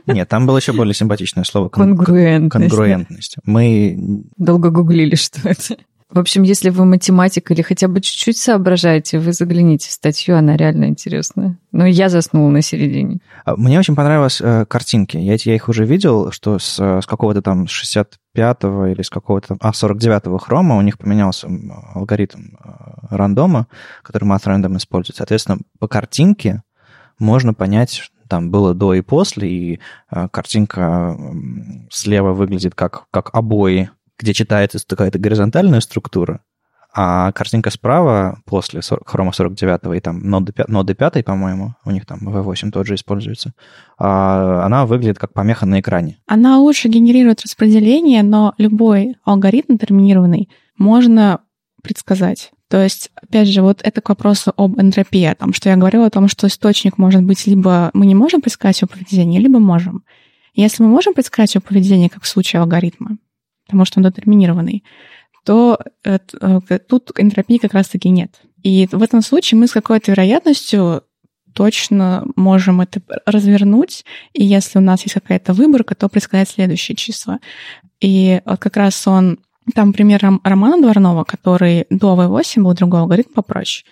Нет, 0.08 0.28
там 0.28 0.48
было 0.48 0.58
еще 0.58 0.74
более 0.74 0.94
симпатичное 0.94 1.44
слово. 1.44 1.70
Конгруентность. 1.70 2.52
Конгруентность. 2.52 3.36
Мы... 3.46 4.24
Долго 4.38 4.70
гуглили, 4.70 5.16
что 5.16 5.48
это. 5.48 5.78
В 6.10 6.20
общем, 6.20 6.44
если 6.44 6.70
вы 6.70 6.84
математик 6.84 7.52
или 7.52 7.62
хотя 7.62 7.88
бы 7.88 8.02
чуть-чуть 8.02 8.38
соображаете, 8.38 9.18
вы 9.18 9.32
загляните 9.32 9.88
в 9.88 9.94
статью, 9.94 10.36
она 10.36 10.58
реально 10.58 10.86
интересная. 10.86 11.58
Но 11.72 11.86
я 11.86 12.10
заснул 12.10 12.50
на 12.50 12.62
середине. 12.62 13.20
А, 13.46 13.56
мне 13.56 13.80
очень 13.80 13.96
понравились 13.96 14.42
э, 14.42 14.66
картинки. 14.66 15.16
Я, 15.16 15.38
я 15.40 15.56
их 15.56 15.70
уже 15.70 15.86
видел, 15.86 16.32
что 16.32 16.60
с, 16.60 16.78
с 16.78 17.06
какого-то 17.06 17.42
там 17.42 17.64
65-го 17.64 18.88
или 18.88 19.02
с 19.04 19.10
какого-то 19.10 19.50
там... 19.50 19.58
А, 19.62 19.72
49-го 19.72 20.38
хрома 20.38 20.76
у 20.76 20.82
них 20.82 20.98
поменялся 20.98 21.48
алгоритм 21.96 22.56
э, 22.62 22.70
рандома, 23.10 23.68
который 24.04 24.28
Math 24.28 24.48
Random 24.48 24.76
использует. 24.76 25.16
Соответственно, 25.16 25.60
по 25.80 25.88
картинке 25.88 26.64
можно 27.22 27.54
понять, 27.54 28.12
там 28.28 28.52
было 28.52 28.74
до 28.74 28.94
и 28.94 29.02
после, 29.02 29.50
и 29.50 29.80
э, 30.12 30.28
картинка 30.30 31.18
слева 31.90 32.34
выглядит 32.34 32.76
как, 32.76 33.06
как 33.12 33.30
обои, 33.34 33.90
где 34.18 34.34
читается 34.34 34.80
какая-то 34.86 35.20
горизонтальная 35.20 35.82
структура, 35.82 36.42
а 36.94 37.32
картинка 37.32 37.72
справа 37.72 38.40
после 38.46 38.82
хрома 39.06 39.32
49 39.32 39.98
и 39.98 40.00
там 40.02 40.20
ноды, 40.30 40.54
ноды 40.68 40.94
5, 40.94 41.24
по-моему, 41.24 41.76
у 41.86 41.92
них 41.92 42.06
там 42.06 42.20
V8 42.22 42.72
тот 42.72 42.86
же 42.86 42.96
используется, 42.96 43.54
а 43.98 44.66
она 44.66 44.86
выглядит 44.86 45.18
как 45.18 45.34
помеха 45.34 45.66
на 45.66 45.80
экране. 45.80 46.18
Она 46.28 46.60
лучше 46.60 46.90
генерирует 46.90 47.42
распределение, 47.42 48.24
но 48.24 48.54
любой 48.58 49.16
алгоритм 49.24 49.78
терминированный 49.78 50.50
можно 50.78 51.40
предсказать. 51.82 52.52
То 52.72 52.82
есть, 52.82 53.12
опять 53.16 53.50
же, 53.50 53.62
вот 53.62 53.82
это 53.84 54.00
к 54.00 54.08
вопросу 54.08 54.54
об 54.56 54.80
энтропии, 54.80 55.26
о 55.26 55.36
том, 55.36 55.52
что 55.52 55.68
я 55.68 55.76
говорила 55.76 56.06
о 56.06 56.10
том, 56.10 56.30
что 56.30 56.48
источник 56.48 56.98
может 56.98 57.22
быть 57.22 57.46
либо 57.46 57.92
мы 57.94 58.06
не 58.06 58.16
можем 58.16 58.40
предсказать 58.40 58.80
его 58.80 58.88
поведение, 58.88 59.42
либо 59.42 59.60
можем. 59.60 60.06
Если 60.54 60.82
мы 60.82 60.88
можем 60.88 61.14
предсказать 61.14 61.54
его 61.54 61.62
поведение, 61.68 62.10
как 62.10 62.24
в 62.24 62.28
случае 62.30 62.62
алгоритма, 62.62 63.18
потому 63.66 63.84
что 63.84 64.00
он 64.00 64.06
детерминированный, 64.06 64.86
то 65.44 65.80
э, 66.06 66.20
тут 66.88 67.12
энтропии 67.18 67.58
как 67.58 67.74
раз-таки 67.74 68.08
нет. 68.08 68.40
И 68.64 68.88
в 68.90 69.04
этом 69.04 69.22
случае 69.22 69.60
мы 69.60 69.68
с 69.68 69.74
какой-то 69.74 70.12
вероятностью 70.12 71.04
точно 71.54 72.26
можем 72.38 72.80
это 72.80 73.02
развернуть, 73.26 74.06
и 74.32 74.46
если 74.46 74.80
у 74.80 74.82
нас 74.82 75.02
есть 75.02 75.16
какая-то 75.16 75.52
выборка, 75.52 75.94
то 75.94 76.08
предсказать 76.08 76.48
следующее 76.48 76.96
число. 76.96 77.40
И 78.00 78.42
вот 78.46 78.60
как 78.60 78.78
раз 78.78 79.06
он 79.08 79.40
там 79.76 79.94
пример 79.94 80.22
Романа 80.44 80.82
Дворнова, 80.82 81.24
который 81.24 81.86
до 81.90 82.16
V8 82.16 82.62
был 82.62 82.74
другой 82.74 83.02
алгоритм 83.02 83.34
попроще. 83.34 83.86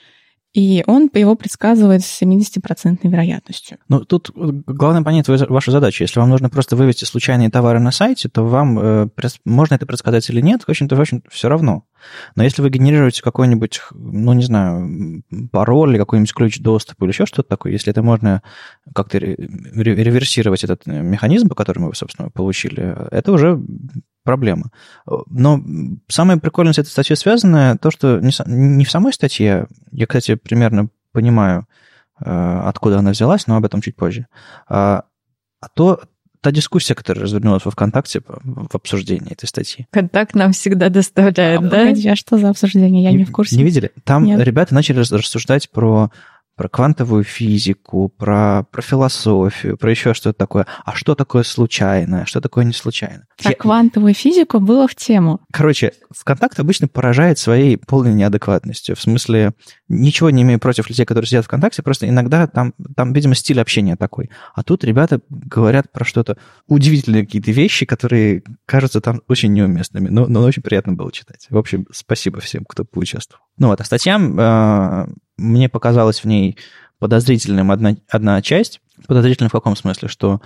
И 0.53 0.84
он 0.88 1.12
его 1.13 1.36
предсказывает 1.36 2.03
с 2.03 2.21
70% 2.23 2.99
вероятностью. 3.03 3.77
Ну, 3.88 4.03
тут 4.03 4.32
главное 4.34 5.03
понять 5.03 5.27
вашу 5.27 5.69
задачу. 5.69 6.03
Если 6.03 6.19
вам 6.19 6.29
нужно 6.29 6.49
просто 6.49 6.75
вывести 6.75 7.05
случайные 7.05 7.51
товары 7.51 7.79
на 7.79 7.91
сайте, 7.91 8.29
то 8.29 8.43
вам 8.43 8.79
э, 8.79 9.08
можно 9.45 9.75
это 9.75 9.86
предсказать 9.86 10.27
или 10.32 10.41
нет, 10.41 10.63
в 10.63 10.69
общем-то, 10.69 10.95
в 10.95 11.01
общем 11.01 11.21
все 11.29 11.49
равно. 11.49 11.84
Но 12.36 12.43
если 12.43 12.63
вы 12.63 12.71
генерируете 12.71 13.21
какой-нибудь, 13.21 13.82
ну, 13.91 14.34
не 14.34 14.43
знаю, 14.43 15.21
пароль 15.51 15.91
или 15.91 15.97
какой-нибудь 15.99 16.34
ключ 16.34 16.60
доступа 16.60 17.03
или 17.03 17.12
еще 17.12 17.27
что-то 17.27 17.49
такое, 17.49 17.73
если 17.73 17.91
это 17.91 18.01
можно 18.01 18.41
как-то 18.95 19.19
реверсировать 19.19 20.63
этот 20.63 20.82
э, 20.88 20.99
механизм, 20.99 21.49
по 21.49 21.55
которому 21.55 21.89
вы, 21.89 21.95
собственно, 21.95 22.32
получили, 22.32 22.97
это 23.12 23.32
уже 23.32 23.62
проблема. 24.23 24.71
Но 25.05 25.62
самое 26.08 26.39
прикольное 26.39 26.73
с 26.73 26.77
этой 26.77 26.89
статьей 26.89 27.15
связанное 27.15 27.77
то, 27.77 27.91
что 27.91 28.19
не 28.19 28.86
в 28.86 28.91
самой 28.91 29.13
статье, 29.13 29.67
я, 29.91 30.08
кстати, 30.08 30.36
примерно 30.36 30.89
понимаю, 31.12 31.67
э, 32.23 32.62
откуда 32.65 32.99
она 32.99 33.12
взялась, 33.12 33.47
но 33.47 33.58
об 33.58 33.65
этом 33.65 33.82
чуть 33.82 33.95
позже, 33.95 34.27
а, 34.67 35.05
а 35.62 35.67
то, 35.69 36.01
та 36.41 36.51
дискуссия, 36.51 36.95
которая 36.95 37.25
развернулась 37.25 37.65
во 37.65 37.71
ВКонтакте 37.71 38.21
в 38.25 38.73
обсуждении 38.73 39.34
этой 39.34 39.47
статьи. 39.47 39.88
Контакт 39.91 40.36
нам 40.36 40.53
всегда 40.53 40.89
доставляет, 40.89 41.60
а, 41.60 41.63
да? 41.63 41.69
Погоди, 41.69 42.08
а 42.08 42.15
что 42.15 42.38
за 42.38 42.49
обсуждение? 42.49 43.03
Я 43.03 43.12
не, 43.12 43.17
не 43.17 43.25
в 43.25 43.32
курсе. 43.32 43.58
Не 43.58 43.63
видели? 43.63 43.91
Там 44.05 44.23
Нет. 44.23 44.39
ребята 44.39 44.73
начали 44.73 44.99
рассуждать 44.99 45.69
про 45.69 46.12
про 46.60 46.67
квантовую 46.67 47.24
физику, 47.24 48.10
про, 48.10 48.65
про 48.69 48.82
философию, 48.82 49.78
про 49.78 49.91
еще 49.91 50.13
что-то 50.13 50.38
такое. 50.38 50.67
А 50.84 50.93
что 50.93 51.15
такое 51.15 51.43
случайное, 51.43 52.26
что 52.26 52.41
такое 52.41 52.65
не 52.65 52.74
случайно? 52.74 53.24
Про 53.41 53.52
Я... 53.52 53.56
квантовую 53.56 54.13
физику 54.13 54.60
было 54.60 54.86
в 54.86 54.93
тему. 54.93 55.39
Короче, 55.54 55.93
ВКонтакт 56.12 56.60
обычно 56.60 56.89
поражает 56.89 57.39
своей 57.39 57.78
полной 57.78 58.13
неадекватностью. 58.13 58.98
В 58.98 59.02
смысле, 59.02 59.54
ничего 59.88 60.32
не 60.32 60.41
имею 60.41 60.60
против 60.60 60.89
людей, 60.89 61.06
которые 61.06 61.30
сидят 61.30 61.45
ВКонтакте, 61.45 61.82
просто 61.82 62.10
иногда 62.10 62.45
там, 62.45 62.74
там 62.93 63.13
видимо, 63.13 63.36
стиль 63.36 63.62
общения 63.62 63.95
такой. 63.95 64.30
А 64.54 64.62
тут 64.62 64.84
ребята 64.84 65.22
говорят 65.30 65.93
про 65.93 66.04
что-то 66.04 66.38
удивительные 66.67 67.26
какие-то 67.26 67.52
вещи, 67.52 67.86
которые 67.86 68.43
кажутся 68.65 69.00
там 69.00 69.22
очень 69.30 69.54
неуместными. 69.54 70.10
Но, 70.10 70.28
но 70.28 70.41
очень 70.41 70.62
приятно 70.62 70.91
было 70.91 71.10
читать. 71.13 71.48
В 71.50 71.58
общем, 71.58 71.88
спасибо 71.93 72.41
всем, 72.41 72.65
кто 72.67 72.84
поучаствовал. 72.84 73.45
Ну 73.58 73.67
вот, 73.67 73.80
а 73.80 73.86
статья 73.86 74.19
э, 74.19 75.13
мне 75.39 75.69
показалась 75.69 76.23
в 76.23 76.25
ней 76.25 76.58
подозрительным 76.99 77.71
одна, 77.71 77.95
одна 78.10 78.41
часть. 78.41 78.82
Подозрительным 79.08 79.49
в 79.49 79.54
каком 79.54 79.75
смысле? 79.75 80.08
Что 80.08 80.41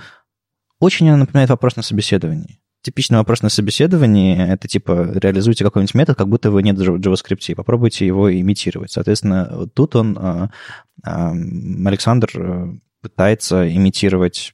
очень 0.80 1.10
она 1.10 1.18
напоминает 1.18 1.50
вопрос 1.50 1.76
на 1.76 1.82
собеседовании. 1.82 2.60
Типичный 2.82 3.18
вопрос 3.18 3.42
на 3.42 3.50
собеседовании— 3.50 4.38
это 4.50 4.68
типа 4.68 5.12
реализуйте 5.14 5.64
какой-нибудь 5.64 5.96
метод, 5.96 6.18
как 6.18 6.28
будто 6.28 6.52
вы 6.52 6.64
нет 6.64 6.78
в 6.78 6.82
JavaScript, 6.82 7.46
и 7.48 7.56
попробуйте 7.56 8.06
его 8.06 8.32
имитировать. 8.34 8.92
Соответственно, 8.92 9.68
тут 9.74 9.96
он, 9.96 10.18
а, 10.20 10.50
а, 11.02 11.32
Александр, 11.32 12.30
э, 12.36 12.74
пытается 13.02 13.74
имитировать 13.74 14.54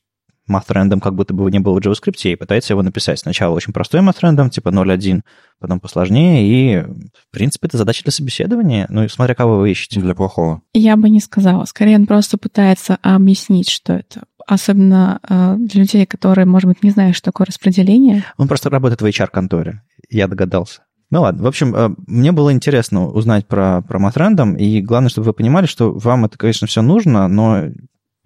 math 0.50 1.00
как 1.00 1.16
будто 1.16 1.34
бы 1.34 1.50
не 1.52 1.60
было 1.60 1.80
в 1.80 1.84
JavaScript, 1.84 2.22
и 2.24 2.36
пытается 2.36 2.74
его 2.74 2.82
написать. 2.82 3.20
Сначала 3.20 3.56
очень 3.56 3.74
простой 3.74 4.02
math 4.02 4.50
типа 4.50 4.70
0.1, 4.70 5.22
потом 5.60 5.80
посложнее, 5.80 6.48
и, 6.48 6.84
в 6.84 7.32
принципе, 7.32 7.68
это 7.68 7.78
задача 7.78 8.04
для 8.04 8.12
собеседования, 8.12 8.88
ну, 8.90 9.08
смотря 9.10 9.36
кого 9.36 9.58
вы 9.58 9.72
ищете. 9.72 10.00
Для 10.00 10.16
плохого. 10.16 10.62
Я 10.74 10.96
бы 10.98 11.10
не 11.10 11.20
сказала. 11.20 11.66
Скорее, 11.66 11.98
он 11.98 12.06
просто 12.06 12.38
пытается 12.38 12.98
объяснить, 13.02 13.70
что 13.70 13.94
это. 13.94 14.24
Особенно 14.48 15.20
э, 15.28 15.56
для 15.58 15.82
людей, 15.82 16.06
которые, 16.06 16.46
может 16.46 16.68
быть, 16.68 16.84
не 16.84 16.90
знают, 16.90 17.16
что 17.16 17.26
такое 17.26 17.46
распределение. 17.46 18.24
Он 18.38 18.48
просто 18.48 18.70
работает 18.70 19.02
в 19.02 19.06
HR-конторе, 19.06 19.84
я 20.10 20.28
догадался. 20.28 20.82
Ну 21.12 21.22
ладно, 21.22 21.44
в 21.44 21.48
общем, 21.48 21.76
э, 21.76 21.90
мне 22.08 22.32
было 22.32 22.54
интересно 22.54 23.08
узнать 23.08 23.48
про, 23.48 23.82
про 23.82 24.00
Матрендом, 24.00 24.56
и 24.56 24.82
главное, 24.82 25.10
чтобы 25.10 25.28
вы 25.28 25.34
понимали, 25.34 25.66
что 25.66 25.92
вам 25.92 26.26
это, 26.26 26.38
конечно, 26.38 26.68
все 26.68 26.82
нужно, 26.82 27.28
но 27.28 27.66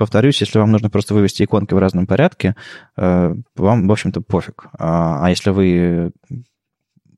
повторюсь, 0.03 0.41
если 0.41 0.59
вам 0.59 0.71
нужно 0.71 0.89
просто 0.89 1.13
вывести 1.13 1.43
иконки 1.43 1.73
в 1.73 1.77
разном 1.77 2.07
порядке, 2.07 2.55
э, 2.97 3.33
вам, 3.55 3.87
в 3.87 3.91
общем-то, 3.91 4.19
пофиг. 4.19 4.67
А, 4.77 5.25
а 5.25 5.29
если 5.29 5.51
вы 5.51 6.11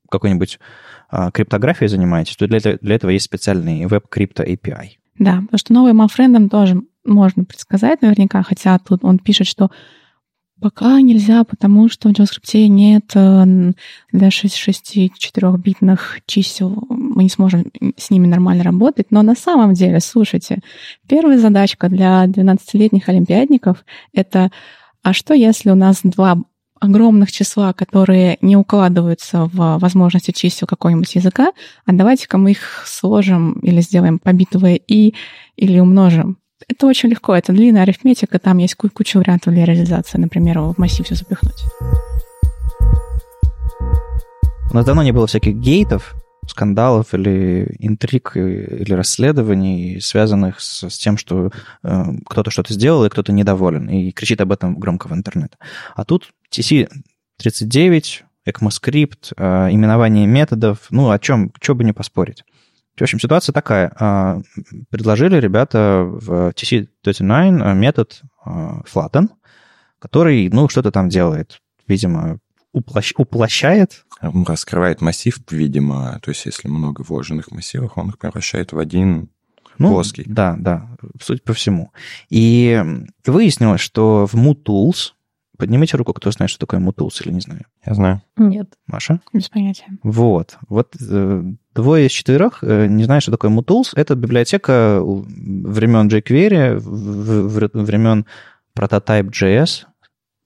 какой-нибудь 0.08 0.60
а, 1.10 1.32
криптографией 1.32 1.88
занимаетесь, 1.88 2.36
то 2.36 2.46
для, 2.46 2.60
для 2.60 2.94
этого 2.94 3.10
есть 3.10 3.24
специальный 3.24 3.86
веб-крипто 3.86 4.44
API. 4.44 4.90
Да, 5.18 5.40
потому 5.40 5.58
что 5.58 5.72
новый 5.72 5.94
Малфрендом 5.94 6.48
тоже 6.48 6.80
можно 7.04 7.44
предсказать 7.44 8.02
наверняка, 8.02 8.44
хотя 8.44 8.78
тут 8.78 9.04
он 9.04 9.18
пишет, 9.18 9.48
что 9.48 9.72
Пока 10.58 11.02
нельзя, 11.02 11.44
потому 11.44 11.90
что 11.90 12.08
в 12.08 12.12
JavaScript 12.12 12.66
нет 12.68 13.12
э, 13.14 13.72
для 14.10 14.28
64-битных 14.28 16.20
чисел, 16.24 16.82
мы 16.88 17.24
не 17.24 17.28
сможем 17.28 17.70
с 17.98 18.08
ними 18.10 18.26
нормально 18.26 18.64
работать. 18.64 19.08
Но 19.10 19.22
на 19.22 19.34
самом 19.34 19.74
деле, 19.74 20.00
слушайте, 20.00 20.60
первая 21.06 21.38
задачка 21.38 21.90
для 21.90 22.24
12-летних 22.24 23.08
олимпиадников— 23.10 23.84
это 24.14 24.50
а 25.02 25.12
что 25.12 25.34
если 25.34 25.70
у 25.70 25.76
нас 25.76 26.00
два 26.02 26.38
огромных 26.80 27.30
числа, 27.30 27.72
которые 27.72 28.38
не 28.40 28.56
укладываются 28.56 29.44
в 29.44 29.78
возможности 29.78 30.32
чисел 30.32 30.66
какого-нибудь 30.66 31.14
языка, 31.14 31.52
а 31.84 31.92
давайте-ка 31.92 32.38
мы 32.38 32.52
их 32.52 32.82
сложим 32.86 33.52
или 33.60 33.80
сделаем 33.82 34.18
побитовые 34.18 34.78
и 34.78 35.14
или 35.56 35.78
умножим. 35.78 36.38
Это 36.68 36.86
очень 36.86 37.10
легко, 37.10 37.34
это 37.34 37.52
длинная 37.52 37.82
арифметика, 37.82 38.38
там 38.38 38.58
есть 38.58 38.76
куча 38.76 39.18
вариантов 39.18 39.52
для 39.52 39.66
реализации, 39.66 40.18
например, 40.18 40.60
в 40.60 40.78
массив 40.78 41.04
все 41.04 41.14
запихнуть. 41.14 41.64
У 44.70 44.74
нас 44.74 44.84
давно 44.86 45.02
не 45.02 45.12
было 45.12 45.26
всяких 45.26 45.54
гейтов, 45.54 46.14
скандалов 46.46 47.12
или 47.12 47.76
интриг 47.78 48.36
или 48.36 48.92
расследований, 48.92 50.00
связанных 50.00 50.60
с, 50.60 50.88
с 50.88 50.98
тем, 50.98 51.18
что 51.18 51.50
э, 51.82 52.04
кто-то 52.26 52.50
что-то 52.50 52.72
сделал 52.72 53.04
и 53.04 53.10
кто-то 53.10 53.32
недоволен, 53.32 53.88
и 53.88 54.10
кричит 54.12 54.40
об 54.40 54.52
этом 54.52 54.78
громко 54.78 55.08
в 55.08 55.12
интернет. 55.12 55.56
А 55.94 56.04
тут 56.04 56.30
TC39, 56.54 58.22
ECMAScript, 58.48 59.32
э, 59.36 59.68
именование 59.72 60.26
методов, 60.26 60.86
ну, 60.90 61.10
о 61.10 61.18
чем, 61.18 61.52
что 61.60 61.74
бы 61.74 61.84
не 61.84 61.92
поспорить. 61.92 62.44
В 62.96 63.02
общем, 63.02 63.20
ситуация 63.20 63.52
такая. 63.52 63.92
А, 63.98 64.40
предложили 64.88 65.36
ребята 65.36 66.02
в 66.04 66.50
TC39 66.50 67.60
а, 67.62 67.74
метод 67.74 68.22
а, 68.44 68.82
flatten, 68.82 69.28
который, 69.98 70.48
ну, 70.48 70.68
что-то 70.68 70.90
там 70.90 71.08
делает. 71.08 71.60
Видимо, 71.86 72.38
уплощ... 72.72 73.12
уплощает. 73.16 74.06
Раскрывает 74.20 75.02
массив, 75.02 75.38
видимо. 75.50 76.18
То 76.22 76.30
есть, 76.30 76.46
если 76.46 76.68
много 76.68 77.02
вложенных 77.02 77.50
массивов, 77.50 77.92
он 77.96 78.10
их 78.10 78.18
превращает 78.18 78.72
в 78.72 78.78
один 78.78 79.28
ну, 79.78 79.90
плоский. 79.90 80.24
Да, 80.26 80.56
да, 80.58 80.88
суть 81.20 81.44
по 81.44 81.52
всему. 81.52 81.92
И 82.30 82.82
выяснилось, 83.26 83.80
что 83.80 84.26
в 84.26 84.34
MooTools, 84.34 85.12
Поднимите 85.56 85.96
руку, 85.96 86.12
кто 86.12 86.30
знает, 86.30 86.50
что 86.50 86.60
такое 86.60 86.80
MooTools 86.80 87.22
или 87.24 87.32
не 87.32 87.40
знаю. 87.40 87.62
Я 87.84 87.94
знаю. 87.94 88.22
Нет. 88.36 88.68
Маша? 88.86 89.20
Без 89.32 89.48
понятия. 89.48 89.86
Вот. 90.02 90.58
Вот 90.68 90.94
э, 91.00 91.42
двое 91.74 92.06
из 92.06 92.12
четырех 92.12 92.58
э, 92.62 92.86
не 92.86 93.04
знают, 93.04 93.22
что 93.22 93.32
такое 93.32 93.50
MooTools. 93.50 93.92
Это 93.94 94.14
библиотека 94.14 95.00
времен 95.02 96.08
jQuery, 96.08 96.78
времен 96.78 98.26
Prototype.js, 98.76 99.86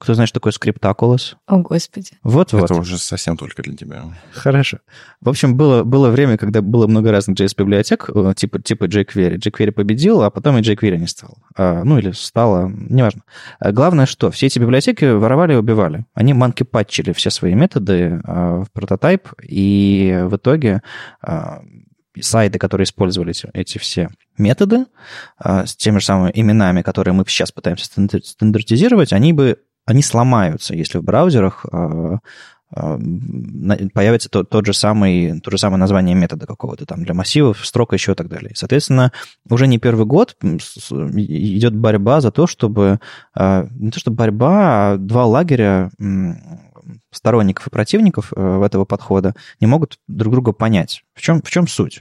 кто 0.01 0.15
знает, 0.15 0.29
что 0.31 0.41
такое 0.41 0.55
скриптакулос? 0.55 1.37
О, 1.47 1.59
Господи. 1.59 2.13
Вот-вот. 2.23 2.65
Это 2.65 2.75
уже 2.75 2.97
совсем 2.97 3.37
только 3.37 3.63
для 3.63 3.77
тебя. 3.77 4.05
Хорошо. 4.33 4.79
В 5.21 5.29
общем, 5.29 5.59
было, 5.59 5.85
было 5.85 6.09
время, 6.09 6.39
когда 6.39 6.63
было 6.63 6.87
много 6.87 7.13
разных 7.13 7.39
JS-библиотек, 7.39 8.09
э, 8.09 8.33
типа, 8.35 8.63
типа 8.63 8.85
jQuery. 8.85 9.37
jQuery 9.37 9.73
победил, 9.73 10.23
а 10.23 10.31
потом 10.31 10.57
и 10.57 10.63
jQuery 10.63 10.97
не 10.97 11.07
стал. 11.07 11.37
А, 11.55 11.85
ну, 11.85 11.99
или 11.99 12.13
стало, 12.13 12.69
неважно. 12.75 13.25
А 13.59 13.73
главное, 13.73 14.07
что 14.07 14.31
все 14.31 14.47
эти 14.47 14.59
библиотеки 14.59 15.05
воровали 15.05 15.53
и 15.53 15.57
убивали. 15.57 16.07
Они 16.15 16.33
манки-патчили 16.33 17.13
все 17.13 17.29
свои 17.29 17.53
методы 17.53 18.23
а, 18.25 18.65
в 18.65 18.73
прототип, 18.73 19.29
и 19.43 20.19
в 20.25 20.37
итоге 20.37 20.81
а, 21.21 21.61
сайты, 22.19 22.59
которые 22.59 22.87
использовали 22.87 23.33
эти, 23.33 23.51
эти 23.53 23.77
все 23.77 24.09
методы 24.39 24.87
а, 25.37 25.67
с 25.67 25.77
теми 25.77 25.99
же 25.99 26.07
самыми 26.07 26.33
именами, 26.35 26.81
которые 26.81 27.13
мы 27.13 27.25
сейчас 27.27 27.53
пытаемся 27.53 27.85
стандартизировать, 27.85 29.13
они 29.13 29.35
бы 29.35 29.59
они 29.91 30.03
сломаются, 30.03 30.75
если 30.75 30.99
в 30.99 31.03
браузерах 31.03 31.67
а, 31.71 32.19
а, 32.75 32.99
появится 33.93 34.29
тот, 34.29 34.49
тот 34.49 34.65
же 34.67 34.73
самый, 34.73 35.41
то 35.41 35.51
же 35.51 35.59
самое 35.59 35.79
название 35.79 36.15
метода 36.15 36.47
какого-то 36.47 36.87
там 36.87 37.03
для 37.03 37.15
массивов, 37.15 37.67
строка 37.67 37.97
еще 37.97 38.13
и 38.13 38.15
так 38.15 38.29
далее. 38.29 38.53
Соответственно, 38.55 39.13
уже 39.49 39.67
не 39.67 39.79
первый 39.79 40.07
год 40.07 40.37
идет 40.43 41.75
борьба 41.75 42.21
за 42.21 42.31
то, 42.31 42.47
чтобы 42.47 43.01
а, 43.35 43.67
не 43.73 43.91
то 43.91 43.99
чтобы 43.99 44.17
борьба, 44.17 44.93
а 44.93 44.97
два 44.97 45.27
лагеря 45.27 45.91
сторонников 47.11 47.67
и 47.67 47.71
противников 47.71 48.33
э, 48.35 48.63
этого 48.65 48.85
подхода 48.85 49.35
не 49.61 49.67
могут 49.67 49.99
друг 50.09 50.33
друга 50.33 50.53
понять. 50.53 51.03
В 51.15 51.21
чем, 51.21 51.43
в 51.43 51.51
чем 51.51 51.67
суть? 51.67 52.01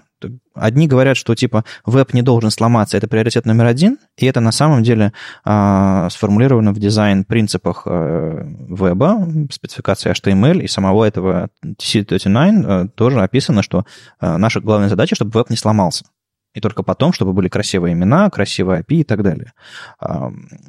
Одни 0.54 0.88
говорят, 0.88 1.16
что 1.16 1.36
типа 1.36 1.64
веб 1.86 2.14
не 2.14 2.22
должен 2.22 2.52
сломаться, 2.52 2.98
это 2.98 3.08
приоритет 3.08 3.46
номер 3.46 3.66
один, 3.66 3.98
и 4.18 4.26
это 4.26 4.42
на 4.42 4.52
самом 4.52 4.84
деле 4.84 5.14
э, 5.46 6.08
сформулировано 6.12 6.74
в 6.74 6.80
дизайн-принципах 6.80 7.84
э, 7.86 8.46
веба, 8.70 9.28
спецификации 9.52 10.12
HTML 10.12 10.62
и 10.62 10.68
самого 10.68 11.06
этого 11.06 11.50
TC39 11.66 12.86
э, 12.86 12.88
тоже 12.96 13.22
описано, 13.22 13.64
что 13.64 13.86
э, 14.20 14.38
наша 14.38 14.60
главная 14.60 14.90
задача, 14.90 15.16
чтобы 15.16 15.32
веб 15.32 15.50
не 15.50 15.56
сломался. 15.58 16.06
И 16.54 16.62
только 16.62 16.82
потом, 16.82 17.14
чтобы 17.14 17.34
были 17.34 17.48
красивые 17.48 17.94
имена, 17.94 18.30
красивые 18.30 18.82
API 18.82 19.02
и 19.02 19.04
так 19.04 19.22
далее. 19.22 19.54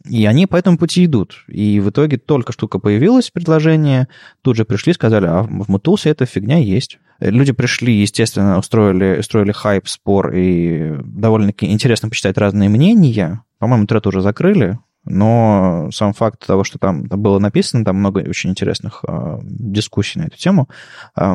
И 0.05 0.27
они 0.27 0.47
по 0.47 0.57
этому 0.57 0.77
пути 0.77 1.07
идут. 1.07 1.45
И 1.49 1.81
в 1.81 1.91
итоге 1.91 2.19
только 2.19 2.53
штука 2.53 2.79
появилась, 2.79 3.31
предложение, 3.31 4.09
тут 4.43 4.57
же 4.57 4.65
пришли, 4.65 4.93
сказали, 4.93 5.27
а 5.27 5.43
в 5.43 5.69
Мутулсе 5.69 6.11
эта 6.11 6.27
фигня 6.27 6.59
есть. 6.59 6.99
Люди 7.21 7.53
пришли, 7.53 7.95
естественно, 7.95 8.59
устроили, 8.59 9.19
устроили 9.21 9.53
хайп, 9.53 9.89
спор, 9.89 10.33
и 10.35 10.97
довольно-таки 11.03 11.71
интересно 11.71 12.09
почитать 12.09 12.37
разные 12.39 12.69
мнения. 12.69 13.43
По-моему, 13.59 13.87
тред 13.87 14.07
уже 14.07 14.21
закрыли, 14.21 14.79
но 15.05 15.89
сам 15.93 16.13
факт 16.13 16.47
того, 16.47 16.65
что 16.65 16.79
там 16.79 17.05
было 17.05 17.39
написано, 17.39 17.85
там 17.85 17.97
много 17.97 18.19
очень 18.21 18.51
интересных 18.51 19.03
э, 19.07 19.39
дискуссий 19.43 20.19
на 20.19 20.25
эту 20.25 20.37
тему, 20.37 20.69
э, 21.17 21.35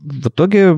в 0.00 0.28
итоге 0.28 0.74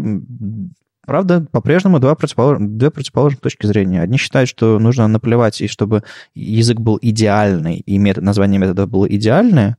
Правда, 1.06 1.46
по-прежнему 1.50 1.98
два 1.98 2.14
противопол... 2.14 2.56
две 2.58 2.90
противоположных 2.90 3.40
точки 3.40 3.66
зрения. 3.66 4.02
Одни 4.02 4.18
считают, 4.18 4.48
что 4.48 4.78
нужно 4.78 5.06
наплевать, 5.08 5.60
и 5.60 5.66
чтобы 5.66 6.02
язык 6.34 6.78
был 6.78 6.98
идеальный, 7.00 7.76
и 7.76 7.98
метод, 7.98 8.24
название 8.24 8.58
метода 8.58 8.86
было 8.86 9.06
идеальное, 9.06 9.76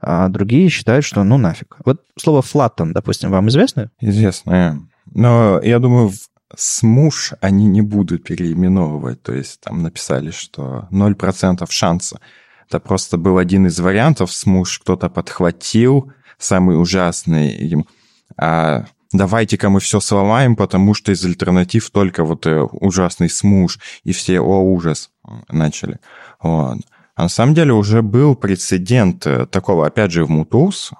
а 0.00 0.28
другие 0.28 0.68
считают, 0.68 1.04
что 1.04 1.24
ну 1.24 1.36
нафиг. 1.38 1.76
Вот 1.84 2.02
слово 2.18 2.40
flatten, 2.40 2.92
допустим, 2.92 3.30
вам 3.30 3.48
известно? 3.48 3.90
Известно. 4.00 4.86
Но 5.12 5.60
я 5.62 5.78
думаю, 5.78 6.12
смуш 6.56 7.32
они 7.40 7.66
не 7.66 7.82
будут 7.82 8.24
переименовывать. 8.24 9.22
То 9.22 9.32
есть 9.32 9.60
там 9.60 9.82
написали, 9.82 10.30
что 10.30 10.88
0% 10.90 11.66
шанса. 11.68 12.20
Это 12.68 12.80
просто 12.80 13.18
был 13.18 13.38
один 13.38 13.66
из 13.66 13.78
вариантов 13.80 14.32
смуш, 14.32 14.78
кто-то 14.78 15.08
подхватил, 15.08 16.12
самый 16.38 16.80
ужасный. 16.80 17.84
А 18.36 18.84
давайте-ка 19.12 19.68
мы 19.70 19.80
все 19.80 20.00
сломаем, 20.00 20.56
потому 20.56 20.94
что 20.94 21.12
из 21.12 21.24
альтернатив 21.24 21.90
только 21.90 22.24
вот 22.24 22.46
э, 22.46 22.60
ужасный 22.60 23.28
смуш, 23.28 23.78
и 24.04 24.12
все, 24.12 24.40
о, 24.40 24.60
ужас, 24.60 25.10
начали. 25.50 25.98
Вот. 26.40 26.78
А 27.16 27.22
на 27.22 27.28
самом 27.28 27.54
деле 27.54 27.72
уже 27.72 28.02
был 28.02 28.34
прецедент 28.34 29.26
э, 29.26 29.46
такого, 29.46 29.86
опять 29.86 30.12
же, 30.12 30.24
в 30.24 30.30
MooTools, 30.30 30.92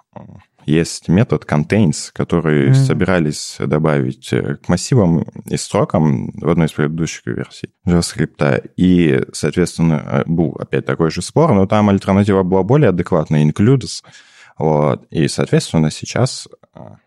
есть 0.66 1.08
метод 1.08 1.46
contains, 1.48 2.10
который 2.12 2.68
mm-hmm. 2.68 2.74
собирались 2.74 3.56
добавить 3.58 4.32
э, 4.32 4.56
к 4.56 4.68
массивам 4.68 5.24
и 5.46 5.56
строкам 5.56 6.32
в 6.32 6.48
одной 6.48 6.66
из 6.66 6.72
предыдущих 6.72 7.26
версий 7.26 7.70
JavaScript. 7.86 8.70
И, 8.76 9.22
соответственно, 9.32 10.22
был 10.26 10.56
опять 10.60 10.84
такой 10.84 11.10
же 11.10 11.22
спор, 11.22 11.54
но 11.54 11.66
там 11.66 11.88
альтернатива 11.88 12.42
была 12.42 12.62
более 12.62 12.90
адекватная, 12.90 13.44
includes. 13.44 14.02
Вот. 14.58 15.06
И, 15.10 15.26
соответственно, 15.28 15.90
сейчас 15.90 16.46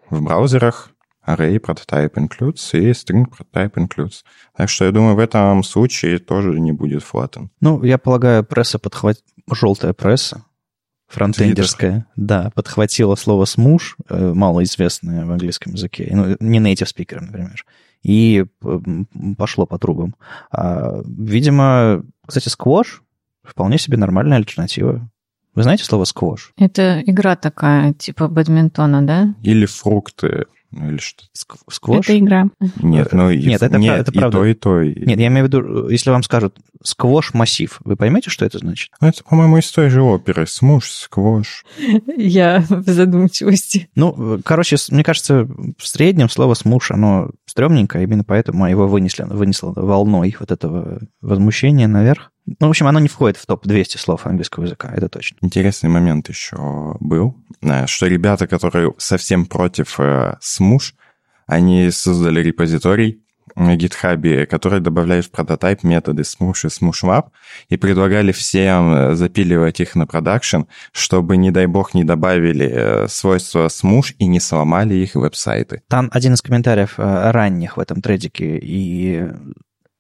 в 0.10 0.22
браузерах 0.22 0.90
array 1.26 1.58
prototype 1.60 2.14
includes 2.16 2.74
и 2.74 2.92
string 2.92 3.26
prototype 3.26 3.74
includes. 3.76 4.24
Так 4.56 4.70
что 4.70 4.86
я 4.86 4.92
думаю, 4.92 5.16
в 5.16 5.20
этом 5.20 5.64
случае 5.64 6.20
тоже 6.20 6.60
не 6.60 6.72
будет 6.72 7.04
flatten. 7.04 7.50
Ну, 7.62 7.84
я 7.84 7.98
полагаю, 7.98 8.44
пресса 8.44 8.80
подхватит... 8.80 9.24
Желтая 9.52 9.92
пресса, 9.92 10.46
фронтендерская, 11.08 12.08
да, 12.16 12.50
подхватила 12.56 13.16
слово 13.16 13.44
смуш, 13.44 13.98
э, 14.10 14.34
малоизвестное 14.34 15.26
в 15.26 15.32
английском 15.32 15.74
языке, 15.74 16.10
ну, 16.12 16.38
не 16.40 16.60
native 16.60 16.88
speaker, 16.96 17.20
например, 17.20 17.66
и 18.04 18.46
пошло 19.38 19.66
по 19.66 19.78
трубам. 19.78 20.16
А, 20.52 21.02
видимо, 21.06 22.04
кстати, 22.26 22.50
сквош 22.50 23.04
вполне 23.44 23.78
себе 23.78 23.98
нормальная 23.98 24.38
альтернатива. 24.38 25.10
Вы 25.56 25.64
знаете 25.64 25.84
слово 25.84 26.06
сквош? 26.06 26.54
Это 26.58 27.02
игра 27.06 27.36
такая, 27.36 27.94
типа 27.94 28.28
бадминтона, 28.28 29.06
да? 29.06 29.36
Или 29.44 29.66
фрукты. 29.66 30.46
Ну, 30.76 30.90
или 30.90 30.98
что 30.98 31.24
Сквош? 31.70 32.06
Это 32.06 32.18
игра. 32.18 32.46
Нет, 32.82 33.14
ну 33.14 33.32
нет, 33.32 33.62
это, 33.62 33.78
нет, 33.78 34.00
это 34.00 34.12
правда. 34.12 34.38
и 34.40 34.42
то, 34.42 34.46
и 34.46 34.54
то. 34.54 34.82
И... 34.82 35.06
Нет, 35.06 35.20
я 35.20 35.28
имею 35.28 35.46
в 35.46 35.48
виду, 35.48 35.88
если 35.88 36.10
вам 36.10 36.24
скажут 36.24 36.58
сквош 36.84 37.34
массив, 37.34 37.80
вы 37.86 37.96
поймете, 37.96 38.30
что 38.30 38.46
это 38.46 38.58
значит? 38.58 38.92
Ну, 39.00 39.08
это, 39.08 39.24
по-моему, 39.24 39.58
из 39.58 39.72
той 39.72 39.90
же 39.90 40.02
оперы. 40.02 40.48
Смуш, 40.48 40.90
сквош. 40.90 41.64
Я 42.18 42.66
в 42.68 42.90
задумчивости. 42.90 43.90
Ну, 43.96 44.42
короче, 44.44 44.78
мне 44.90 45.04
кажется, 45.04 45.48
в 45.78 45.88
среднем 45.88 46.30
слово 46.30 46.56
смуш, 46.56 46.92
оно 46.92 47.30
стрёмненькое, 47.46 48.04
именно 48.04 48.24
поэтому 48.24 48.68
его 48.68 48.88
вынесли, 48.88 49.24
вынесло 49.24 49.74
волной 49.76 50.36
вот 50.40 50.52
этого 50.52 51.02
возмущения 51.22 51.88
наверх. 51.88 52.33
Ну, 52.46 52.68
в 52.68 52.70
общем, 52.70 52.88
оно 52.88 53.00
не 53.00 53.08
входит 53.08 53.38
в 53.38 53.46
топ-200 53.46 53.98
слов 53.98 54.26
английского 54.26 54.66
языка, 54.66 54.92
это 54.94 55.08
точно. 55.08 55.38
Интересный 55.42 55.90
момент 55.90 56.28
еще 56.28 56.98
был, 57.00 57.36
э, 57.62 57.88
что 57.88 58.08
ребята, 58.08 58.48
которые 58.48 58.94
совсем 58.98 59.46
против 59.46 60.00
э, 60.00 60.36
смуш, 60.42 60.94
они 61.48 61.90
создали 61.92 62.42
репозиторий 62.42 63.22
на 63.56 63.76
GitHub, 63.78 64.46
который 64.48 64.80
добавляет 64.80 65.26
в 65.26 65.32
прототип 65.32 65.84
методы 65.84 66.24
смуш 66.24 66.66
и 66.66 66.70
смушвап, 66.70 67.30
и 67.70 67.78
предлагали 67.78 68.34
всем 68.34 68.94
э, 68.94 69.16
запиливать 69.16 69.80
их 69.80 69.96
на 69.96 70.06
продакшн, 70.06 70.64
чтобы, 70.92 71.38
не 71.38 71.52
дай 71.52 71.66
бог, 71.66 71.94
не 71.94 72.04
добавили 72.04 73.06
свойства 73.08 73.70
смуш 73.70 74.16
и 74.20 74.26
не 74.26 74.42
сломали 74.42 74.96
их 74.96 75.16
веб-сайты. 75.16 75.82
Там 75.88 76.10
один 76.12 76.34
из 76.34 76.42
комментариев 76.42 76.96
ранних 76.98 77.78
в 77.78 77.80
этом 77.80 78.02
тредике 78.02 78.60
и 78.62 79.30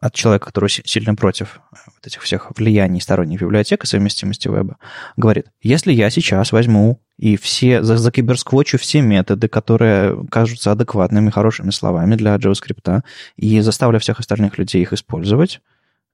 от 0.03 0.13
человека, 0.13 0.47
который 0.47 0.69
сильно 0.69 1.15
против 1.15 1.61
э, 1.71 1.75
вот 1.85 2.05
этих 2.05 2.21
всех 2.21 2.51
влияний 2.57 2.99
сторонних 2.99 3.39
библиотек 3.39 3.83
и 3.83 3.87
совместимости 3.87 4.49
веба, 4.49 4.75
говорит, 5.15 5.47
если 5.61 5.93
я 5.93 6.09
сейчас 6.09 6.51
возьму 6.51 6.99
и 7.17 7.37
все, 7.37 7.81
за, 7.83 7.95
закиберсквочу 7.95 8.77
все 8.77 9.01
методы, 9.01 9.47
которые 9.47 10.27
кажутся 10.29 10.73
адекватными, 10.73 11.29
хорошими 11.29 11.71
словами 11.71 12.15
для 12.15 12.35
JavaScript, 12.35 13.03
и 13.37 13.61
заставлю 13.61 13.99
всех 13.99 14.19
остальных 14.19 14.57
людей 14.57 14.81
их 14.81 14.91
использовать, 14.91 15.61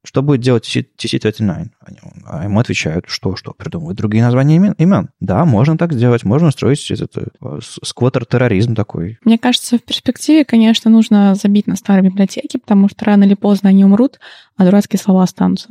что 0.05 0.21
будет 0.21 0.41
делать 0.41 0.65
TC39? 0.65 1.69
А 2.25 2.43
ему 2.45 2.59
отвечают, 2.59 3.05
что, 3.07 3.35
что, 3.35 3.51
придумывают 3.51 3.97
другие 3.97 4.23
названия 4.23 4.55
имен? 4.55 4.73
имен. 4.77 5.09
Да, 5.19 5.45
можно 5.45 5.77
так 5.77 5.93
сделать, 5.93 6.23
можно 6.23 6.47
устроить 6.47 6.89
этот 6.89 7.17
э, 7.17 7.59
сквотер-терроризм 7.61 8.75
такой. 8.75 9.17
Мне 9.25 9.37
кажется, 9.37 9.77
в 9.77 9.83
перспективе, 9.83 10.45
конечно, 10.45 10.89
нужно 10.89 11.35
забить 11.35 11.67
на 11.67 11.75
старые 11.75 12.09
библиотеки, 12.09 12.57
потому 12.57 12.87
что 12.89 13.05
рано 13.05 13.25
или 13.25 13.33
поздно 13.35 13.69
они 13.69 13.83
умрут, 13.83 14.19
а 14.57 14.65
дурацкие 14.65 14.99
слова 14.99 15.23
останутся. 15.23 15.69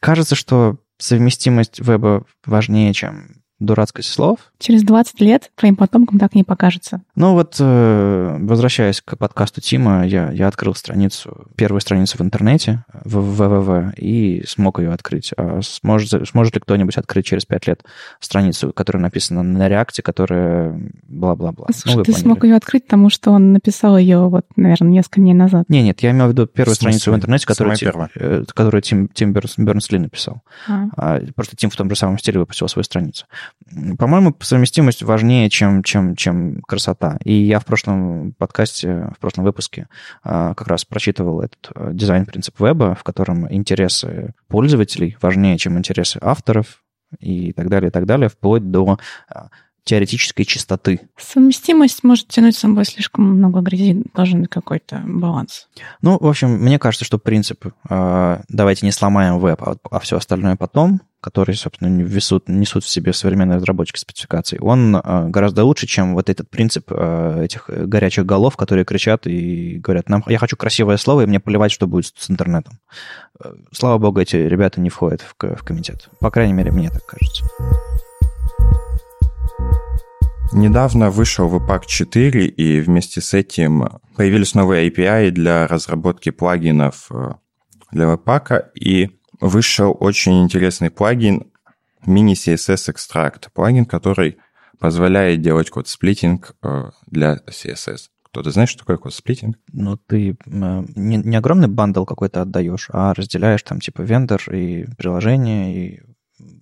Кажется, 0.00 0.34
что 0.34 0.78
совместимость 0.98 1.80
веба 1.80 2.24
важнее, 2.46 2.92
чем 2.92 3.41
дурацкость 3.64 4.10
слов. 4.10 4.38
Через 4.58 4.82
20 4.82 5.20
лет 5.20 5.50
твоим 5.54 5.76
потомкам 5.76 6.18
так 6.18 6.34
не 6.34 6.44
покажется. 6.44 7.02
Ну 7.14 7.32
вот, 7.34 7.56
э, 7.58 8.36
возвращаясь 8.40 9.00
к 9.00 9.16
подкасту 9.16 9.60
Тима, 9.60 10.06
я, 10.06 10.30
я 10.30 10.48
открыл 10.48 10.74
страницу, 10.74 11.46
первую 11.56 11.80
страницу 11.80 12.18
в 12.18 12.20
интернете, 12.22 12.84
в 13.04 13.40
www, 13.40 13.94
и 13.96 14.44
смог 14.46 14.80
ее 14.80 14.92
открыть. 14.92 15.32
А 15.36 15.60
сможет, 15.62 16.28
сможет 16.28 16.54
ли 16.54 16.60
кто-нибудь 16.60 16.96
открыть 16.96 17.26
через 17.26 17.44
5 17.44 17.66
лет 17.66 17.84
страницу, 18.20 18.72
которая 18.72 19.02
написана 19.02 19.42
на 19.42 19.68
реакте, 19.68 20.02
которая 20.02 20.78
бла-бла-бла? 21.08 21.66
Слушай, 21.74 21.96
ну, 21.96 22.02
ты 22.02 22.12
поняли. 22.12 22.22
смог 22.22 22.44
ее 22.44 22.56
открыть, 22.56 22.84
потому 22.84 23.10
что 23.10 23.30
он 23.30 23.52
написал 23.52 23.96
ее, 23.96 24.28
вот, 24.28 24.46
наверное, 24.56 24.90
несколько 24.90 25.20
дней 25.20 25.34
назад. 25.34 25.64
Не, 25.68 25.82
нет, 25.82 26.00
я 26.02 26.10
имел 26.10 26.26
в 26.26 26.30
виду 26.30 26.46
первую 26.46 26.74
в 26.74 26.76
страницу 26.76 27.12
в 27.12 27.14
интернете, 27.14 27.46
которую, 27.46 27.76
Тим, 27.76 28.08
э, 28.14 28.44
которую 28.54 28.82
Тим, 28.82 29.08
Тим 29.08 29.32
Бернс-Ли 29.32 29.98
написал. 29.98 30.42
А. 30.68 30.86
А, 30.96 31.20
просто 31.34 31.56
Тим 31.56 31.70
в 31.70 31.76
том 31.76 31.88
же 31.88 31.96
самом 31.96 32.18
стиле 32.18 32.38
выпустил 32.38 32.68
свою 32.68 32.84
страницу. 32.84 33.26
По-моему, 33.98 34.36
совместимость 34.40 35.02
важнее, 35.02 35.48
чем, 35.48 35.82
чем, 35.82 36.14
чем 36.14 36.60
красота. 36.62 37.18
И 37.24 37.32
я 37.32 37.58
в 37.58 37.64
прошлом 37.64 38.32
подкасте, 38.32 39.10
в 39.16 39.18
прошлом 39.18 39.44
выпуске 39.44 39.88
а, 40.22 40.54
как 40.54 40.68
раз 40.68 40.84
прочитывал 40.84 41.40
этот 41.40 41.70
э, 41.74 41.90
дизайн-принцип 41.94 42.58
веба, 42.60 42.94
в 42.94 43.02
котором 43.02 43.50
интересы 43.52 44.34
пользователей 44.48 45.16
важнее, 45.22 45.56
чем 45.56 45.78
интересы 45.78 46.18
авторов 46.20 46.82
и 47.18 47.52
так 47.52 47.68
далее, 47.68 47.88
и 47.88 47.92
так 47.92 48.04
далее, 48.04 48.28
вплоть 48.28 48.70
до 48.70 48.98
а, 49.28 49.48
теоретической 49.84 50.44
чистоты. 50.44 51.00
Совместимость 51.16 52.04
может 52.04 52.28
тянуть 52.28 52.56
с 52.56 52.60
собой 52.60 52.84
слишком 52.84 53.24
много 53.24 53.60
грязи, 53.60 54.04
должен 54.14 54.42
быть 54.42 54.50
какой-то 54.50 55.02
баланс. 55.06 55.68
Ну, 56.02 56.18
в 56.18 56.26
общем, 56.26 56.50
мне 56.50 56.78
кажется, 56.78 57.04
что 57.04 57.18
принцип 57.18 57.66
э, 57.88 58.42
«давайте 58.48 58.86
не 58.86 58.92
сломаем 58.92 59.38
веб, 59.38 59.62
а, 59.62 59.76
а 59.90 59.98
все 60.00 60.16
остальное 60.16 60.56
потом», 60.56 61.00
который, 61.22 61.54
собственно, 61.54 61.88
несут, 61.88 62.48
несут 62.48 62.82
в 62.84 62.88
себе 62.88 63.12
современные 63.12 63.56
разработчики 63.56 63.98
спецификаций, 63.98 64.58
он 64.58 64.96
э, 64.96 65.28
гораздо 65.28 65.64
лучше, 65.64 65.86
чем 65.86 66.14
вот 66.14 66.28
этот 66.28 66.50
принцип 66.50 66.90
э, 66.90 67.44
этих 67.44 67.70
горячих 67.70 68.26
голов, 68.26 68.56
которые 68.56 68.84
кричат 68.84 69.28
и 69.28 69.78
говорят, 69.78 70.08
нам, 70.08 70.24
я 70.26 70.38
хочу 70.38 70.56
красивое 70.56 70.96
слово, 70.96 71.22
и 71.22 71.26
мне 71.26 71.38
плевать, 71.38 71.70
что 71.70 71.86
будет 71.86 72.12
с 72.18 72.28
интернетом. 72.28 72.80
Слава 73.70 73.98
богу, 73.98 74.20
эти 74.20 74.34
ребята 74.34 74.80
не 74.80 74.90
входят 74.90 75.22
в, 75.22 75.34
в 75.38 75.62
комитет. 75.62 76.08
По 76.18 76.30
крайней 76.32 76.54
мере, 76.54 76.72
мне 76.72 76.90
так 76.90 77.06
кажется. 77.06 77.44
Недавно 80.52 81.10
вышел 81.10 81.48
Webpack 81.48 81.84
4, 81.86 82.46
и 82.46 82.80
вместе 82.80 83.20
с 83.20 83.32
этим 83.32 83.88
появились 84.16 84.54
новые 84.54 84.90
API 84.90 85.30
для 85.30 85.68
разработки 85.68 86.30
плагинов 86.30 87.06
э, 87.10 87.34
для 87.92 88.06
Webpack, 88.12 88.70
и 88.74 89.21
вышел 89.42 89.96
очень 89.98 90.42
интересный 90.42 90.90
плагин 90.90 91.50
Mini 92.06 92.32
CSS 92.32 92.94
Extract, 92.94 93.48
плагин, 93.52 93.84
который 93.84 94.38
позволяет 94.78 95.42
делать 95.42 95.68
code 95.68 95.95
splitting 95.95 96.56
э, 96.62 96.90
для 97.06 97.40
CSS. 97.46 98.08
Кто-то 98.24 98.50
знает, 98.50 98.68
что 98.68 98.80
такое 98.80 98.96
code 98.96 99.14
splitting? 99.14 99.58
Ну, 99.72 99.96
ты 99.96 100.30
э, 100.30 100.34
не, 100.46 101.16
не 101.16 101.36
огромный 101.36 101.68
bundle 101.68 102.04
какой-то 102.04 102.42
отдаешь, 102.42 102.88
а 102.92 103.14
разделяешь 103.14 103.62
там 103.62 103.80
типа 103.80 104.02
vendor 104.02 104.42
и 104.50 104.86
приложение, 104.96 105.76
и 105.76 106.00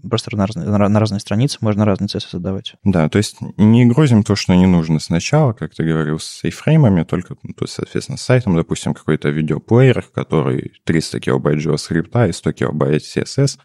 просто 0.09 0.37
на 0.37 0.47
разные, 0.47 0.67
на 0.69 1.01
разные 1.01 1.21
страницы 1.21 1.59
можно 1.61 1.85
разные 1.85 2.09
CSS 2.09 2.31
создавать. 2.31 2.75
Да, 2.85 3.09
то 3.09 3.19
есть 3.19 3.37
не 3.57 3.87
грузим 3.87 4.23
то, 4.23 4.37
что 4.37 4.55
не 4.55 4.67
нужно 4.67 5.01
сначала, 5.01 5.53
как 5.53 5.75
ты 5.75 5.85
говорил, 5.85 6.19
с 6.19 6.25
сейфреймами, 6.25 7.03
только, 7.05 7.37
ну, 7.43 7.53
то 7.53 7.65
есть, 7.65 7.75
соответственно, 7.75 8.19
с 8.19 8.23
сайтом, 8.23 8.57
допустим, 8.57 8.95
какой-то 8.95 9.29
видеоплеер, 9.29 10.05
который 10.15 10.73
300 10.85 11.21
килобайт 11.21 11.59
JavaScript 11.59 12.29
и 12.29 12.33
100 12.33 12.53
килобайт 12.53 13.03
CSS, 13.03 13.59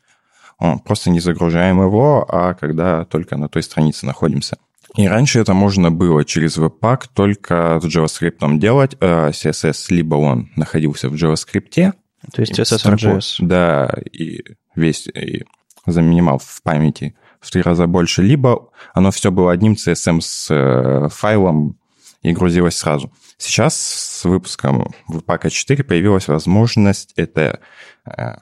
он, 0.57 0.79
просто 0.79 1.09
не 1.09 1.19
загружаем 1.19 1.81
его, 1.81 2.25
а 2.27 2.53
когда 2.53 3.05
только 3.05 3.37
на 3.37 3.49
той 3.49 3.63
странице 3.63 4.05
находимся. 4.05 4.57
И 4.95 5.07
раньше 5.07 5.39
это 5.39 5.53
можно 5.53 5.91
было 5.91 6.23
через 6.23 6.57
Webpack 6.57 7.09
только 7.13 7.79
с 7.81 7.85
JavaScript 7.85 8.59
делать. 8.59 8.95
А 9.01 9.31
CSS 9.31 9.87
либо 9.89 10.15
он 10.15 10.51
находился 10.55 11.09
в 11.09 11.15
JavaScript, 11.15 11.93
то 12.31 12.41
есть 12.41 12.57
CSS 12.57 12.95
JS. 12.95 13.35
Да, 13.39 13.93
и 14.11 14.43
весь 14.75 15.07
и 15.07 15.45
занимал 15.85 16.39
в 16.39 16.61
памяти 16.63 17.15
в 17.39 17.51
три 17.51 17.61
раза 17.61 17.87
больше, 17.87 18.21
либо 18.21 18.69
оно 18.93 19.11
все 19.11 19.31
было 19.31 19.51
одним 19.51 19.73
CSM 19.73 20.19
с 20.21 20.47
э, 20.49 21.09
файлом, 21.09 21.77
и 22.21 22.31
грузилось 22.31 22.75
сразу. 22.75 23.13
Сейчас 23.37 23.75
с 23.77 24.25
выпуском 24.25 24.91
Webpack 25.09 25.49
4 25.49 25.83
появилась 25.83 26.27
возможность 26.27 27.13
это 27.15 27.59
э, 28.05 28.37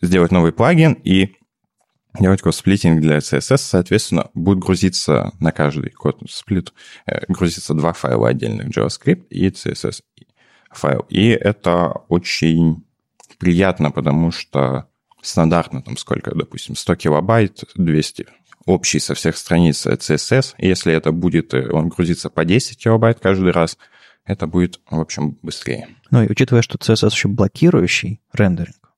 сделать 0.00 0.32
новый 0.32 0.52
плагин 0.52 0.94
и 0.94 1.36
делать 2.18 2.42
код-сплитинг 2.42 3.00
для 3.00 3.18
CSS, 3.18 3.58
соответственно, 3.58 4.30
будет 4.34 4.58
грузиться 4.58 5.32
на 5.38 5.52
каждый 5.52 5.90
код-сплит, 5.90 6.72
э, 7.06 7.24
грузиться 7.28 7.74
два 7.74 7.92
файла 7.92 8.30
отдельных, 8.30 8.76
JavaScript 8.76 9.28
и 9.28 9.48
CSS 9.48 10.00
файл. 10.72 11.06
И 11.08 11.28
это 11.28 11.88
очень 12.08 12.84
приятно, 13.38 13.90
потому 13.90 14.32
что 14.32 14.88
стандартно 15.22 15.82
там 15.82 15.96
сколько, 15.96 16.34
допустим, 16.34 16.76
100 16.76 16.96
килобайт, 16.96 17.64
200 17.74 18.26
общий 18.66 18.98
со 18.98 19.14
всех 19.14 19.36
страниц 19.36 19.86
CSS. 19.86 20.54
Если 20.58 20.92
это 20.92 21.12
будет, 21.12 21.54
э, 21.54 21.70
он 21.70 21.88
грузится 21.88 22.28
по 22.30 22.44
10 22.44 22.76
килобайт 22.78 23.20
каждый 23.20 23.50
раз, 23.50 23.78
это 24.24 24.46
будет, 24.46 24.80
в 24.88 25.00
общем, 25.00 25.38
быстрее. 25.42 25.88
Ну 26.10 26.22
и 26.22 26.30
учитывая, 26.30 26.62
что 26.62 26.78
CSS 26.78 27.10
еще 27.10 27.28
блокирующий 27.28 28.20
рендеринг, 28.32 28.92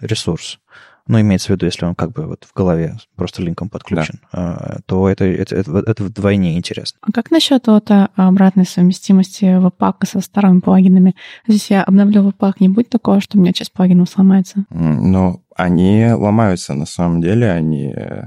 ресурс, 0.00 0.58
ну, 1.06 1.20
имеется 1.20 1.48
в 1.48 1.50
виду, 1.50 1.66
если 1.66 1.84
он 1.84 1.94
как 1.94 2.12
бы 2.12 2.26
вот 2.26 2.44
в 2.44 2.54
голове 2.54 2.96
просто 3.14 3.42
линком 3.42 3.68
подключен, 3.68 4.20
да. 4.32 4.78
то 4.86 5.08
это, 5.08 5.24
это, 5.26 5.54
это, 5.54 5.78
это 5.86 6.04
вдвойне 6.04 6.56
интересно. 6.56 6.98
А 7.02 7.12
как 7.12 7.30
насчет 7.30 7.66
вот 7.66 7.90
а, 7.90 8.08
обратной 8.16 8.64
совместимости 8.64 9.58
веб-пака 9.58 10.06
со 10.06 10.20
старыми 10.20 10.60
плагинами? 10.60 11.14
Здесь 11.46 11.70
я 11.70 11.82
обновлю 11.82 12.22
веб-пак, 12.22 12.60
не 12.60 12.70
будет 12.70 12.88
такого, 12.88 13.20
что 13.20 13.36
у 13.36 13.40
меня 13.42 13.52
часть 13.52 13.72
плагинов 13.72 14.08
сломается? 14.08 14.64
Ну, 14.70 15.44
они 15.54 16.06
ломаются 16.10 16.72
на 16.72 16.86
самом 16.86 17.20
деле, 17.20 17.50
они 17.50 17.92
э, 17.94 18.24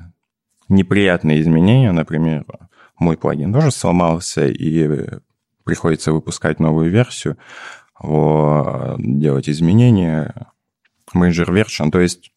неприятные 0.69 1.41
изменения, 1.41 1.91
например, 1.91 2.45
мой 2.99 3.17
плагин 3.17 3.53
тоже 3.53 3.71
сломался, 3.71 4.47
и 4.47 5.09
приходится 5.63 6.11
выпускать 6.11 6.59
новую 6.59 6.91
версию, 6.91 7.37
делать 7.99 9.49
изменения, 9.49 10.47
major 11.15 11.47
version, 11.47 11.89
то 11.89 11.99
есть 11.99 12.31
а 12.31 12.36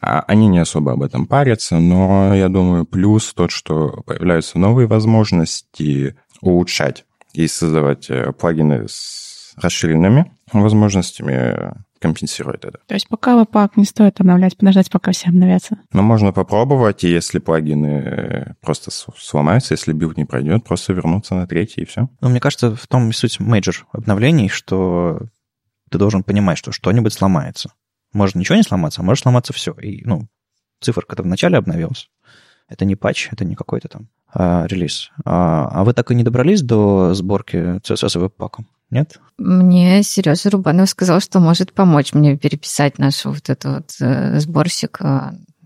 они 0.00 0.48
не 0.48 0.58
особо 0.58 0.92
об 0.92 1.02
этом 1.02 1.26
парятся, 1.26 1.78
но 1.78 2.34
я 2.34 2.48
думаю, 2.48 2.84
плюс 2.84 3.32
тот, 3.34 3.50
что 3.50 4.02
появляются 4.06 4.58
новые 4.58 4.86
возможности 4.86 6.16
улучшать 6.40 7.04
и 7.32 7.46
создавать 7.46 8.08
э, 8.10 8.32
плагины 8.32 8.86
с 8.88 9.52
расширенными 9.56 10.32
возможностями 10.52 11.74
компенсирует 12.00 12.64
это. 12.64 12.80
То 12.86 12.94
есть 12.94 13.08
пока 13.08 13.36
Webpack 13.36 13.76
не 13.76 13.84
стоит 13.84 14.20
обновлять, 14.20 14.56
подождать, 14.56 14.90
пока 14.90 15.12
все 15.12 15.28
обновятся? 15.28 15.78
Но 15.92 16.02
можно 16.02 16.32
попробовать, 16.32 17.04
и 17.04 17.10
если 17.10 17.38
плагины 17.38 17.86
э, 17.86 18.54
просто 18.62 18.90
сломаются, 18.90 19.74
если 19.74 19.92
build 19.92 20.16
не 20.16 20.24
пройдет, 20.24 20.64
просто 20.64 20.92
вернуться 20.92 21.34
на 21.34 21.46
третий, 21.46 21.82
и 21.82 21.84
все. 21.84 22.08
Ну, 22.20 22.30
мне 22.30 22.40
кажется, 22.40 22.74
в 22.74 22.86
том 22.86 23.10
и 23.10 23.12
суть 23.12 23.38
major 23.38 23.86
обновлений, 23.92 24.48
что 24.48 25.20
ты 25.90 25.98
должен 25.98 26.22
понимать, 26.22 26.56
что 26.56 26.72
что-нибудь 26.72 27.12
сломается. 27.12 27.70
Может 28.12 28.34
ничего 28.34 28.56
не 28.56 28.62
сломаться, 28.62 29.00
а 29.00 29.04
может 29.04 29.22
сломаться 29.22 29.52
все. 29.52 29.72
И, 29.72 30.04
ну, 30.04 30.28
циферка-то 30.80 31.22
вначале 31.22 31.58
обновилась. 31.58 32.10
Это 32.68 32.84
не 32.84 32.96
патч, 32.96 33.28
это 33.32 33.44
не 33.44 33.56
какой-то 33.56 33.88
там 33.88 34.08
а, 34.32 34.66
релиз. 34.66 35.10
А, 35.24 35.68
а 35.72 35.84
вы 35.84 35.92
так 35.92 36.10
и 36.10 36.14
не 36.14 36.22
добрались 36.22 36.62
до 36.62 37.14
сборки 37.14 37.80
CSS 37.80 38.18
веб-паком? 38.18 38.68
Нет? 38.90 39.20
Мне 39.38 40.02
Сережа 40.02 40.50
Рубанов 40.50 40.88
сказал, 40.88 41.20
что 41.20 41.38
может 41.38 41.72
помочь 41.72 42.12
мне 42.12 42.36
переписать 42.36 42.98
наш 42.98 43.24
вот 43.24 43.48
этот 43.48 43.64
вот 43.64 43.96
э, 44.00 44.40
сборщик 44.40 44.98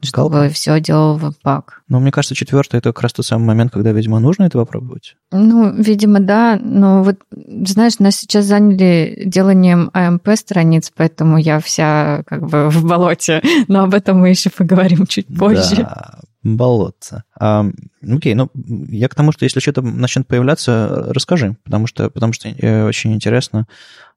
чтобы 0.04 0.36
Галка. 0.36 0.54
все 0.54 0.80
делал 0.80 1.16
веб-пак. 1.16 1.82
Ну, 1.88 2.00
мне 2.00 2.12
кажется, 2.12 2.34
четвертый 2.34 2.78
это 2.78 2.92
как 2.92 3.02
раз 3.02 3.12
тот 3.12 3.26
самый 3.26 3.46
момент, 3.46 3.72
когда, 3.72 3.92
видимо, 3.92 4.20
нужно 4.20 4.44
это 4.44 4.58
попробовать. 4.58 5.16
Ну, 5.32 5.72
видимо, 5.72 6.20
да. 6.20 6.58
Но 6.62 7.02
вот, 7.02 7.16
знаешь, 7.30 7.98
нас 7.98 8.16
сейчас 8.16 8.44
заняли 8.46 9.22
деланием 9.26 9.90
AMP 9.92 10.20
а 10.24 10.36
страниц, 10.36 10.92
поэтому 10.94 11.38
я 11.38 11.60
вся 11.60 12.22
как 12.26 12.46
бы 12.48 12.68
в 12.70 12.84
болоте. 12.84 13.42
Но 13.68 13.84
об 13.84 13.94
этом 13.94 14.20
мы 14.20 14.30
еще 14.30 14.50
поговорим 14.50 15.06
чуть 15.06 15.26
позже. 15.26 15.76
Да, 15.76 16.20
болотце. 16.44 17.24
А, 17.38 17.66
окей, 18.02 18.34
ну, 18.34 18.50
я 18.54 19.08
к 19.08 19.14
тому, 19.14 19.32
что 19.32 19.44
если 19.44 19.60
что-то 19.60 19.82
начнет 19.82 20.26
появляться, 20.26 21.06
расскажи, 21.08 21.56
потому 21.64 21.86
что, 21.86 22.10
потому 22.10 22.32
что 22.32 22.48
э, 22.48 22.86
очень 22.86 23.14
интересно. 23.14 23.66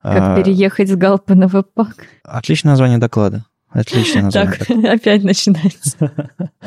Как 0.01 0.21
а, 0.21 0.35
переехать 0.35 0.89
с 0.89 0.95
галпа 0.95 1.35
на 1.35 1.47
веб-пак. 1.47 1.95
Отличное 2.23 2.71
название 2.71 2.97
доклада. 2.97 3.45
Отлично 3.77 4.23
название. 4.23 4.57
Так, 4.57 4.69
опять 4.85 5.23
начинается. 5.23 6.11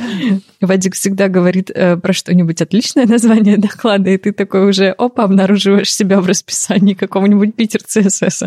Вадик 0.61 0.94
всегда 0.94 1.27
говорит 1.27 1.68
э, 1.68 1.96
про 1.96 2.12
что-нибудь 2.12 2.62
отличное 2.62 3.05
название 3.05 3.57
доклада, 3.59 4.11
и 4.11 4.16
ты 4.16 4.33
такой 4.33 4.68
уже, 4.68 4.90
опа, 4.90 5.25
обнаруживаешь 5.25 5.92
себя 5.92 6.20
в 6.20 6.27
расписании 6.27 6.94
какого-нибудь 6.94 7.57
Питер 7.57 7.83
ЦСС. 7.83 8.44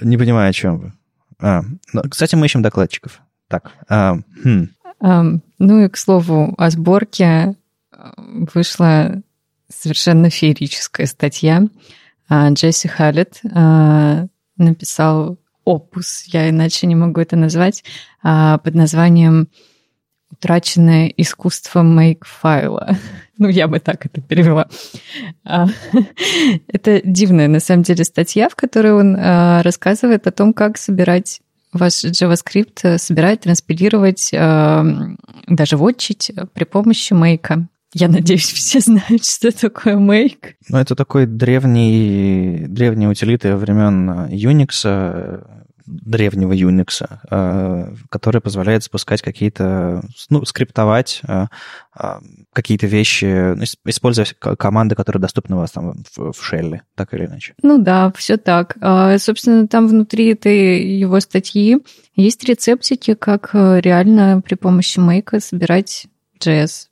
Не 0.00 0.18
понимаю, 0.18 0.50
о 0.50 0.52
чем 0.52 0.78
вы. 0.78 0.92
А, 1.38 1.62
ну, 1.92 2.02
кстати, 2.10 2.34
мы 2.34 2.46
ищем 2.46 2.62
докладчиков. 2.62 3.20
Так, 3.46 3.70
а, 3.88 4.16
хм. 4.42 4.68
а, 4.98 5.24
ну 5.60 5.84
и, 5.84 5.88
к 5.88 5.96
слову, 5.96 6.54
о 6.58 6.68
сборке 6.68 7.54
э, 7.92 8.10
вышла 8.54 9.22
совершенно 9.68 10.30
феерическая 10.30 11.06
статья. 11.06 11.62
А, 12.28 12.50
Джесси 12.50 12.88
Халлет 12.88 13.40
написал 14.56 15.38
опус, 15.64 16.24
я 16.26 16.48
иначе 16.48 16.86
не 16.86 16.94
могу 16.94 17.20
это 17.20 17.36
назвать, 17.36 17.84
а, 18.22 18.58
под 18.58 18.74
названием 18.74 19.48
«Утраченное 20.30 21.12
искусство 21.16 21.82
мейк-файла». 21.82 22.96
Ну, 23.38 23.48
я 23.48 23.66
бы 23.66 23.80
так 23.80 24.06
это 24.06 24.20
перевела. 24.20 24.68
А, 25.44 25.66
это 26.68 27.00
дивная, 27.02 27.48
на 27.48 27.58
самом 27.58 27.82
деле, 27.82 28.04
статья, 28.04 28.48
в 28.48 28.54
которой 28.54 28.92
он 28.92 29.16
а, 29.18 29.62
рассказывает 29.62 30.26
о 30.28 30.30
том, 30.30 30.52
как 30.52 30.78
собирать 30.78 31.40
ваш 31.72 32.04
JavaScript, 32.04 32.98
собирать, 32.98 33.40
транспилировать, 33.40 34.28
даже 34.30 35.76
вотчить 35.76 36.30
при 36.52 36.64
помощи 36.64 37.14
мейка. 37.14 37.66
Я 37.94 38.08
надеюсь, 38.08 38.50
все 38.52 38.80
знают, 38.80 39.24
что 39.24 39.50
такое 39.52 39.96
Make. 39.96 40.54
Ну, 40.68 40.78
это 40.78 40.94
такой 40.94 41.26
древний, 41.26 42.64
древний 42.68 43.08
утилиты 43.08 43.56
времен 43.56 44.28
Unix, 44.30 45.42
древнего 45.86 46.52
Unix, 46.52 47.06
э, 47.30 47.94
который 48.08 48.40
позволяет 48.40 48.84
запускать 48.84 49.22
какие-то, 49.22 50.02
ну, 50.30 50.44
скриптовать 50.44 51.20
э, 51.26 51.46
э, 51.98 52.14
какие-то 52.52 52.86
вещи, 52.86 53.54
ну, 53.54 53.64
используя 53.86 54.26
команды, 54.40 54.94
которые 54.94 55.20
доступны 55.20 55.56
у 55.56 55.60
вас 55.60 55.72
там 55.72 56.04
в, 56.16 56.32
в 56.32 56.44
шелле, 56.44 56.82
так 56.94 57.12
или 57.14 57.26
иначе. 57.26 57.54
Ну 57.62 57.78
да, 57.78 58.12
все 58.16 58.36
так. 58.36 58.76
А, 58.80 59.18
собственно, 59.18 59.66
там 59.68 59.88
внутри 59.88 60.32
этой 60.32 60.82
его 60.82 61.20
статьи 61.20 61.78
есть 62.14 62.44
рецептики, 62.44 63.14
как 63.14 63.50
реально 63.54 64.42
при 64.44 64.54
помощи 64.54 64.98
Make 64.98 65.40
собирать 65.40 66.06
JS 66.40 66.91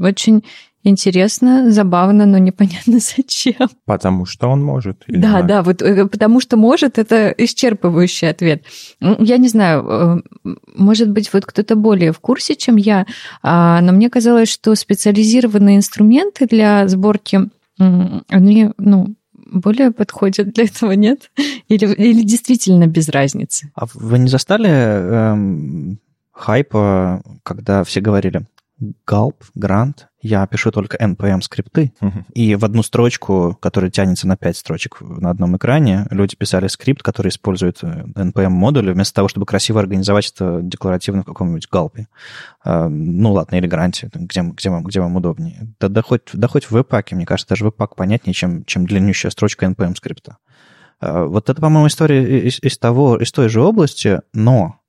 очень 0.00 0.42
интересно, 0.86 1.70
забавно, 1.70 2.26
но 2.26 2.38
непонятно 2.38 2.98
зачем. 3.16 3.68
Потому 3.84 4.24
что 4.24 4.48
он 4.48 4.62
может. 4.62 5.04
Да, 5.08 5.42
да, 5.42 5.62
вот 5.62 5.82
э, 5.82 6.06
потому 6.06 6.40
что 6.40 6.56
может, 6.56 6.98
это 6.98 7.34
исчерпывающий 7.36 8.28
ответ. 8.28 8.64
Я 9.00 9.36
не 9.36 9.48
знаю, 9.48 10.22
э, 10.44 10.54
может 10.76 11.10
быть, 11.10 11.32
вот 11.32 11.44
кто-то 11.44 11.76
более 11.76 12.12
в 12.12 12.20
курсе, 12.20 12.54
чем 12.54 12.76
я, 12.76 13.06
а, 13.42 13.80
но 13.80 13.92
мне 13.92 14.08
казалось, 14.10 14.48
что 14.48 14.74
специализированные 14.74 15.76
инструменты 15.76 16.46
для 16.46 16.86
сборки, 16.88 17.50
они, 17.78 18.70
ну, 18.78 19.14
более 19.52 19.90
подходят 19.90 20.54
для 20.54 20.64
этого, 20.64 20.92
нет? 20.92 21.30
Или, 21.68 21.86
или 21.94 22.22
действительно 22.22 22.86
без 22.86 23.08
разницы? 23.08 23.70
А 23.74 23.86
вы 23.94 24.18
не 24.18 24.28
застали 24.28 24.70
эм, 24.70 25.98
хайпа, 26.32 27.22
когда 27.42 27.84
все 27.84 28.00
говорили, 28.00 28.42
Gulp, 28.80 29.36
Grant, 29.56 30.04
я 30.20 30.46
пишу 30.46 30.70
только 30.70 30.96
NPM 30.98 31.40
скрипты, 31.40 31.94
uh-huh. 32.00 32.24
и 32.34 32.56
в 32.56 32.64
одну 32.64 32.82
строчку, 32.82 33.56
которая 33.60 33.90
тянется 33.90 34.28
на 34.28 34.36
пять 34.36 34.58
строчек 34.58 35.00
на 35.00 35.30
одном 35.30 35.56
экране, 35.56 36.06
люди 36.10 36.36
писали 36.36 36.66
скрипт, 36.66 37.02
который 37.02 37.28
использует 37.28 37.82
NPM 37.82 38.50
модули, 38.50 38.92
вместо 38.92 39.14
того, 39.14 39.28
чтобы 39.28 39.46
красиво 39.46 39.80
организовать 39.80 40.30
это 40.34 40.60
декларативно 40.62 41.22
в 41.22 41.26
каком-нибудь 41.26 41.68
галпе. 41.70 42.08
Uh, 42.66 42.88
ну 42.88 43.32
ладно, 43.32 43.56
или 43.56 43.66
гранте, 43.66 44.10
где, 44.12 44.42
где, 44.42 44.70
вам, 44.70 44.84
где 44.84 45.00
вам 45.00 45.16
удобнее. 45.16 45.74
Да, 45.80 45.88
да, 45.88 46.02
хоть, 46.02 46.22
да 46.32 46.48
хоть 46.48 46.64
в 46.64 46.72
веб-паке, 46.72 47.14
мне 47.16 47.24
кажется, 47.24 47.48
даже 47.48 47.64
веб-пак 47.64 47.96
понятнее, 47.96 48.34
чем, 48.34 48.64
чем 48.64 48.86
длиннющая 48.86 49.30
строчка 49.30 49.64
NPM 49.66 49.94
скрипта. 49.96 50.36
Uh, 51.02 51.26
вот 51.26 51.48
это, 51.48 51.60
по-моему, 51.62 51.86
история 51.86 52.46
из, 52.46 52.58
из, 52.60 52.76
того, 52.76 53.16
из 53.16 53.32
той 53.32 53.48
же 53.48 53.62
области, 53.62 54.20
но 54.34 54.80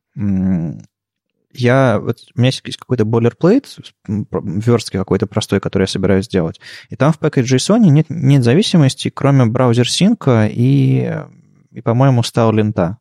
я, 1.54 2.00
вот, 2.00 2.20
у 2.36 2.40
меня 2.40 2.52
есть 2.64 2.78
какой-то 2.78 3.04
boilerplate, 3.04 3.66
верстки 4.08 4.98
какой-то 4.98 5.28
простой, 5.28 5.60
который 5.60 5.84
я 5.84 5.88
собираюсь 5.88 6.26
сделать. 6.26 6.60
И 6.90 6.96
там 6.96 7.14
в 7.14 7.20
package.json 7.20 7.80
нет, 7.80 8.08
нет 8.10 8.44
зависимости, 8.44 9.10
кроме 9.10 9.46
браузер 9.46 9.90
синка 9.90 10.48
и, 10.52 11.24
и 11.72 11.82
по-моему, 11.82 12.24
стал 12.24 12.52
лента. 12.52 12.98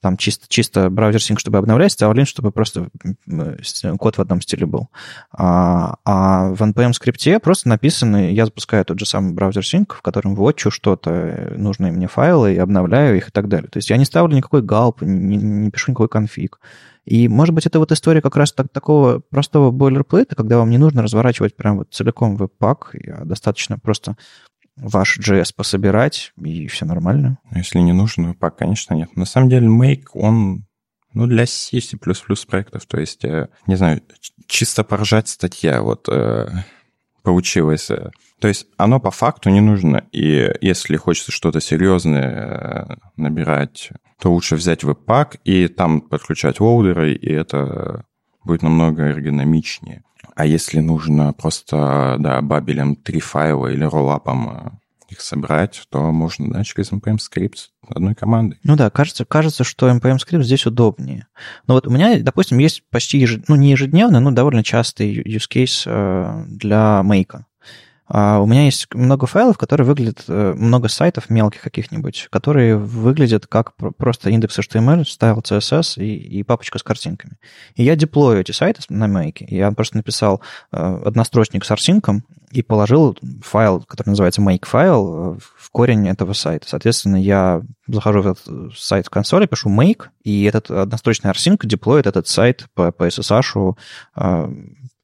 там 0.00 0.16
чисто, 0.16 0.46
чисто 0.48 0.88
браузер 0.90 1.20
синк, 1.20 1.40
чтобы 1.40 1.58
обновлять, 1.58 1.92
Ставлин, 1.92 2.24
чтобы 2.24 2.52
просто 2.52 2.88
код 3.98 4.16
в 4.16 4.20
одном 4.20 4.40
стиле 4.40 4.64
был. 4.64 4.88
А, 5.32 5.96
а 6.04 6.50
в 6.50 6.62
NPM 6.62 6.92
скрипте 6.92 7.40
просто 7.40 7.68
написаны, 7.68 8.32
я 8.32 8.44
запускаю 8.46 8.84
тот 8.84 8.98
же 9.00 9.06
самый 9.06 9.34
браузер 9.34 9.66
синк, 9.66 9.96
в 9.96 10.02
котором 10.02 10.34
вводчу 10.34 10.70
что-то, 10.70 11.52
нужные 11.56 11.92
мне 11.92 12.06
файлы, 12.06 12.54
и 12.54 12.58
обновляю 12.58 13.16
их 13.16 13.28
и 13.28 13.32
так 13.32 13.48
далее. 13.48 13.68
То 13.68 13.78
есть 13.78 13.90
я 13.90 13.96
не 13.96 14.04
ставлю 14.04 14.36
никакой 14.36 14.62
галп, 14.62 15.02
не, 15.02 15.36
не 15.36 15.70
пишу 15.70 15.90
никакой 15.90 16.08
конфиг. 16.08 16.60
И, 17.06 17.28
может 17.28 17.54
быть, 17.54 17.66
это 17.66 17.78
вот 17.78 17.92
история 17.92 18.20
как 18.20 18.36
раз 18.36 18.52
так, 18.52 18.68
такого 18.72 19.20
простого 19.20 19.70
бойлерплейта, 19.70 20.34
когда 20.34 20.58
вам 20.58 20.70
не 20.70 20.78
нужно 20.78 21.02
разворачивать 21.02 21.56
прям 21.56 21.78
вот 21.78 21.94
целиком 21.94 22.36
веб-пак, 22.36 22.96
а 23.06 23.24
достаточно 23.24 23.78
просто 23.78 24.16
ваш 24.76 25.18
JS 25.18 25.52
пособирать, 25.56 26.32
и 26.36 26.66
все 26.66 26.84
нормально. 26.84 27.38
А 27.50 27.58
если 27.58 27.78
не 27.78 27.92
нужен 27.92 28.26
веб-пак, 28.26 28.56
конечно, 28.56 28.94
нет. 28.94 29.16
На 29.16 29.24
самом 29.24 29.48
деле, 29.48 29.68
Make, 29.68 30.06
он 30.14 30.66
ну, 31.14 31.26
для 31.28 31.46
C, 31.46 31.80
C++ 31.80 31.96
проектов, 32.48 32.84
то 32.86 32.98
есть, 32.98 33.24
э, 33.24 33.48
не 33.68 33.76
знаю, 33.76 34.02
чисто 34.48 34.82
поржать 34.82 35.28
статья 35.28 35.82
вот 35.82 36.08
э, 36.10 36.48
получилась. 37.22 37.88
То 38.40 38.48
есть 38.48 38.66
оно 38.76 39.00
по 39.00 39.10
факту 39.10 39.50
не 39.50 39.60
нужно, 39.60 40.04
и 40.12 40.52
если 40.60 40.96
хочется 40.96 41.32
что-то 41.32 41.60
серьезное 41.60 42.88
э, 42.90 42.96
набирать 43.16 43.92
то 44.20 44.32
лучше 44.32 44.56
взять 44.56 44.82
Webpack 44.82 45.36
и 45.44 45.68
там 45.68 46.00
подключать 46.00 46.60
loader 46.60 47.00
ы, 47.00 47.14
и 47.14 47.30
это 47.30 48.04
будет 48.44 48.62
намного 48.62 49.02
эргономичнее. 49.04 50.02
А 50.34 50.46
если 50.46 50.80
нужно 50.80 51.32
просто, 51.32 52.16
да, 52.18 52.40
Babel 52.42 52.81
ем 52.81 52.96
три 52.96 53.20
файла 53.20 53.68
или 53.68 53.84
Rollup 53.84 54.34
ом 54.34 54.50
э, 54.50 54.70
их 55.08 55.20
собрать, 55.20 55.82
то 55.90 56.12
можно, 56.12 56.52
да, 56.52 56.64
через 56.64 56.92
npm 56.92 57.18
скрипт 57.18 57.70
одной 57.88 58.14
команды. 58.14 58.58
Ну 58.62 58.76
да, 58.76 58.90
кажется, 58.90 59.24
кажется, 59.24 59.64
что 59.64 59.88
npm 59.90 60.18
скрипт 60.18 60.44
здесь 60.44 60.66
удобнее. 60.66 61.26
Но 61.66 61.74
вот 61.74 61.86
у 61.86 61.90
меня, 61.90 62.18
допустим, 62.20 62.58
есть 62.58 62.82
почти, 62.90 63.18
ежед... 63.18 63.48
ну 63.48 63.56
не 63.56 63.70
ежедневно, 63.70 64.20
но 64.20 64.30
довольно 64.30 64.64
частый 64.64 65.22
use 65.22 65.48
case 65.50 65.82
э, 65.86 66.44
для 66.48 67.02
Make 67.02 67.31
а. 67.31 67.46
А 68.08 68.38
у 68.40 68.46
меня 68.46 68.64
есть 68.64 68.94
много 68.94 69.26
файлов, 69.26 69.58
которые 69.58 69.86
выглядят, 69.86 70.24
э, 70.28 70.54
много 70.56 70.88
сайтов 70.88 71.28
мелких 71.28 71.60
каких-нибудь, 71.60 72.28
которые 72.30 72.76
выглядят 72.76 73.46
как 73.46 73.72
просто 73.96 74.30
index 74.30 74.58
HTML, 74.58 75.04
style 75.04 75.38
CSS 75.38 76.00
и, 76.02 76.14
и 76.14 76.42
папочка 76.44 76.78
с 76.78 76.84
картинками. 76.84 77.36
И 77.74 77.82
я 77.82 77.96
деплою 77.96 78.40
эти 78.40 78.52
сайты 78.52 78.82
на 78.88 79.06
Make. 79.06 79.44
Я 79.48 79.72
просто 79.72 79.96
написал 79.96 80.40
э, 80.70 80.76
однострочник 81.04 81.64
с 81.64 81.70
арсинком 81.70 82.24
и 82.52 82.62
положил 82.62 83.18
файл, 83.42 83.80
который 83.80 84.10
называется 84.10 84.40
make 84.40 84.66
файл, 84.66 85.34
э, 85.34 85.38
в 85.58 85.70
корень 85.72 86.08
этого 86.08 86.32
сайта. 86.32 86.68
Соответственно, 86.68 87.16
я 87.16 87.62
захожу 87.88 88.22
в 88.22 88.26
этот 88.28 88.78
сайт 88.78 89.06
в 89.06 89.10
консоли, 89.10 89.46
пишу 89.46 89.68
make, 89.68 90.04
и 90.22 90.44
этот 90.44 90.70
однострочный 90.70 91.30
арсинк 91.30 91.66
деплоит 91.66 92.06
этот 92.06 92.28
сайт 92.28 92.66
по, 92.74 92.92
по 92.92 93.08
SSH, 93.08 93.74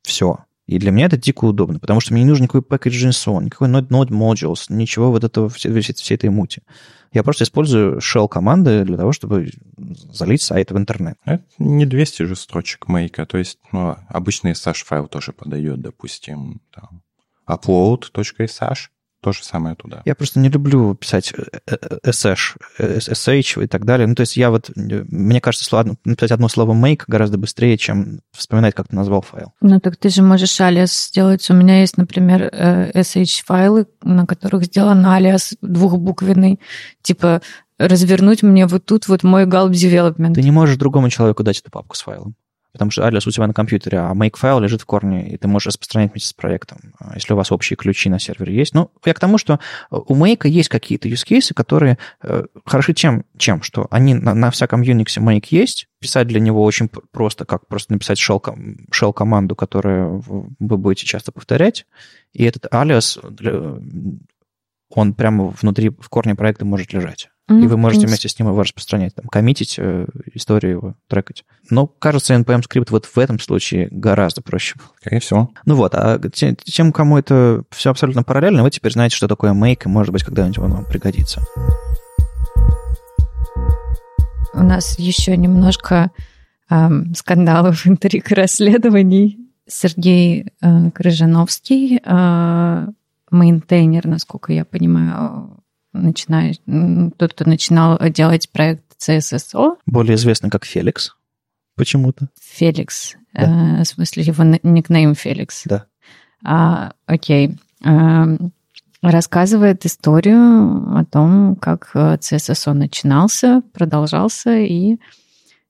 все. 0.02 0.38
И 0.66 0.78
для 0.78 0.92
меня 0.92 1.06
это 1.06 1.16
дико 1.16 1.44
удобно, 1.46 1.80
потому 1.80 2.00
что 2.00 2.12
мне 2.12 2.22
не 2.22 2.28
нужен 2.28 2.44
никакой 2.44 2.60
package 2.60 3.10
JSON, 3.10 3.44
никакой 3.44 3.68
node, 3.68 3.88
node 3.88 4.10
modules, 4.10 4.66
ничего 4.68 5.10
вот 5.10 5.24
этого, 5.24 5.48
всей, 5.48 5.80
всей 5.80 6.14
этой 6.14 6.30
мути. 6.30 6.62
Я 7.12 7.22
просто 7.22 7.44
использую 7.44 7.98
shell 7.98 8.28
команды 8.28 8.84
для 8.84 8.96
того, 8.96 9.12
чтобы 9.12 9.50
залить 9.76 10.40
сайт 10.40 10.70
в 10.70 10.78
интернет. 10.78 11.18
Это 11.24 11.44
не 11.58 11.84
200 11.84 12.22
же 12.22 12.36
строчек 12.36 12.88
мейка, 12.88 13.26
то 13.26 13.38
есть 13.38 13.58
ну, 13.72 13.96
обычный 14.08 14.52
SH 14.52 14.84
файл 14.84 15.08
тоже 15.08 15.32
подойдет, 15.32 15.80
допустим, 15.80 16.62
там, 16.72 17.02
upload.sh, 17.46 18.88
то 19.22 19.32
же 19.32 19.44
самое 19.44 19.76
туда. 19.76 20.02
Я 20.04 20.14
просто 20.14 20.40
не 20.40 20.48
люблю 20.48 20.94
писать 20.94 21.32
SH, 22.04 22.56
SH 22.78 23.64
и 23.64 23.66
так 23.68 23.84
далее. 23.84 24.06
Ну, 24.06 24.14
то 24.14 24.22
есть 24.22 24.36
я 24.36 24.50
вот, 24.50 24.70
мне 24.74 25.40
кажется, 25.40 25.64
слово, 25.64 25.96
написать 26.04 26.32
одно 26.32 26.48
слово 26.48 26.74
make 26.74 27.04
гораздо 27.06 27.38
быстрее, 27.38 27.78
чем 27.78 28.20
вспоминать, 28.32 28.74
как 28.74 28.88
ты 28.88 28.96
назвал 28.96 29.22
файл. 29.22 29.52
Ну, 29.60 29.78
так 29.80 29.96
ты 29.96 30.08
же 30.08 30.22
можешь 30.22 30.60
алиас 30.60 31.06
сделать. 31.08 31.48
У 31.50 31.54
меня 31.54 31.80
есть, 31.80 31.96
например, 31.96 32.50
SH-файлы, 32.52 33.86
на 34.02 34.26
которых 34.26 34.64
сделан 34.64 35.06
алиас 35.06 35.54
двухбуквенный, 35.62 36.58
типа 37.02 37.40
развернуть 37.78 38.42
мне 38.42 38.66
вот 38.66 38.84
тут 38.84 39.08
вот 39.08 39.22
мой 39.22 39.44
gulp 39.44 39.70
development. 39.70 40.34
Ты 40.34 40.42
не 40.42 40.50
можешь 40.50 40.76
другому 40.76 41.10
человеку 41.10 41.42
дать 41.42 41.60
эту 41.60 41.70
папку 41.70 41.96
с 41.96 42.02
файлом 42.02 42.34
потому 42.72 42.90
что 42.90 43.04
адрес 43.06 43.26
у 43.26 43.30
тебя 43.30 43.46
на 43.46 43.54
компьютере, 43.54 43.98
а 43.98 44.12
make-файл 44.14 44.60
лежит 44.60 44.82
в 44.82 44.86
корне, 44.86 45.30
и 45.30 45.36
ты 45.36 45.46
можешь 45.46 45.68
распространять 45.68 46.12
вместе 46.12 46.28
с 46.28 46.32
проектом, 46.32 46.94
а, 46.98 47.14
если 47.14 47.32
у 47.34 47.36
вас 47.36 47.52
общие 47.52 47.76
ключи 47.76 48.08
на 48.08 48.18
сервере 48.18 48.54
есть. 48.54 48.74
Ну, 48.74 48.90
я 49.04 49.14
к 49.14 49.20
тому, 49.20 49.38
что 49.38 49.60
у 49.90 50.16
Make 50.16 50.48
есть 50.48 50.68
какие-то 50.68 51.08
use 51.08 51.26
cases, 51.28 51.52
которые 51.54 51.98
э, 52.22 52.44
хороши 52.64 52.94
чем, 52.94 53.24
чем, 53.36 53.62
что 53.62 53.86
они 53.90 54.14
на, 54.14 54.34
на 54.34 54.50
всяком 54.50 54.82
Unix 54.82 55.18
Make 55.18 55.46
есть, 55.50 55.88
писать 56.00 56.26
для 56.28 56.40
него 56.40 56.64
очень 56.64 56.88
просто, 57.10 57.44
как 57.44 57.66
просто 57.66 57.92
написать 57.92 58.18
shell, 58.18 58.42
shell 58.90 59.12
команду, 59.12 59.54
которую 59.54 60.22
вы 60.58 60.76
будете 60.78 61.06
часто 61.06 61.30
повторять, 61.30 61.86
и 62.32 62.44
этот 62.44 62.66
алиас, 62.72 63.18
он 64.88 65.14
прямо 65.14 65.48
внутри, 65.48 65.90
в 65.90 66.08
корне 66.08 66.34
проекта 66.34 66.64
может 66.64 66.92
лежать. 66.92 67.31
Mm-hmm. 67.52 67.64
И 67.64 67.66
вы 67.66 67.76
можете 67.76 68.06
вместе 68.06 68.28
с 68.28 68.38
ним 68.38 68.48
его 68.48 68.62
распространять, 68.62 69.14
там, 69.14 69.26
коммитить 69.26 69.76
э, 69.78 70.06
историю 70.34 70.72
его, 70.72 70.94
трекать. 71.08 71.44
Но, 71.70 71.86
кажется, 71.86 72.34
NPM 72.34 72.62
скрипт 72.62 72.90
вот 72.90 73.06
в 73.06 73.18
этом 73.18 73.38
случае 73.38 73.88
гораздо 73.90 74.42
проще. 74.42 74.76
Скорее 75.00 75.20
всего. 75.20 75.50
Ну 75.66 75.74
вот, 75.74 75.94
а 75.94 76.18
тем, 76.30 76.92
кому 76.92 77.18
это 77.18 77.64
все 77.70 77.90
абсолютно 77.90 78.22
параллельно, 78.22 78.62
вы 78.62 78.70
теперь 78.70 78.92
знаете, 78.92 79.16
что 79.16 79.28
такое 79.28 79.52
make, 79.52 79.82
и, 79.84 79.88
может 79.88 80.12
быть, 80.12 80.24
когда-нибудь 80.24 80.58
он 80.58 80.72
вам 80.72 80.84
пригодится. 80.84 81.42
У 84.54 84.62
нас 84.62 84.98
еще 84.98 85.36
немножко 85.36 86.10
эм, 86.70 87.14
скандалов, 87.14 87.86
интриг 87.86 88.30
и 88.32 88.34
расследований. 88.34 89.38
Сергей 89.68 90.52
э, 90.60 90.90
Крыжановский, 90.90 92.00
э, 92.04 92.86
мейнтейнер, 93.30 94.06
насколько 94.06 94.52
я 94.52 94.64
понимаю, 94.64 95.61
начинаю, 95.92 96.54
тот, 97.16 97.34
кто 97.34 97.48
начинал 97.48 97.98
делать 98.10 98.50
проект 98.50 98.84
CSSO. 98.98 99.76
Более 99.86 100.16
известный 100.16 100.50
как 100.50 100.64
Феликс 100.64 101.14
почему-то. 101.76 102.28
Феликс. 102.40 103.16
Да. 103.32 103.80
Э, 103.80 103.82
в 103.82 103.86
смысле, 103.86 104.22
его 104.22 104.44
никнейм 104.44 105.14
Феликс. 105.14 105.64
Да. 105.64 105.86
А, 106.44 106.92
окей. 107.06 107.56
А, 107.84 108.26
рассказывает 109.02 109.84
историю 109.84 110.96
о 110.96 111.04
том, 111.04 111.56
как 111.56 111.90
CSSO 111.94 112.72
начинался, 112.72 113.62
продолжался 113.72 114.58
и 114.58 114.98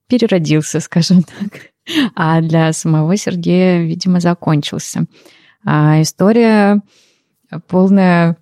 переродился, 0.07 0.79
скажем 0.81 1.23
так. 1.23 1.71
А 2.15 2.41
для 2.41 2.71
самого 2.73 3.17
Сергея, 3.17 3.81
видимо, 3.83 4.19
закончился. 4.19 5.05
А 5.65 6.01
история 6.01 6.81
полная 7.67 8.37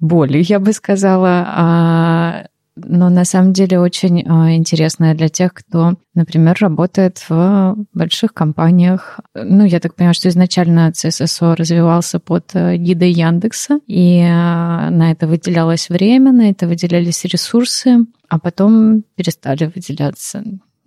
боли, 0.00 0.38
я 0.42 0.58
бы 0.58 0.72
сказала, 0.72 1.44
а, 1.46 2.46
но 2.76 3.08
на 3.08 3.24
самом 3.24 3.52
деле 3.52 3.78
очень 3.78 4.24
а, 4.26 4.54
интересная 4.54 5.14
для 5.14 5.28
тех, 5.28 5.54
кто, 5.54 5.94
например, 6.14 6.56
работает 6.60 7.24
в 7.28 7.76
больших 7.92 8.34
компаниях. 8.34 9.20
Ну, 9.34 9.64
я 9.64 9.78
так 9.78 9.94
понимаю, 9.94 10.14
что 10.14 10.28
изначально 10.28 10.90
CSSO 10.90 11.54
развивался 11.54 12.18
под 12.18 12.50
э, 12.54 12.76
гидой 12.76 13.12
Яндекса, 13.12 13.78
и 13.86 14.20
а, 14.22 14.90
на 14.90 15.12
это 15.12 15.28
выделялось 15.28 15.88
время, 15.88 16.32
на 16.32 16.50
это 16.50 16.66
выделялись 16.66 17.24
ресурсы, 17.24 17.98
а 18.28 18.40
потом 18.40 19.04
перестали 19.14 19.70
выделяться. 19.72 20.42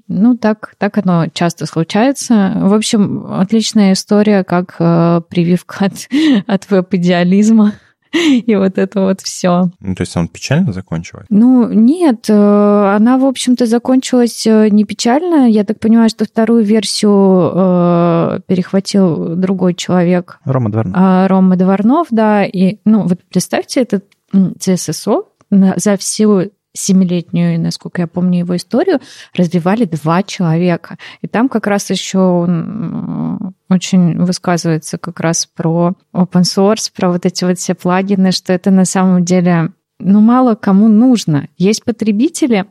Ну, 0.10 0.38
так, 0.38 0.74
так 0.78 0.98
оно 0.98 1.28
часто 1.34 1.66
случается. 1.66 2.54
В 2.56 2.74
общем, 2.74 3.28
отличная 3.30 3.94
история, 3.94 4.44
как 4.44 4.76
э, 4.80 5.22
прививка 5.30 5.86
от, 5.86 6.10
от 6.48 6.70
веб-идеализма. 6.70 7.74
И 8.46 8.56
вот 8.56 8.78
это 8.78 9.02
вот 9.02 9.22
все. 9.22 9.70
Ну, 9.80 9.96
то 9.96 10.02
есть 10.02 10.16
он 10.16 10.28
печально 10.28 10.74
закончилась? 10.74 11.26
Ну, 11.30 11.70
нет, 11.72 12.30
э, 12.30 12.34
она, 12.34 13.18
в 13.18 13.26
общем-то, 13.26 13.66
закончилась 13.66 14.46
э, 14.46 14.70
не 14.70 14.84
печально. 14.86 15.50
Я 15.50 15.64
так 15.64 15.80
понимаю, 15.80 16.10
что 16.10 16.26
вторую 16.26 16.64
версию 16.64 17.52
э, 17.54 18.40
перехватил 18.48 19.36
другой 19.36 19.74
человек. 19.74 20.40
Рома 20.46 20.72
Дворнов. 20.72 20.96
А, 20.98 21.28
Рома 21.28 21.56
Дворнов, 21.56 22.08
да. 22.12 22.46
И, 22.46 22.78
ну, 22.86 23.04
вот 23.04 23.20
представьте, 23.30 23.82
этот 23.82 24.06
CSSO 24.34 25.26
за 25.50 25.98
всю 25.98 26.52
семилетнюю, 26.78 27.60
насколько 27.60 28.02
я 28.02 28.08
помню 28.08 28.40
его 28.40 28.56
историю, 28.56 29.00
развивали 29.34 29.86
два 29.86 30.24
человека. 30.24 30.98
И 31.22 31.28
там 31.28 31.50
как 31.50 31.68
раз 31.68 31.90
еще 31.90 32.20
он 32.20 33.54
очень 33.70 34.18
высказывается 34.18 34.98
как 34.98 35.20
раз 35.20 35.46
про 35.46 35.94
open 36.14 36.44
source, 36.44 36.92
про 36.96 37.12
вот 37.12 37.26
эти 37.26 37.44
вот 37.44 37.58
все 37.58 37.76
плагины, 37.76 38.32
что 38.32 38.54
это 38.54 38.72
на 38.72 38.86
самом 38.86 39.26
деле 39.26 39.72
ну, 40.00 40.22
мало 40.22 40.56
кому 40.56 40.88
нужно. 40.88 41.48
Есть 41.58 41.84
потребители, 41.84 42.66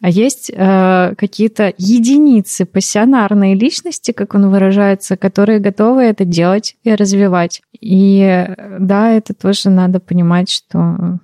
а 0.00 0.08
есть 0.08 0.50
э, 0.52 1.14
какие-то 1.16 1.72
единицы, 1.78 2.64
пассионарные 2.66 3.54
личности, 3.54 4.12
как 4.12 4.34
он 4.34 4.50
выражается, 4.50 5.16
которые 5.16 5.60
готовы 5.60 6.02
это 6.02 6.24
делать 6.24 6.76
и 6.82 6.94
развивать. 6.94 7.62
И 7.80 8.46
да, 8.80 9.10
это 9.10 9.32
тоже 9.32 9.70
надо 9.70 10.00
понимать, 10.00 10.50
что 10.50 11.18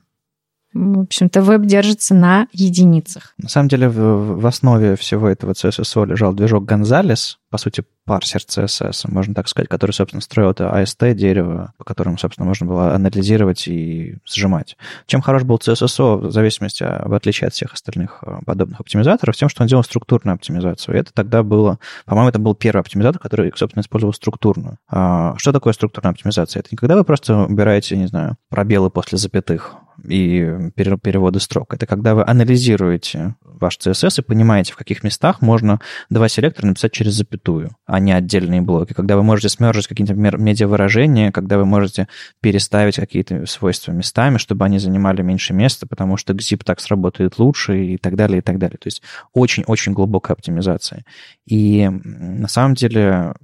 В 0.75 1.01
общем-то, 1.01 1.43
веб 1.43 1.63
держится 1.63 2.15
на 2.15 2.47
единицах. 2.53 3.35
На 3.39 3.49
самом 3.49 3.69
деле 3.69 3.89
в, 3.89 4.41
в 4.41 4.47
основе 4.47 4.97
всего 4.97 5.29
этого 5.29 5.53
CSSO 5.53 6.07
лежал 6.07 6.35
движок 6.35 6.71
Gonzales, 6.71 7.37
по 7.51 7.59
сути, 7.59 7.85
парсер 8.05 8.41
CSS, 8.41 9.11
можно 9.11 9.35
так 9.35 9.49
сказать, 9.49 9.69
который, 9.69 9.93
собственно, 9.93 10.21
строил 10.21 10.51
это 10.51 10.65
AST 10.65 11.15
дерево, 11.15 11.73
по 11.79 11.85
которому, 11.85 12.19
собственно, 12.19 12.47
можно 12.47 12.67
было 12.67 12.95
анализировать 12.95 13.67
и 13.69 14.17
сжимать. 14.27 14.77
Чем 15.07 15.21
хорош 15.21 15.45
был 15.45 15.57
CSSO, 15.57 16.29
в 16.29 16.33
зависимости, 16.33 16.83
в 16.83 17.13
отличие 17.15 17.49
от 17.49 17.55
всех 17.55 17.73
остальных 17.73 18.19
э, 18.23 18.41
подобных 18.45 18.81
оптимизаторов, 18.81 19.37
тем, 19.37 19.49
что 19.49 19.63
он 19.63 19.69
делал 19.69 19.85
структурную 19.85 20.35
оптимизацию. 20.35 20.95
И 20.95 20.99
это 20.99 21.13
тогда 21.13 21.43
было, 21.43 21.79
по-моему, 22.05 22.29
это 22.29 22.39
был 22.39 22.55
первый 22.55 22.81
оптимизатор, 22.81 23.21
который, 23.21 23.53
собственно, 23.57 23.83
использовал 23.83 24.13
структурную. 24.13 24.79
А 24.89 25.35
что 25.39 25.53
такое 25.53 25.73
структурная 25.73 26.13
оптимизация? 26.13 26.61
Это 26.61 26.69
не 26.73 26.77
когда 26.77 26.97
вы 26.97 27.05
просто 27.05 27.45
убираете, 27.45 27.97
не 27.97 28.07
знаю, 28.07 28.37
пробелы 28.51 28.91
после 28.91 29.19
запятых, 29.19 29.77
и 30.07 30.71
переводы 30.77 31.41
строк. 31.41 31.75
Это 31.75 31.87
когда 31.87 32.15
вы 32.15 32.25
анализируете 32.25 33.35
ваш 33.43 33.79
CSS 33.79 34.21
и 34.21 34.23
понимаете, 34.23 34.73
в 34.73 34.77
каких 34.77 35.03
местах 35.03 35.41
можно 35.41 35.81
два 36.11 36.29
селектора 36.29 36.67
написать 36.67 36.93
через 36.93 37.15
запятую, 37.15 37.38
а 37.87 38.01
не 38.01 38.13
отдельные 38.13 38.61
блоки. 38.61 38.93
Когда 38.93 39.17
вы 39.17 39.23
можете 39.23 39.49
смержить 39.49 39.87
какие-то 39.87 40.15
медиавыражения, 40.15 41.33
когда 41.33 41.59
вы 41.59 41.65
можете 41.65 42.09
переставить 42.41 42.97
какие-то 42.97 43.47
свойства 43.47 43.93
местами, 43.93 44.39
чтобы 44.39 44.65
они 44.65 44.79
занимали 44.79 45.23
меньше 45.23 45.55
места, 45.55 45.87
потому 45.87 46.17
что 46.17 46.33
zip 46.35 46.63
так 46.65 46.81
сработает 46.81 47.39
лучше 47.39 47.85
и 47.85 47.97
так 47.97 48.17
далее, 48.17 48.39
и 48.39 48.43
так 48.43 48.59
далее. 48.59 48.79
То 48.79 48.87
есть 48.89 49.03
очень-очень 49.33 49.93
глубокая 49.93 50.35
оптимизация. 50.35 51.05
И 51.47 51.89
на 51.89 52.49
самом 52.49 52.75
деле 52.75 53.35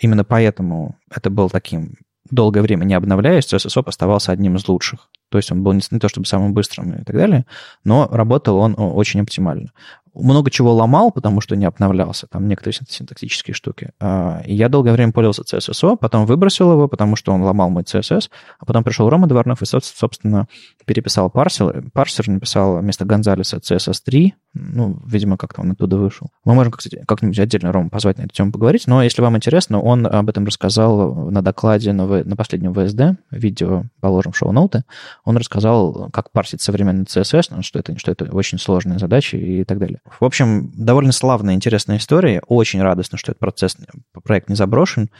именно 0.00 0.24
поэтому 0.24 0.96
это 1.14 1.30
был 1.30 1.50
таким 1.50 1.94
долгое 2.30 2.62
время 2.62 2.84
не 2.84 2.94
обновляясь, 2.94 3.44
CSSOP 3.44 3.84
оставался 3.86 4.32
одним 4.32 4.56
из 4.56 4.66
лучших. 4.66 5.08
То 5.30 5.38
есть 5.38 5.52
он 5.52 5.62
был 5.62 5.72
не 5.72 5.80
то 5.80 6.08
чтобы 6.08 6.26
самым 6.26 6.54
быстрым 6.54 6.92
и 6.92 7.04
так 7.04 7.14
далее, 7.14 7.44
но 7.84 8.08
работал 8.10 8.56
он 8.56 8.74
очень 8.78 9.20
оптимально 9.20 9.72
много 10.14 10.50
чего 10.50 10.72
ломал, 10.72 11.10
потому 11.10 11.40
что 11.40 11.56
не 11.56 11.64
обновлялся, 11.64 12.26
там 12.26 12.48
некоторые 12.48 12.74
синтаксические 12.88 13.54
штуки. 13.54 13.90
А, 14.00 14.42
и 14.44 14.54
я 14.54 14.68
долгое 14.68 14.92
время 14.92 15.12
пользовался 15.12 15.42
CSSO, 15.42 15.96
потом 15.96 16.26
выбросил 16.26 16.72
его, 16.72 16.88
потому 16.88 17.16
что 17.16 17.32
он 17.32 17.42
ломал 17.42 17.70
мой 17.70 17.82
CSS, 17.82 18.30
а 18.58 18.64
потом 18.64 18.84
пришел 18.84 19.08
Рома 19.08 19.26
Дворнов 19.26 19.62
и, 19.62 19.66
собственно, 19.66 20.46
переписал 20.86 21.30
парсер, 21.30 21.84
парсер 21.92 22.28
написал 22.28 22.78
вместо 22.78 23.04
Гонзалеса 23.04 23.58
CSS3, 23.58 24.32
ну, 24.54 24.98
видимо, 25.04 25.36
как-то 25.36 25.62
он 25.62 25.72
оттуда 25.72 25.96
вышел. 25.96 26.30
Мы 26.44 26.54
можем, 26.54 26.72
кстати, 26.72 27.02
как-нибудь 27.06 27.38
отдельно 27.38 27.72
Рома 27.72 27.90
позвать 27.90 28.18
на 28.18 28.22
эту 28.22 28.34
тему 28.34 28.52
поговорить, 28.52 28.86
но 28.86 29.02
если 29.02 29.20
вам 29.20 29.36
интересно, 29.36 29.80
он 29.80 30.06
об 30.06 30.28
этом 30.28 30.46
рассказал 30.46 31.30
на 31.30 31.42
докладе 31.42 31.92
на, 31.92 32.06
в, 32.06 32.24
на 32.24 32.36
последнем 32.36 32.72
ВСД, 32.72 33.20
видео 33.30 33.84
положим 34.00 34.32
шоу-ноуты, 34.32 34.84
он 35.24 35.36
рассказал, 35.36 36.08
как 36.12 36.30
парсить 36.30 36.62
современный 36.62 37.04
CSS, 37.04 37.62
что 37.62 37.78
это, 37.80 37.98
что 37.98 38.12
это 38.12 38.24
очень 38.26 38.58
сложная 38.58 38.98
задача 38.98 39.36
и 39.36 39.64
так 39.64 39.78
далее. 39.78 40.00
В 40.20 40.24
общем, 40.24 40.70
довольно 40.74 41.12
славная, 41.12 41.54
интересная 41.54 41.96
история. 41.96 42.40
Очень 42.46 42.80
радостно, 42.82 43.18
что 43.18 43.32
этот 43.32 43.40
процесс, 43.40 43.76
проект 44.22 44.48
не 44.48 44.54
заброшен. 44.54 45.10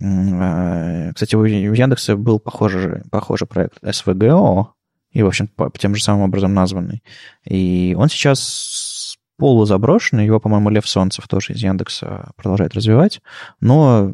Э, 0.00 1.12
кстати, 1.14 1.34
у 1.34 1.44
Яндекса 1.44 2.16
был 2.16 2.38
похожий, 2.38 3.02
похожий 3.10 3.46
проект 3.46 3.82
SVGO, 3.82 4.66
и, 5.12 5.22
в 5.22 5.26
общем, 5.26 5.48
по, 5.48 5.70
тем 5.78 5.94
же 5.94 6.02
самым 6.02 6.22
образом 6.22 6.54
названный. 6.54 7.02
И 7.44 7.94
он 7.98 8.08
сейчас 8.08 9.18
полузаброшенный, 9.36 10.26
его, 10.26 10.40
по-моему, 10.40 10.70
Лев 10.70 10.88
Солнцев 10.88 11.26
тоже 11.28 11.52
из 11.52 11.62
Яндекса 11.62 12.30
продолжает 12.36 12.74
развивать, 12.74 13.20
но 13.60 14.12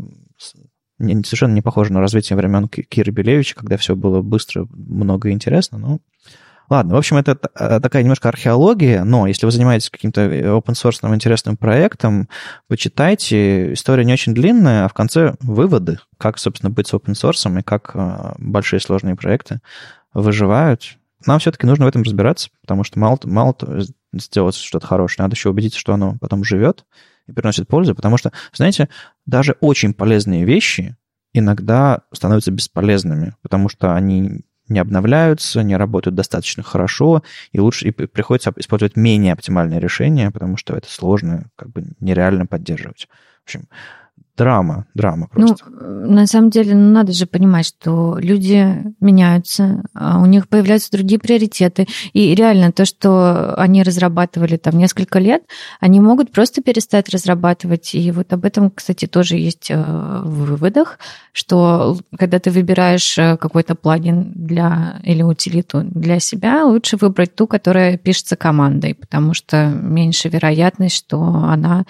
совершенно 0.98 1.52
не 1.52 1.62
похоже 1.62 1.92
на 1.92 2.00
развитие 2.00 2.36
времен 2.36 2.68
Кира 2.68 3.12
Белевича, 3.12 3.54
когда 3.54 3.76
все 3.76 3.94
было 3.94 4.22
быстро, 4.22 4.66
много 4.70 5.28
и 5.28 5.32
интересно, 5.32 5.78
но 5.78 5.98
Ладно, 6.70 6.94
в 6.94 6.98
общем, 6.98 7.16
это 7.16 7.38
э, 7.54 7.80
такая 7.80 8.02
немножко 8.02 8.28
археология, 8.28 9.02
но 9.02 9.26
если 9.26 9.46
вы 9.46 9.52
занимаетесь 9.52 9.88
каким-то 9.88 10.22
э, 10.22 10.42
open-source 10.42 11.14
интересным 11.14 11.56
проектом, 11.56 12.28
почитайте. 12.68 13.72
История 13.72 14.04
не 14.04 14.12
очень 14.12 14.34
длинная, 14.34 14.84
а 14.84 14.88
в 14.88 14.92
конце 14.92 15.34
выводы, 15.40 15.98
как, 16.18 16.38
собственно, 16.38 16.70
быть 16.70 16.86
с 16.86 16.92
open-source 16.92 17.58
и 17.58 17.62
как 17.62 17.92
э, 17.94 18.34
большие 18.38 18.80
сложные 18.80 19.16
проекты 19.16 19.60
выживают. 20.12 20.98
Нам 21.26 21.38
все-таки 21.38 21.66
нужно 21.66 21.86
в 21.86 21.88
этом 21.88 22.02
разбираться, 22.02 22.50
потому 22.60 22.84
что 22.84 22.98
мало, 22.98 23.18
мало 23.24 23.56
сделать 24.12 24.54
что-то 24.54 24.86
хорошее, 24.86 25.24
надо 25.24 25.36
еще 25.36 25.48
убедиться, 25.48 25.78
что 25.78 25.94
оно 25.94 26.16
потом 26.20 26.44
живет 26.44 26.84
и 27.26 27.32
приносит 27.32 27.66
пользу, 27.66 27.94
потому 27.94 28.18
что, 28.18 28.32
знаете, 28.52 28.88
даже 29.26 29.56
очень 29.60 29.94
полезные 29.94 30.44
вещи 30.44 30.96
иногда 31.32 32.02
становятся 32.12 32.50
бесполезными, 32.50 33.34
потому 33.42 33.68
что 33.68 33.94
они 33.94 34.42
не 34.68 34.78
обновляются, 34.78 35.62
не 35.62 35.76
работают 35.76 36.14
достаточно 36.14 36.62
хорошо, 36.62 37.22
и 37.52 37.60
лучше 37.60 37.88
и 37.88 37.90
приходится 37.90 38.52
использовать 38.56 38.96
менее 38.96 39.32
оптимальные 39.32 39.80
решения, 39.80 40.30
потому 40.30 40.56
что 40.56 40.76
это 40.76 40.90
сложно, 40.90 41.46
как 41.56 41.70
бы 41.70 41.84
нереально 42.00 42.46
поддерживать. 42.46 43.08
В 43.40 43.44
общем, 43.44 43.68
драма, 44.38 44.86
драма 44.94 45.28
ну, 45.34 45.48
просто. 45.48 45.66
Ну, 45.68 46.12
на 46.12 46.26
самом 46.26 46.50
деле, 46.50 46.74
ну, 46.74 46.92
надо 46.92 47.12
же 47.12 47.26
понимать, 47.26 47.66
что 47.66 48.16
люди 48.18 48.84
меняются, 49.00 49.82
а 49.94 50.20
у 50.20 50.26
них 50.26 50.48
появляются 50.48 50.90
другие 50.92 51.18
приоритеты. 51.18 51.86
И 52.12 52.34
реально 52.34 52.72
то, 52.72 52.84
что 52.84 53.54
они 53.56 53.82
разрабатывали 53.82 54.56
там 54.56 54.78
несколько 54.78 55.18
лет, 55.18 55.42
они 55.80 56.00
могут 56.00 56.30
просто 56.30 56.62
перестать 56.62 57.08
разрабатывать. 57.08 57.94
И 57.94 58.10
вот 58.12 58.32
об 58.32 58.44
этом, 58.44 58.70
кстати, 58.70 59.06
тоже 59.06 59.36
есть 59.36 59.70
э, 59.70 59.76
в 59.76 60.46
выводах, 60.46 60.98
что 61.32 61.98
когда 62.16 62.38
ты 62.38 62.50
выбираешь 62.50 63.18
э, 63.18 63.36
какой-то 63.36 63.74
плагин 63.74 64.32
для 64.34 65.00
или 65.02 65.22
утилиту 65.22 65.82
для 65.82 66.20
себя, 66.20 66.64
лучше 66.64 66.96
выбрать 66.96 67.34
ту, 67.34 67.46
которая 67.46 67.98
пишется 67.98 68.36
командой, 68.36 68.94
потому 68.94 69.34
что 69.34 69.66
меньше 69.66 70.28
вероятность, 70.28 70.96
что 70.96 71.20
она 71.20 71.84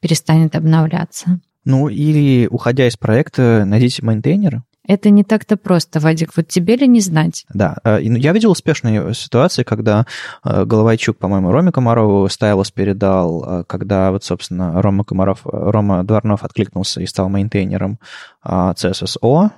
перестанет 0.00 0.56
обновляться. 0.56 1.40
Ну, 1.64 1.88
или, 1.88 2.46
уходя 2.46 2.86
из 2.88 2.96
проекта, 2.96 3.64
найдите 3.66 4.04
мейнтейнера. 4.04 4.64
Это 4.90 5.10
не 5.10 5.24
так-то 5.24 5.56
просто, 5.56 6.00
Вадик. 6.00 6.32
Вот 6.36 6.48
тебе 6.48 6.74
ли 6.74 6.88
не 6.88 7.00
знать? 7.00 7.44
Да. 7.52 7.76
Э, 7.84 8.00
ну, 8.00 8.16
я 8.16 8.32
видел 8.32 8.50
успешные 8.50 9.14
ситуации, 9.14 9.62
когда 9.62 10.06
э, 10.42 10.64
Головайчук, 10.64 11.18
по-моему, 11.18 11.52
Роме 11.52 11.70
Комарову 11.70 12.28
Stylus 12.28 12.70
передал, 12.70 13.60
э, 13.60 13.64
когда 13.68 14.10
вот, 14.10 14.24
собственно, 14.24 14.80
Рома 14.82 15.04
Комаров, 15.04 15.42
Рома 15.44 16.02
Дворнов 16.02 16.42
откликнулся 16.42 17.00
и 17.00 17.06
стал 17.06 17.28
мейнтейнером 17.28 18.00
CSSO. 18.44 19.50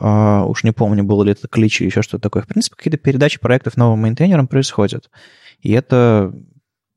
Уж 0.00 0.64
не 0.64 0.72
помню, 0.72 1.02
было 1.02 1.22
ли 1.22 1.32
это 1.32 1.48
клич 1.48 1.80
или 1.80 1.88
еще 1.88 2.02
что-то 2.02 2.22
такое. 2.22 2.42
В 2.42 2.46
принципе, 2.46 2.76
какие-то 2.76 2.98
передачи 2.98 3.40
проектов 3.40 3.76
новым 3.76 4.00
мейнтейнерам 4.00 4.46
происходят. 4.46 5.10
И 5.60 5.72
это, 5.72 6.32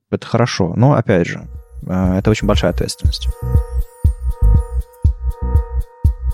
это 0.09 0.27
хорошо. 0.27 0.73
Но, 0.75 0.93
опять 0.93 1.27
же, 1.27 1.47
это 1.87 2.29
очень 2.29 2.47
большая 2.47 2.71
ответственность. 2.71 3.27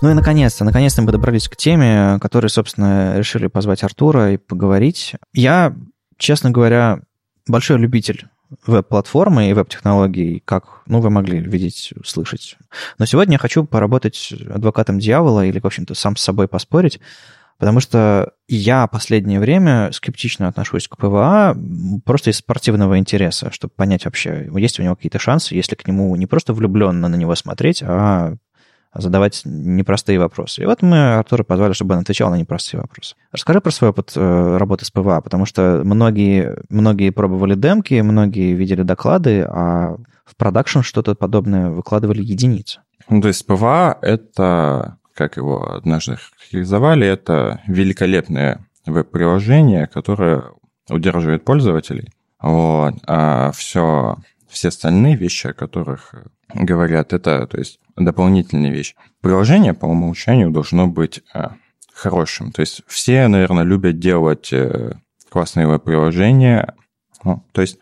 Ну 0.00 0.10
и 0.10 0.14
наконец-то, 0.14 0.64
наконец-то 0.64 1.02
мы 1.02 1.10
добрались 1.10 1.48
к 1.48 1.56
теме, 1.56 2.18
которой, 2.20 2.48
собственно, 2.48 3.18
решили 3.18 3.48
позвать 3.48 3.82
Артура 3.82 4.32
и 4.32 4.36
поговорить. 4.36 5.14
Я, 5.32 5.74
честно 6.16 6.50
говоря, 6.50 7.00
большой 7.48 7.78
любитель 7.78 8.28
веб-платформы 8.66 9.50
и 9.50 9.52
веб-технологий, 9.52 10.40
как, 10.44 10.82
ну, 10.86 11.00
вы 11.00 11.10
могли 11.10 11.40
видеть, 11.40 11.92
слышать. 12.04 12.56
Но 12.98 13.06
сегодня 13.06 13.34
я 13.34 13.38
хочу 13.38 13.64
поработать 13.64 14.32
адвокатом 14.48 15.00
дьявола 15.00 15.44
или, 15.44 15.58
в 15.58 15.66
общем-то, 15.66 15.94
сам 15.94 16.16
с 16.16 16.22
собой 16.22 16.46
поспорить, 16.46 17.00
потому 17.58 17.80
что 17.80 18.32
я 18.46 18.86
последнее 18.86 19.40
время 19.40 19.90
скептично 19.92 20.48
отношусь 20.48 20.86
к 20.88 20.96
PWA 20.96 21.56
просто 22.04 22.30
из 22.30 22.38
спортивного 22.38 22.98
интереса, 22.98 23.50
чтобы 23.50 23.74
понять 23.76 24.04
вообще, 24.04 24.48
есть 24.56 24.78
у 24.78 24.82
него 24.82 24.94
какие-то 24.94 25.18
шансы, 25.18 25.56
если 25.56 25.74
к 25.74 25.86
нему 25.86 26.14
не 26.16 26.26
просто 26.26 26.54
влюбленно 26.54 27.08
на 27.08 27.16
него 27.16 27.34
смотреть, 27.34 27.82
а 27.82 28.36
задавать 29.00 29.42
непростые 29.44 30.18
вопросы. 30.18 30.62
И 30.62 30.66
вот 30.66 30.82
мы 30.82 31.14
Артура 31.14 31.44
позвали, 31.44 31.72
чтобы 31.72 31.94
он 31.94 32.00
отвечал 32.00 32.30
на 32.30 32.36
непростые 32.36 32.80
вопросы. 32.80 33.14
Расскажи 33.32 33.60
про 33.60 33.70
свой 33.70 33.90
опыт 33.90 34.12
э, 34.16 34.56
работы 34.56 34.84
с 34.84 34.90
PWA, 34.90 35.20
потому 35.20 35.46
что 35.46 35.82
многие, 35.84 36.58
многие 36.68 37.10
пробовали 37.10 37.54
демки, 37.54 38.00
многие 38.00 38.52
видели 38.54 38.82
доклады, 38.82 39.42
а 39.42 39.96
в 40.24 40.36
продакшн 40.36 40.80
что-то 40.80 41.14
подобное 41.14 41.70
выкладывали 41.70 42.22
единицы. 42.22 42.80
Ну, 43.08 43.22
то 43.22 43.28
есть 43.28 43.46
PWA— 43.46 43.98
это, 44.02 44.98
как 45.14 45.36
его 45.36 45.72
однажды 45.72 46.16
характеризовали, 46.16 47.06
это 47.06 47.60
великолепное 47.66 48.66
веб-приложение, 48.86 49.86
которое 49.86 50.44
удерживает 50.90 51.44
пользователей. 51.44 52.12
Вот. 52.40 52.94
А 53.06 53.52
все, 53.52 54.16
все 54.48 54.68
остальные 54.68 55.16
вещи, 55.16 55.48
о 55.48 55.52
которых 55.54 56.14
говорят, 56.54 57.12
это, 57.12 57.46
то 57.46 57.58
есть, 57.58 57.80
дополнительная 57.98 58.70
вещь. 58.70 58.94
Приложение 59.20 59.74
по 59.74 59.86
умолчанию 59.86 60.50
должно 60.50 60.86
быть 60.86 61.22
а, 61.32 61.56
хорошим. 61.92 62.52
То 62.52 62.60
есть 62.60 62.82
все, 62.86 63.26
наверное, 63.28 63.64
любят 63.64 63.98
делать 63.98 64.52
э, 64.52 64.94
классные 65.28 65.66
веб-приложения. 65.66 66.74
Ну, 67.24 67.44
то 67.52 67.60
есть 67.60 67.78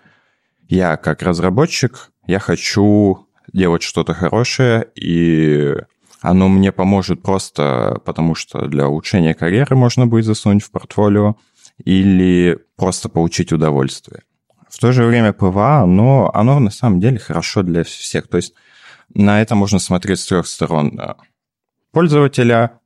я 0.69 0.97
как 0.97 1.23
разработчик, 1.23 2.11
я 2.27 2.39
хочу 2.39 3.27
делать 3.53 3.83
что-то 3.83 4.15
хорошее, 4.15 4.89
и 4.95 5.75
оно 6.21 6.49
мне 6.49 6.73
поможет 6.73 7.23
просто 7.23 8.01
потому, 8.05 8.35
что 8.35 8.67
для 8.67 8.89
улучшения 8.89 9.35
карьеры 9.35 9.77
можно 9.77 10.07
будет 10.07 10.25
засунуть 10.25 10.65
в 10.65 10.71
портфолио, 10.71 11.37
или 11.85 12.59
просто 12.77 13.09
получить 13.09 13.53
удовольствие. 13.53 14.23
В 14.69 14.79
то 14.79 14.93
же 14.93 15.05
время 15.05 15.33
PWA, 15.33 15.83
оно, 15.83 16.31
оно 16.35 16.59
на 16.59 16.71
самом 16.71 17.01
деле 17.01 17.19
хорошо 17.19 17.63
для 17.63 17.85
всех. 17.85 18.29
То 18.29 18.39
есть 18.39 18.55
на 19.17 19.41
это 19.41 19.55
можно 19.55 19.79
смотреть 19.79 20.21
с 20.21 20.27
трех 20.27 20.47
сторон. 20.47 21.01
Пользователя, 21.93 22.81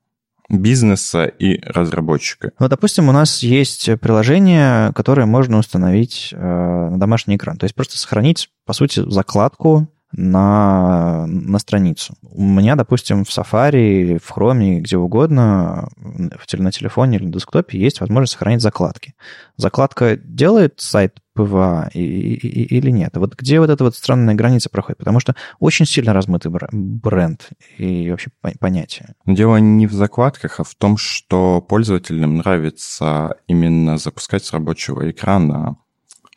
бизнеса 0.49 1.25
и 1.25 1.61
разработчика. 1.63 2.53
Ну, 2.59 2.69
допустим, 2.69 3.09
у 3.09 3.13
нас 3.13 3.43
есть 3.43 3.89
приложение, 4.01 4.93
которое 4.95 5.27
можно 5.27 5.59
установить 5.59 6.31
э, 6.33 6.37
на 6.39 6.99
домашний 6.99 7.37
экран. 7.37 7.57
То 7.57 7.65
есть 7.65 7.75
просто 7.75 7.99
сохранить, 7.99 8.51
по 8.67 8.73
сути, 8.73 9.09
закладку 9.09 9.89
на, 10.13 11.27
на 11.27 11.59
страницу. 11.59 12.15
У 12.23 12.43
меня, 12.43 12.75
допустим, 12.75 13.25
в 13.25 13.29
Safari, 13.29 14.19
в 14.19 14.37
Chrome, 14.37 14.81
где 14.81 14.97
угодно, 14.97 15.89
на 15.97 16.73
телефоне 16.73 17.19
или 17.19 17.27
на 17.27 17.33
десктопе 17.33 17.79
есть 17.79 18.01
возможность 18.01 18.33
сохранить 18.33 18.61
закладки. 18.61 19.15
Закладка 19.57 20.17
делает 20.17 20.81
сайт 20.81 21.19
PWA 21.45 21.91
и, 21.95 22.01
и, 22.01 22.77
или 22.77 22.91
нет? 22.91 23.17
Вот 23.17 23.35
где 23.37 23.61
вот 23.61 23.71
эта 23.71 23.85
вот 23.85 23.95
странная 23.95 24.35
граница 24.35 24.69
проходит? 24.69 24.99
Потому 24.99 25.21
что 25.21 25.35
очень 25.59 25.87
сильно 25.87 26.13
размытый 26.13 26.51
бренд 26.73 27.51
и 27.79 28.11
вообще 28.11 28.31
понятие. 28.59 29.15
Дело 29.27 29.57
не 29.57 29.87
в 29.87 29.93
закладках, 29.93 30.61
а 30.61 30.65
в 30.65 30.75
том, 30.75 30.97
что 30.97 31.61
пользователям 31.61 32.37
нравится 32.37 33.37
именно 33.47 33.97
запускать 33.97 34.45
с 34.45 34.53
рабочего 34.53 35.11
экрана 35.11 35.77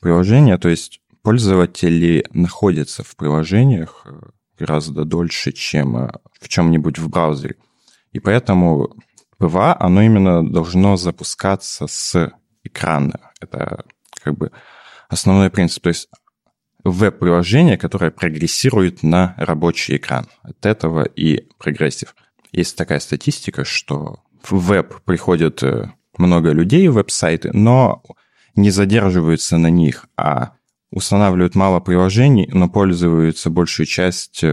приложение, 0.02 0.58
то 0.58 0.70
есть 0.70 1.02
пользователи 1.22 2.26
находятся 2.34 3.04
в 3.04 3.16
приложениях 3.16 4.06
э, 4.06 4.20
гораздо 4.60 5.06
дольше, 5.06 5.54
чем 5.54 5.98
э, 5.98 6.12
в 6.40 6.50
чем-нибудь 6.50 7.00
в 7.00 7.10
браузере. 7.10 7.56
И 8.12 8.20
поэтому 8.20 8.96
PWA, 9.38 9.76
оно 9.80 10.02
именно 10.02 10.46
должно 10.46 10.98
запускаться 10.98 11.88
с 11.88 12.32
экрана. 12.64 13.32
Это 13.40 13.86
как 14.24 14.38
бы 14.38 14.52
основной 15.14 15.50
принцип. 15.50 15.84
То 15.84 15.90
есть 15.90 16.10
веб-приложение, 16.84 17.78
которое 17.78 18.12
прогрессирует 18.12 19.04
на 19.04 19.36
рабочий 19.38 19.98
экран. 19.98 20.28
От 20.42 20.66
этого 20.66 21.04
и 21.04 21.48
progressive. 21.58 22.16
Есть 22.52 22.78
такая 22.78 23.00
статистика, 23.00 23.64
что 23.64 24.20
в 24.44 24.58
веб 24.58 25.02
приходят 25.06 25.64
э, 25.64 25.92
много 26.18 26.52
людей 26.52 26.88
в 26.88 26.94
веб-сайты, 26.94 27.52
но 27.54 28.04
не 28.56 28.70
задерживаются 28.70 29.58
на 29.58 29.70
них, 29.70 30.06
а 30.18 30.52
устанавливают 30.92 31.56
мало 31.56 31.80
приложений, 31.80 32.50
но 32.54 32.70
пользуются 32.70 33.50
большую 33.50 33.88
часть 33.88 34.44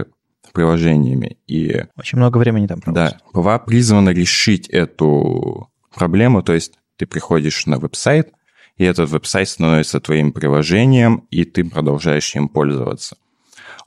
приложениями. 0.53 1.37
И, 1.47 1.85
Очень 1.97 2.17
много 2.17 2.37
времени 2.37 2.67
там 2.67 2.81
проводят. 2.81 3.17
Да, 3.33 3.41
PWA 3.41 3.59
призвана 3.59 4.09
решить 4.09 4.67
эту 4.67 5.69
проблему, 5.93 6.41
то 6.41 6.53
есть 6.53 6.73
ты 6.97 7.05
приходишь 7.05 7.65
на 7.65 7.77
веб-сайт, 7.77 8.33
и 8.81 8.83
этот 8.83 9.11
веб-сайт 9.11 9.47
становится 9.47 9.99
твоим 9.99 10.31
приложением, 10.31 11.27
и 11.29 11.43
ты 11.43 11.63
продолжаешь 11.63 12.35
им 12.35 12.49
пользоваться. 12.49 13.15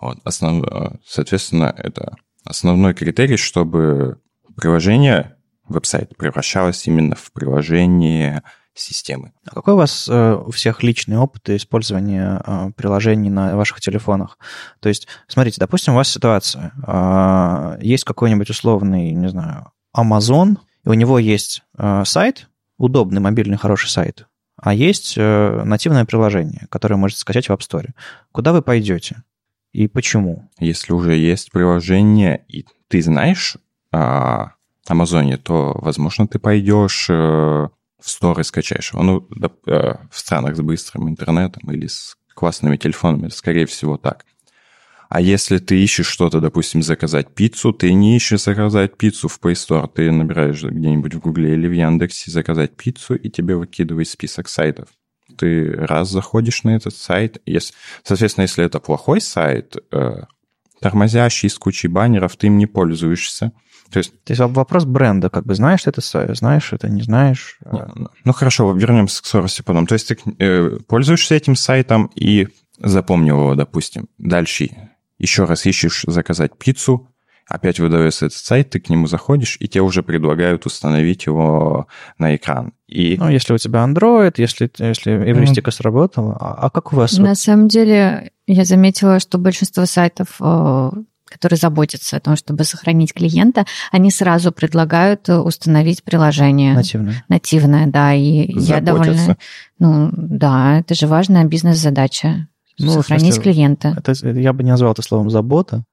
Вот, 0.01 0.19
основ... 0.23 0.65
Соответственно, 1.05 1.75
это 1.77 2.15
основной 2.45 2.95
критерий, 2.95 3.37
чтобы 3.37 4.21
приложение, 4.57 5.35
веб-сайт 5.69 6.17
превращалось 6.17 6.87
именно 6.87 7.17
в 7.17 7.33
приложение 7.33 8.45
системы. 8.73 9.33
А 9.45 9.57
какой 9.57 9.75
у 9.75 9.79
вас 9.79 10.09
э, 10.09 10.35
у 10.35 10.53
всех 10.53 10.85
личный 10.85 11.17
опыт 11.17 11.51
использования 11.51 12.41
э, 12.47 12.71
приложений 12.77 13.31
на 13.31 13.57
ваших 13.57 13.81
телефонах? 13.81 14.39
То 14.79 14.89
есть, 14.89 15.09
смотрите, 15.27 15.57
допустим, 15.59 15.95
у 15.95 15.97
вас 15.97 16.09
ситуация. 16.09 16.73
Э, 16.87 17.79
есть 17.81 18.05
какой-нибудь 18.05 18.49
условный, 18.49 19.11
не 19.11 19.29
знаю, 19.29 19.73
Amazon, 19.97 20.59
и 20.85 20.89
у 20.89 20.95
него 20.95 21.19
есть 21.19 21.65
сайт, 22.05 22.49
удобный, 22.79 23.21
мобильный, 23.21 23.57
хороший 23.57 23.89
сайт, 23.89 24.29
а 24.65 24.75
есть 24.75 25.17
нативное 25.17 26.05
приложение, 26.05 26.67
которое 26.71 26.97
можете 26.97 27.21
скачать 27.21 27.49
в 27.49 27.53
App 27.53 27.61
Store. 27.61 27.91
Куда 28.33 28.53
вы 28.53 28.63
пойдете? 28.63 29.23
И 29.73 29.89
почему? 29.89 30.51
Если 30.59 30.93
уже 30.93 31.15
есть 31.15 31.53
приложение, 31.53 32.45
и 32.49 32.65
ты 32.89 33.03
знаешь 33.03 33.57
о 33.93 34.53
Амазоне, 34.87 35.37
то, 35.37 35.79
возможно, 35.81 36.27
ты 36.27 36.39
пойдешь 36.39 37.11
в 38.05 38.11
сторы 38.11 38.45
скачаешь 38.45 38.93
его. 38.93 39.03
Ну, 39.03 39.29
э, 39.67 39.95
в 40.11 40.19
странах 40.19 40.57
с 40.57 40.61
быстрым 40.61 41.09
интернетом 41.09 41.71
или 41.71 41.87
с 41.87 42.17
классными 42.35 42.77
телефонами, 42.77 43.29
скорее 43.29 43.67
всего 43.67 43.97
так. 43.97 44.27
А 45.15 45.21
если 45.21 45.59
ты 45.59 45.81
ищешь 45.81 46.09
что-то, 46.09 46.41
допустим, 46.41 46.83
заказать 46.83 47.33
пиццу, 47.33 47.73
ты 47.73 47.93
не 47.93 48.17
ищешь 48.17 48.43
заказать 48.43 48.97
пиццу 48.97 49.29
в 49.29 49.39
Play 49.41 49.53
Store, 49.53 49.89
ты 49.89 50.11
набираешь 50.11 50.65
где-нибудь 50.65 51.15
в 51.15 51.21
Гугле 51.21 51.55
или 51.55 51.69
в 51.69 51.73
Яндексе 51.73 52.33
заказать 52.33 52.77
пиццу, 52.77 53.15
и 53.15 53.31
тебе 53.31 53.55
выкидывает 53.55 54.09
список 54.09 54.49
сайтов. 54.49 54.89
Ты 55.39 55.71
раз 55.71 56.11
заходишь 56.11 56.65
на 56.65 56.75
этот 56.75 56.97
сайт, 56.97 57.41
если, 57.47 57.75
соответственно, 58.03 58.43
если 58.43 58.65
это 58.65 58.81
плохой 58.81 59.21
сайт, 59.21 59.77
э, 59.93 60.25
тормозящий 60.81 61.49
с 61.49 61.61
кучей 61.61 61.87
баннеров, 61.87 62.37
ты 62.37 62.49
им 62.49 62.59
не 62.59 62.67
пользуешься, 62.67 63.53
то 63.93 63.99
есть, 63.99 64.11
То 64.25 64.33
есть 64.33 64.41
вопрос 64.41 64.85
бренда, 64.85 65.31
как 65.31 65.47
бы 65.47 65.55
знаешь 65.55 65.87
это, 65.87 66.01
знаешь 66.35 66.73
это, 66.73 66.89
не 66.89 67.03
знаешь. 67.03 67.59
А 67.65 67.89
ну, 67.95 68.09
ну 68.25 68.33
хорошо, 68.33 68.73
вернемся 68.73 69.23
к 69.23 69.27
скорости 69.27 69.63
потом. 69.63 69.87
То 69.87 69.93
есть 69.93 70.09
ты 70.09 70.19
э, 70.41 70.79
пользуешься 70.89 71.37
этим 71.37 71.55
сайтом 71.55 72.11
и 72.17 72.49
запомнил 72.81 73.39
его, 73.39 73.55
допустим. 73.55 74.09
Дальше 74.19 74.71
еще 75.19 75.45
раз 75.45 75.67
ищешь 75.67 76.05
заказать 76.07 76.57
пиццу, 76.59 77.09
опять 77.47 77.79
выдается 77.79 78.27
этот 78.27 78.39
сайт, 78.39 78.71
ты 78.71 78.81
к 78.81 78.89
нему 78.89 79.07
заходишь, 79.07 79.57
и 79.61 79.69
тебе 79.69 79.83
уже 79.83 80.03
предлагают 80.03 80.67
установить 80.67 81.27
его 81.27 81.87
на 82.19 82.37
экран. 82.37 82.73
И... 82.89 83.17
Ну, 83.19 83.29
если 83.29 83.53
у 83.53 83.59
тебя 83.59 83.85
Android, 83.85 84.35
если, 84.37 84.71
если 84.79 85.13
эвристика 85.13 85.71
mm. 85.71 85.75
сработала, 85.75 86.37
а, 86.41 86.67
а 86.67 86.71
как 86.71 86.93
у 86.93 86.97
вас? 86.97 87.19
На 87.19 87.35
самом 87.35 87.69
деле, 87.69 88.31
я 88.47 88.65
заметила, 88.65 89.21
что 89.21 89.39
большинство 89.39 89.85
сайтов 89.87 90.37
э, 90.41 90.91
которые 91.35 91.57
заботятся 91.57 92.17
о 92.17 92.21
том, 92.21 92.37
чтобы 92.37 92.63
сохранить 92.63 93.13
клиента, 93.13 93.65
они 93.91 94.13
сразу 94.13 94.53
предлагают 94.53 95.29
э, 95.29 95.37
установить 95.37 96.05
приложение. 96.05 96.75
Нативное. 96.75 97.25
Нативное, 97.29 97.87
да. 97.87 98.15
И 98.15 98.53
заботятся. 98.53 98.73
я 98.73 98.81
довольна... 98.81 99.37
Ну, 99.81 100.11
да, 100.13 100.79
это 100.79 100.95
же 100.95 101.09
важная 101.09 101.45
бизнес-задача. 101.45 102.47
Ну, 102.79 102.93
сохранить 102.93 103.35
смысле, 103.35 103.53
клиента. 103.53 103.95
Это, 103.97 104.13
я 104.29 104.53
бы 104.53 104.65
не 104.65 104.71
назвал 104.71 104.93
это 104.93 105.03
словом 105.03 105.31
забота, 105.31 105.85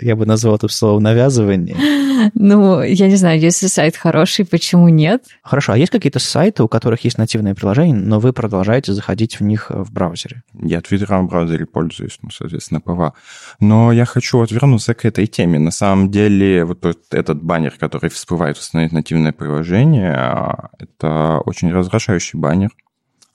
я 0.00 0.16
бы 0.16 0.26
назвал 0.26 0.56
это 0.56 0.68
словом 0.68 1.02
навязывание. 1.02 1.76
Ну, 2.34 2.82
я 2.82 3.08
не 3.08 3.16
знаю, 3.16 3.38
если 3.38 3.66
сайт 3.66 3.94
хороший, 3.94 4.46
почему 4.46 4.88
нет? 4.88 5.24
Хорошо, 5.42 5.72
а 5.72 5.78
есть 5.78 5.92
какие-то 5.92 6.18
сайты, 6.18 6.62
у 6.62 6.68
которых 6.68 7.04
есть 7.04 7.18
нативное 7.18 7.54
приложение, 7.54 7.94
но 7.94 8.18
вы 8.18 8.32
продолжаете 8.32 8.94
заходить 8.94 9.38
в 9.38 9.42
них 9.42 9.70
в 9.70 9.92
браузере? 9.92 10.42
Я 10.54 10.80
твиттером 10.80 11.26
в 11.26 11.30
браузере 11.30 11.66
пользуюсь, 11.66 12.18
ну, 12.22 12.30
соответственно, 12.30 12.80
PWA. 12.80 13.12
Но 13.60 13.92
я 13.92 14.06
хочу 14.06 14.38
вот 14.38 14.50
вернуться 14.50 14.94
к 14.94 15.04
этой 15.04 15.26
теме. 15.26 15.58
На 15.58 15.70
самом 15.70 16.10
деле, 16.10 16.64
вот 16.64 16.84
этот 17.10 17.42
баннер, 17.42 17.74
который 17.78 18.08
всплывает 18.08 18.56
установить 18.56 18.92
нативное 18.92 19.32
приложение, 19.32 20.12
а, 20.14 20.70
это 20.78 21.40
очень 21.44 21.70
раздражающий 21.70 22.38
баннер. 22.38 22.70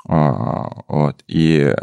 А, 0.07 0.69
вот. 0.87 1.23
И 1.27 1.73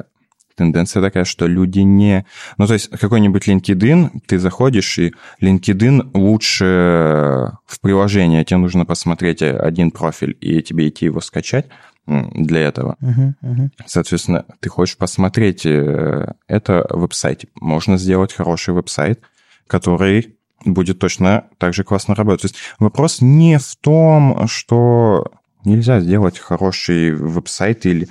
тенденция 0.59 1.03
такая, 1.03 1.25
что 1.25 1.47
люди 1.47 1.81
не... 1.81 2.27
Ну, 2.59 2.67
то 2.67 2.75
есть 2.75 2.91
какой-нибудь 2.91 3.49
LinkedIn, 3.49 4.21
ты 4.27 4.39
заходишь, 4.39 4.99
и 4.99 5.15
LinkedIn 5.41 6.11
лучше 6.15 7.53
в 7.67 7.81
приложение, 7.81 8.45
тебе 8.45 8.59
нужно 8.59 8.85
посмотреть 8.85 9.43
один 9.43 9.91
профиль, 9.91 10.37
и 10.41 10.61
тебе 10.63 10.89
идти 10.89 11.07
его 11.07 11.21
скачать 11.21 11.67
для 12.07 12.61
этого. 12.61 12.97
Uh-huh, 13.03 13.35
uh-huh. 13.43 13.69
Соответственно, 13.87 14.47
ты 14.61 14.71
хочешь 14.71 14.97
посмотреть 14.97 15.67
э, 15.67 16.33
это 16.47 16.87
в 16.91 17.01
веб-сайте. 17.01 17.49
Можно 17.55 17.99
сделать 17.99 18.33
хороший 18.33 18.73
веб-сайт, 18.73 19.21
который 19.67 20.37
будет 20.65 20.99
точно 20.99 21.45
так 21.59 21.75
же 21.75 21.85
классно 21.85 22.15
работать. 22.15 22.43
То 22.43 22.47
есть 22.47 22.57
вопрос 22.79 23.21
не 23.21 23.59
в 23.59 23.77
том, 23.77 24.49
что 24.49 25.27
нельзя 25.65 26.01
сделать 26.01 26.39
хороший 26.39 27.13
веб-сайт 27.13 27.85
или 27.85 28.09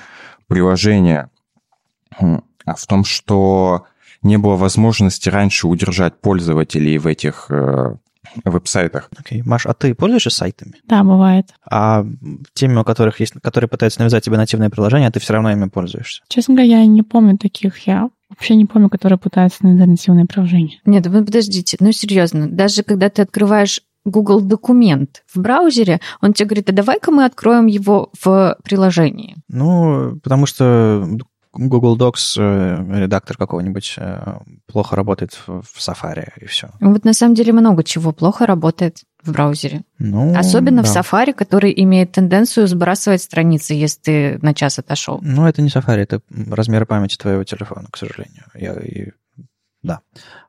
приложение, 0.48 1.30
а 2.20 2.76
в 2.76 2.86
том, 2.86 3.06
что 3.06 3.86
не 4.22 4.38
было 4.38 4.56
возможности 4.56 5.30
раньше 5.30 5.68
удержать 5.68 6.20
пользователей 6.20 6.98
в 6.98 7.08
этих 7.08 7.48
э, 7.50 7.96
веб-сайтах. 8.44 9.10
Окей. 9.18 9.42
Okay. 9.42 9.44
Маш, 9.46 9.66
а 9.66 9.74
ты 9.74 9.94
пользуешься 9.94 10.30
сайтами? 10.30 10.74
Да, 10.86 11.04
бывает. 11.04 11.54
А 11.70 12.06
теми, 12.54 12.78
у 12.78 12.84
которых 12.84 13.20
есть, 13.20 13.34
которые 13.42 13.70
пытаются 13.70 14.00
навязать 14.00 14.26
тебе 14.26 14.38
нативное 14.38 14.70
приложение, 14.70 15.08
а 15.08 15.12
ты 15.12 15.20
все 15.20 15.34
равно 15.34 15.52
ими 15.52 15.68
пользуешься? 15.68 16.24
Честно 16.28 16.56
говоря, 16.56 16.80
я 16.80 16.86
не 16.86 17.04
помню 17.04 17.38
таких. 17.38 17.78
Я 17.88 18.10
вообще 18.30 18.56
не 18.56 18.66
помню, 18.66 18.90
которые 18.90 19.18
пытаются 19.18 19.66
навязать 19.66 19.88
нативное 19.88 20.26
приложение. 20.26 20.80
Нет, 20.86 21.08
вы 21.08 21.24
подождите, 21.24 21.78
ну 21.80 21.92
серьезно, 21.92 22.50
даже 22.50 22.84
когда 22.84 23.10
ты 23.10 23.22
открываешь 23.22 23.82
Google 24.06 24.42
документ 24.42 25.24
в 25.34 25.40
браузере, 25.40 26.00
он 26.22 26.34
тебе 26.34 26.48
говорит, 26.48 26.70
а 26.70 26.74
давай-ка 26.74 27.12
мы 27.12 27.26
откроем 27.26 27.66
его 27.66 28.10
в 28.20 28.58
приложении. 28.64 29.36
Ну, 29.50 30.18
потому 30.24 30.46
что 30.46 31.06
Google 31.58 31.98
Docs 31.98 32.38
э, 32.40 33.00
редактор 33.02 33.38
какого-нибудь 33.38 33.96
э, 33.98 34.38
плохо 34.68 34.96
работает 34.96 35.40
в 35.48 35.78
Safari, 35.78 36.30
и 36.40 36.46
все. 36.46 36.70
Вот 36.80 37.04
на 37.06 37.14
самом 37.14 37.36
деле 37.36 37.54
много 37.54 37.84
чего 37.84 38.12
плохо 38.12 38.46
работает 38.46 39.02
в 39.24 39.32
браузере. 39.32 39.84
Ну, 40.00 40.38
Особенно 40.38 40.84
да. 40.84 40.88
в 40.88 40.96
Safari, 40.96 41.34
который 41.34 41.74
имеет 41.84 42.12
тенденцию 42.12 42.68
сбрасывать 42.68 43.22
страницы, 43.22 43.74
если 43.74 44.00
ты 44.00 44.40
на 44.42 44.54
час 44.54 44.80
отошел. 44.80 45.20
Ну, 45.22 45.46
это 45.46 45.62
не 45.62 45.70
Safari, 45.70 46.02
это 46.02 46.22
размеры 46.30 46.86
памяти 46.86 47.18
твоего 47.18 47.44
телефона, 47.44 47.88
к 47.92 47.98
сожалению. 47.98 48.46
Я, 48.54 48.74
и, 48.76 49.12
да. 49.84 50.02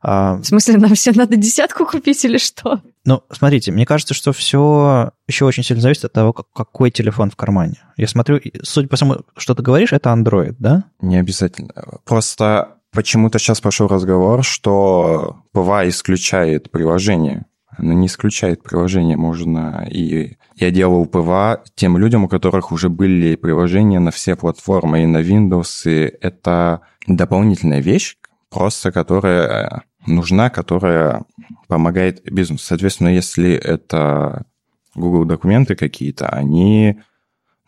А, 0.03 0.37
В 0.37 0.45
смысле, 0.45 0.79
нам 0.79 0.95
все 0.95 1.13
надо 1.13 1.37
десятку 1.37 1.87
купить 1.87 2.25
или 2.25 2.39
что? 2.39 2.81
Ну, 3.09 3.23
смотрите, 3.31 3.73
мне 3.73 3.87
кажется, 3.87 4.13
что 4.13 4.35
все 4.35 5.13
еще 5.27 5.47
очень 5.47 5.63
сильно 5.63 5.81
зависит 5.81 6.05
от 6.05 6.13
того, 6.13 6.35
как- 6.35 6.53
какой 6.55 6.91
телефон 6.91 7.31
в 7.31 7.37
кармане. 7.37 7.77
Я 7.97 8.07
смотрю, 8.07 8.39
судя 8.63 8.87
по 8.87 8.97
всему, 8.97 9.17
что 9.35 9.55
ты 9.55 9.63
говоришь, 9.63 9.95
это 9.95 10.11
Android, 10.11 10.57
да? 10.59 10.85
Не 11.01 11.17
обязательно. 11.17 11.73
Просто 12.05 12.77
почему-то 12.93 13.39
сейчас 13.39 13.63
пошел 13.63 13.89
разговор, 13.89 14.45
что 14.45 15.39
PWA 15.53 15.89
исключает 15.89 16.71
приложение. 16.71 17.47
Она 17.79 17.95
не 17.95 18.09
исключает 18.09 18.63
приложение. 18.63 19.17
Можно 19.17 19.89
и... 19.91 20.37
Я 20.57 20.71
делал 20.71 21.07
PWA 21.07 21.63
тем 21.77 21.97
людям, 21.97 22.25
у 22.25 22.29
которых 22.29 22.73
уже 22.73 22.91
были 22.91 23.37
приложения 23.37 24.01
на 24.01 24.11
все 24.11 24.37
платформы, 24.37 25.05
и 25.05 25.07
на 25.07 25.23
Windows, 25.23 25.91
и 25.91 26.13
это 26.21 26.83
дополнительная 27.07 27.81
вещь, 27.81 28.19
просто 28.51 28.93
которая 28.93 29.85
нужна, 30.05 30.51
которая 30.51 31.23
помогает 31.69 32.25
бизнесу. 32.25 32.65
Соответственно, 32.65 33.09
если 33.09 33.53
это 33.53 34.47
Google 34.95 35.25
документы 35.25 35.77
какие-то, 35.77 36.29
они, 36.29 36.99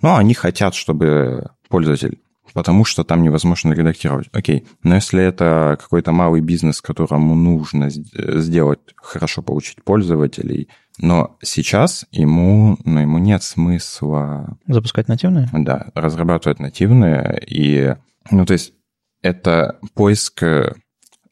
ну, 0.02 0.16
они 0.16 0.34
хотят, 0.34 0.74
чтобы 0.74 1.50
пользователь 1.68 2.18
потому 2.52 2.84
что 2.84 3.04
там 3.04 3.22
невозможно 3.22 3.72
редактировать. 3.72 4.28
Окей, 4.32 4.66
но 4.82 4.96
если 4.96 5.22
это 5.22 5.78
какой-то 5.80 6.12
малый 6.12 6.40
бизнес, 6.40 6.80
которому 6.80 7.34
нужно 7.34 7.90
сделать, 7.90 8.80
хорошо 8.96 9.42
получить 9.42 9.84
пользователей, 9.84 10.68
но 10.98 11.36
сейчас 11.42 12.06
ему, 12.10 12.76
ну, 12.84 13.00
ему 13.00 13.18
нет 13.18 13.42
смысла 13.42 14.58
Запускать 14.66 15.08
нативные? 15.08 15.48
да, 15.52 15.90
разрабатывать 15.94 16.58
нативные, 16.58 17.42
и, 17.46 17.94
ну, 18.30 18.44
то 18.44 18.52
есть 18.52 18.74
это 19.22 19.78
поиск, 19.94 20.42
э, 20.42 20.74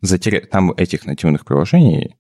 затеря... 0.00 0.40
там 0.40 0.72
этих 0.72 1.06
нативных 1.06 1.44
приложений 1.44 2.17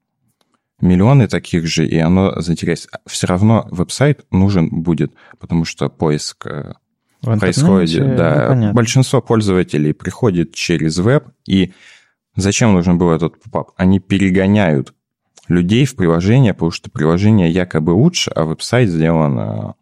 миллионы 0.80 1.28
таких 1.28 1.66
же, 1.66 1.86
и 1.86 1.98
оно 1.98 2.40
затеряется. 2.40 2.88
Все 3.06 3.26
равно 3.26 3.66
веб-сайт 3.70 4.24
нужен 4.30 4.68
будет, 4.68 5.12
потому 5.38 5.64
что 5.64 5.88
поиск 5.88 6.46
э, 6.46 6.74
В 7.22 7.38
происходит, 7.38 8.16
да. 8.16 8.42
Ну, 8.42 8.48
понятно. 8.48 8.74
Большинство 8.74 9.20
пользователей 9.20 9.92
приходит 9.92 10.54
через 10.54 10.98
веб, 10.98 11.28
и 11.46 11.72
зачем 12.36 12.72
нужен 12.72 12.98
был 12.98 13.10
этот 13.10 13.42
попап? 13.42 13.70
Они 13.76 13.98
перегоняют 13.98 14.94
людей 15.48 15.84
в 15.84 15.96
приложение, 15.96 16.54
потому 16.54 16.70
что 16.70 16.90
приложение 16.90 17.50
якобы 17.50 17.90
лучше, 17.90 18.30
а 18.30 18.44
веб-сайт 18.44 18.88
сделан 18.88 19.38
э, 19.38 19.72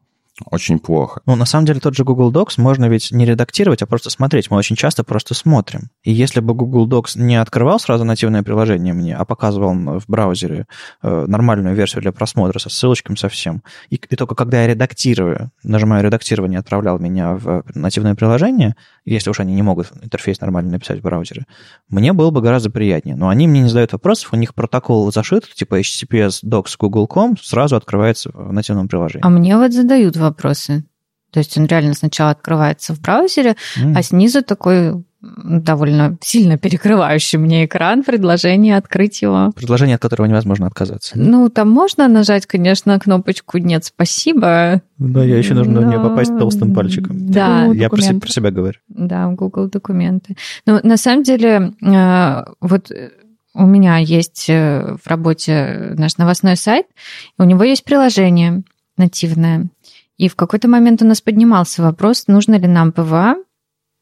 очень 0.44 0.78
плохо. 0.78 1.22
Ну, 1.26 1.34
на 1.34 1.46
самом 1.46 1.66
деле, 1.66 1.80
тот 1.80 1.94
же 1.94 2.04
Google 2.04 2.30
Docs 2.30 2.54
можно 2.58 2.86
ведь 2.86 3.10
не 3.10 3.24
редактировать, 3.24 3.82
а 3.82 3.86
просто 3.86 4.10
смотреть. 4.10 4.50
Мы 4.50 4.58
очень 4.58 4.76
часто 4.76 5.02
просто 5.02 5.34
смотрим. 5.34 5.90
И 6.02 6.12
если 6.12 6.40
бы 6.40 6.54
Google 6.54 6.88
Docs 6.88 7.18
не 7.18 7.36
открывал 7.36 7.80
сразу 7.80 8.04
нативное 8.04 8.42
приложение 8.42 8.92
мне, 8.92 9.16
а 9.16 9.24
показывал 9.24 9.74
в 9.98 10.04
браузере 10.06 10.66
э, 11.02 11.24
нормальную 11.26 11.74
версию 11.74 12.02
для 12.02 12.12
просмотра 12.12 12.58
со 12.58 12.68
ссылочками 12.68 13.16
совсем, 13.16 13.62
и, 13.88 13.96
и 13.96 14.16
только 14.16 14.34
когда 14.34 14.62
я 14.62 14.68
редактирую, 14.68 15.50
нажимаю 15.62 16.04
редактирование, 16.04 16.60
отправлял 16.60 16.98
меня 16.98 17.34
в 17.34 17.64
нативное 17.74 18.14
приложение, 18.14 18.76
если 19.04 19.30
уж 19.30 19.40
они 19.40 19.54
не 19.54 19.62
могут 19.62 19.92
интерфейс 20.02 20.40
нормально 20.40 20.72
написать 20.72 21.00
в 21.00 21.02
браузере, 21.02 21.46
мне 21.88 22.12
было 22.12 22.30
бы 22.30 22.42
гораздо 22.42 22.70
приятнее. 22.70 23.16
Но 23.16 23.28
они 23.28 23.48
мне 23.48 23.62
не 23.62 23.68
задают 23.68 23.92
вопросов, 23.92 24.32
у 24.32 24.36
них 24.36 24.54
протокол 24.54 25.10
зашит, 25.12 25.48
типа 25.54 25.80
HTTPS 25.80 26.44
docs 26.44 26.74
google.com 26.78 27.36
сразу 27.40 27.76
открывается 27.76 28.30
в 28.34 28.52
нативном 28.52 28.88
приложении. 28.88 29.24
А 29.24 29.30
мне 29.30 29.56
вот 29.56 29.72
задают 29.72 30.16
вопросы. 30.16 30.25
То 31.32 31.38
есть 31.40 31.56
он 31.58 31.66
реально 31.66 31.94
сначала 31.94 32.30
открывается 32.30 32.94
в 32.94 33.00
браузере, 33.00 33.56
М. 33.82 33.96
а 33.96 34.02
снизу 34.02 34.42
такой 34.42 35.04
довольно 35.20 36.16
сильно 36.20 36.56
перекрывающий 36.56 37.38
мне 37.38 37.64
экран, 37.64 38.04
предложение 38.04 38.76
открыть 38.76 39.22
его. 39.22 39.50
Предложение, 39.56 39.96
от 39.96 40.02
которого 40.02 40.26
невозможно 40.26 40.66
отказаться. 40.68 41.18
Ну, 41.18 41.48
там 41.48 41.68
можно 41.68 42.06
нажать, 42.06 42.46
конечно, 42.46 42.98
кнопочку 43.00 43.58
«Нет, 43.58 43.84
спасибо». 43.84 44.82
Да, 44.98 45.24
я 45.24 45.36
еще 45.36 45.54
нужно 45.54 45.80
в 45.80 45.84
нее 45.86 45.98
Но- 45.98 46.10
попасть 46.10 46.38
толстым 46.38 46.72
пальчиком. 46.74 47.28
Да, 47.30 47.64
Я 47.72 47.88
про, 47.88 47.96
се- 47.96 48.02
документы. 48.04 48.20
про 48.20 48.30
себя 48.32 48.50
говорю. 48.52 48.78
Да, 48.88 49.28
в 49.28 49.34
Google 49.34 49.68
документы. 49.68 50.36
Ну, 50.64 50.78
на 50.82 50.96
самом 50.96 51.24
деле, 51.24 51.72
э, 51.82 52.44
вот 52.60 52.90
э, 52.92 53.10
у 53.54 53.66
меня 53.66 53.96
есть 53.96 54.46
э, 54.48 54.96
в 55.02 55.08
работе 55.08 55.94
наш 55.98 56.18
новостной 56.18 56.56
сайт, 56.56 56.86
и 57.38 57.42
у 57.42 57.44
него 57.44 57.64
есть 57.64 57.82
приложение 57.84 58.62
нативное. 58.96 59.68
И 60.16 60.28
в 60.28 60.36
какой-то 60.36 60.68
момент 60.68 61.02
у 61.02 61.06
нас 61.06 61.20
поднимался 61.20 61.82
вопрос, 61.82 62.26
нужно 62.26 62.54
ли 62.58 62.66
нам 62.66 62.92
PWA 62.92 63.36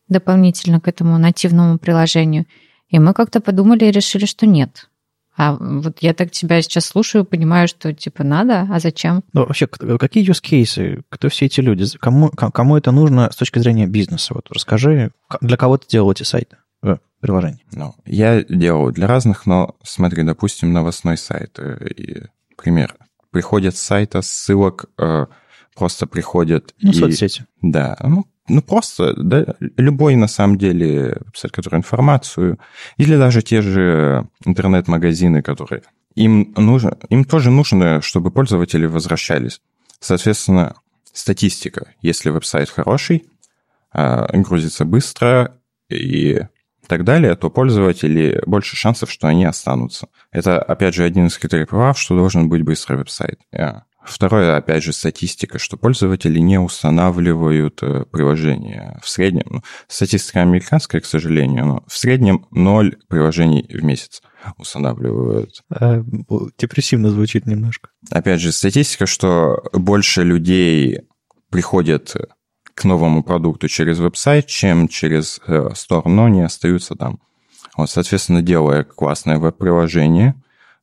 дополнительно 0.09 0.81
к 0.81 0.89
этому 0.89 1.19
нативному 1.19 1.79
приложению. 1.79 2.47
И 2.89 2.99
мы 2.99 3.15
как-то 3.15 3.41
подумали 3.41 3.87
и 3.87 3.91
решили, 3.91 4.27
что 4.27 4.47
нет. 4.47 4.89
А 5.37 5.55
вот 5.55 5.99
я 6.01 6.15
так 6.15 6.31
тебя 6.31 6.63
сейчас 6.63 6.85
слушаю, 6.87 7.25
понимаю, 7.25 7.67
что 7.67 7.93
типа 7.93 8.23
надо, 8.23 8.69
а 8.71 8.79
зачем? 8.79 9.25
Ну, 9.33 9.45
вообще, 9.47 9.67
какие 9.67 10.29
use 10.29 10.41
cases? 10.41 11.03
Кто 11.09 11.29
все 11.29 11.47
эти 11.47 11.61
люди? 11.61 11.85
Кому, 11.99 12.29
кому 12.29 12.77
это 12.77 12.93
нужно 12.93 13.31
с 13.33 13.37
точки 13.37 13.59
зрения 13.59 13.87
бизнеса? 13.89 14.35
Вот 14.35 14.47
расскажи, 14.53 15.11
для 15.41 15.57
кого 15.57 15.77
ты 15.79 15.89
делал 15.89 16.13
эти 16.13 16.23
сайты, 16.23 16.59
э, 16.85 16.99
приложения? 17.19 17.59
Ну, 17.73 17.97
я 18.05 18.45
делал 18.45 18.93
для 18.93 19.09
разных, 19.09 19.45
но 19.47 19.75
смотри, 19.83 20.23
допустим, 20.23 20.73
новостной 20.73 21.17
сайт. 21.17 21.59
э, 21.59 21.89
И 21.97 22.23
пример. 22.57 22.95
Приходят 23.33 23.75
с 23.75 23.81
сайта 23.81 24.23
ссылок, 24.23 24.85
э, 24.99 25.27
просто 25.75 26.07
приходят 26.07 26.75
Ну, 26.81 26.91
и... 26.91 26.95
соцсети. 26.95 27.45
Да, 27.63 27.97
ну, 28.03 28.27
ну 28.49 28.63
просто, 28.63 29.15
да, 29.17 29.55
любой 29.77 30.17
на 30.17 30.29
самом 30.29 30.59
деле 30.59 31.19
сайт, 31.35 31.53
который 31.53 31.79
информацию, 31.79 32.59
или 32.97 33.17
даже 33.17 33.43
те 33.43 33.63
же 33.63 34.29
интернет-магазины, 34.45 35.43
которые 35.43 35.83
им 36.15 36.53
нужно, 36.57 36.97
им 37.09 37.25
тоже 37.25 37.51
нужно, 37.51 38.01
чтобы 38.01 38.31
пользователи 38.31 38.87
возвращались. 38.87 39.61
Соответственно, 40.01 40.75
статистика. 41.13 41.93
Если 42.03 42.31
веб-сайт 42.31 42.69
хороший, 42.69 43.25
а, 43.93 44.27
грузится 44.33 44.85
быстро 44.85 45.57
и 45.89 46.43
так 46.87 47.05
далее, 47.05 47.35
то 47.35 47.51
пользователи 47.51 48.43
больше 48.47 48.77
шансов, 48.77 49.11
что 49.11 49.29
они 49.29 49.45
останутся. 49.45 50.09
Это, 50.31 50.61
опять 50.61 50.95
же, 50.95 51.05
один 51.05 51.27
из 51.27 51.39
критериев 51.39 51.69
прав, 51.69 51.99
что 51.99 52.17
должен 52.17 52.49
быть 52.49 52.63
быстрый 52.63 52.99
веб-сайт. 52.99 53.39
А, 53.53 53.85
Второе, 54.05 54.57
опять 54.57 54.83
же, 54.83 54.93
статистика, 54.93 55.59
что 55.59 55.77
пользователи 55.77 56.39
не 56.39 56.59
устанавливают 56.59 57.83
э, 57.83 58.05
приложения. 58.11 59.01
В 59.03 59.09
среднем, 59.09 59.45
ну, 59.49 59.63
статистика 59.89 60.43
американская, 60.43 61.01
к 61.01 61.07
сожалению, 61.07 61.65
но 61.65 61.85
в 61.87 61.97
среднем 61.97 62.47
ноль 62.51 62.97
приложений 63.09 63.67
в 63.71 63.83
месяц 63.83 64.23
устанавливают. 64.59 65.63
депрессивно 66.59 67.11
звучит 67.11 67.47
немножко. 67.47 67.89
Опять 68.11 68.41
же, 68.41 68.53
статистика, 68.53 69.07
что 69.07 69.63
больше 69.73 70.23
людей 70.23 71.01
приходят 71.51 72.15
к 72.75 72.85
новому 72.85 73.23
продукту 73.23 73.69
через 73.69 73.99
веб-сайт, 74.01 74.47
чем 74.47 74.89
через 74.89 75.41
э, 75.47 75.71
но 76.05 76.29
не 76.29 76.43
остаются 76.43 76.95
там. 76.95 77.21
Вот, 77.77 77.91
соответственно, 77.91 78.43
делая 78.43 78.85
классное 78.85 79.39
веб-приложение, 79.39 80.35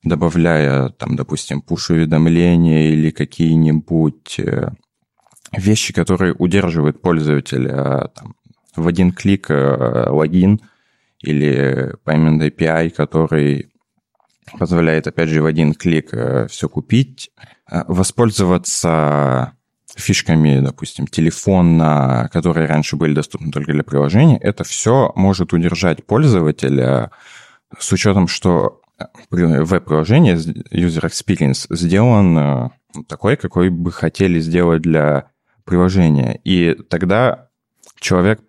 добавляя, 0.02 0.88
там, 0.90 1.16
допустим, 1.16 1.62
пуш-уведомления 1.62 2.90
или 2.90 3.10
какие-нибудь 3.10 4.38
э, 4.38 4.70
вещи, 5.56 5.92
которые 5.92 6.34
удерживают 6.34 7.00
пользователя 7.00 8.10
там, 8.14 8.34
в 8.74 8.88
один 8.88 9.12
клик 9.12 9.50
э, 9.50 10.08
логин 10.08 10.60
или 11.20 11.94
payment 12.04 12.40
API, 12.50 12.90
который 12.90 13.70
позволяет, 14.58 15.06
опять 15.06 15.28
же, 15.28 15.40
в 15.40 15.46
один 15.46 15.72
клик 15.72 16.10
все 16.48 16.68
купить, 16.68 17.30
э, 17.70 17.82
воспользоваться 17.86 19.52
фишками, 19.94 20.60
допустим, 20.60 21.06
телефона, 21.06 22.28
которые 22.32 22.66
раньше 22.66 22.96
были 22.96 23.14
доступны 23.14 23.52
только 23.52 23.72
для 23.72 23.84
приложения, 23.84 24.38
это 24.38 24.64
все 24.64 25.12
может 25.14 25.52
удержать 25.52 26.06
пользователя 26.06 27.10
с 27.78 27.92
учетом, 27.92 28.26
что 28.26 28.81
веб-приложение, 29.30 30.36
user 30.36 31.04
experience 31.04 31.66
сделан 31.70 32.38
э, 32.38 32.70
такой, 33.08 33.36
какой 33.36 33.70
бы 33.70 33.92
хотели 33.92 34.40
сделать 34.40 34.82
для 34.82 35.30
приложения. 35.64 36.40
И 36.44 36.74
тогда 36.88 37.48
человек 37.98 38.40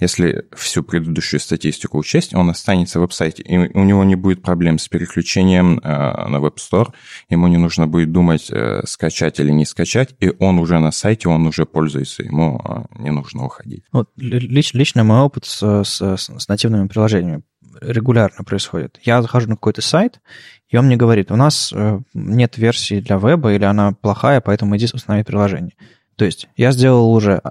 если 0.00 0.46
всю 0.52 0.82
предыдущую 0.82 1.40
статистику 1.40 1.98
учесть, 1.98 2.34
он 2.34 2.50
останется 2.50 2.98
в 2.98 3.02
веб-сайте, 3.02 3.42
и 3.42 3.56
у 3.56 3.84
него 3.84 4.02
не 4.04 4.16
будет 4.16 4.42
проблем 4.42 4.78
с 4.78 4.88
переключением 4.88 5.78
э, 5.78 5.88
на 6.28 6.36
Web 6.36 6.56
Store, 6.56 6.92
ему 7.28 7.46
не 7.46 7.58
нужно 7.58 7.86
будет 7.86 8.10
думать, 8.10 8.50
э, 8.50 8.82
скачать 8.86 9.38
или 9.40 9.50
не 9.50 9.64
скачать, 9.64 10.14
и 10.20 10.32
он 10.38 10.58
уже 10.58 10.78
на 10.78 10.90
сайте, 10.90 11.28
он 11.28 11.46
уже 11.46 11.64
пользуется, 11.64 12.22
ему 12.22 12.88
не 12.98 13.10
нужно 13.10 13.44
уходить. 13.44 13.84
Вот, 13.92 14.10
лич, 14.16 14.74
лично 14.74 15.04
мой 15.04 15.20
опыт 15.20 15.44
с, 15.44 15.84
с, 15.84 16.16
с 16.16 16.48
нативными 16.48 16.88
приложениями 16.88 17.42
регулярно 17.80 18.44
происходит. 18.44 18.98
Я 19.02 19.22
захожу 19.22 19.48
на 19.48 19.56
какой-то 19.56 19.82
сайт, 19.82 20.20
и 20.68 20.76
он 20.76 20.86
мне 20.86 20.96
говорит, 20.96 21.30
у 21.30 21.36
нас 21.36 21.72
нет 22.14 22.58
версии 22.58 23.00
для 23.00 23.16
веба, 23.16 23.52
или 23.52 23.64
она 23.64 23.92
плохая, 23.92 24.40
поэтому 24.40 24.76
иди 24.76 24.88
установи 24.92 25.24
приложение. 25.24 25.74
То 26.16 26.24
есть 26.24 26.48
я 26.56 26.72
сделал 26.72 27.12
уже 27.12 27.42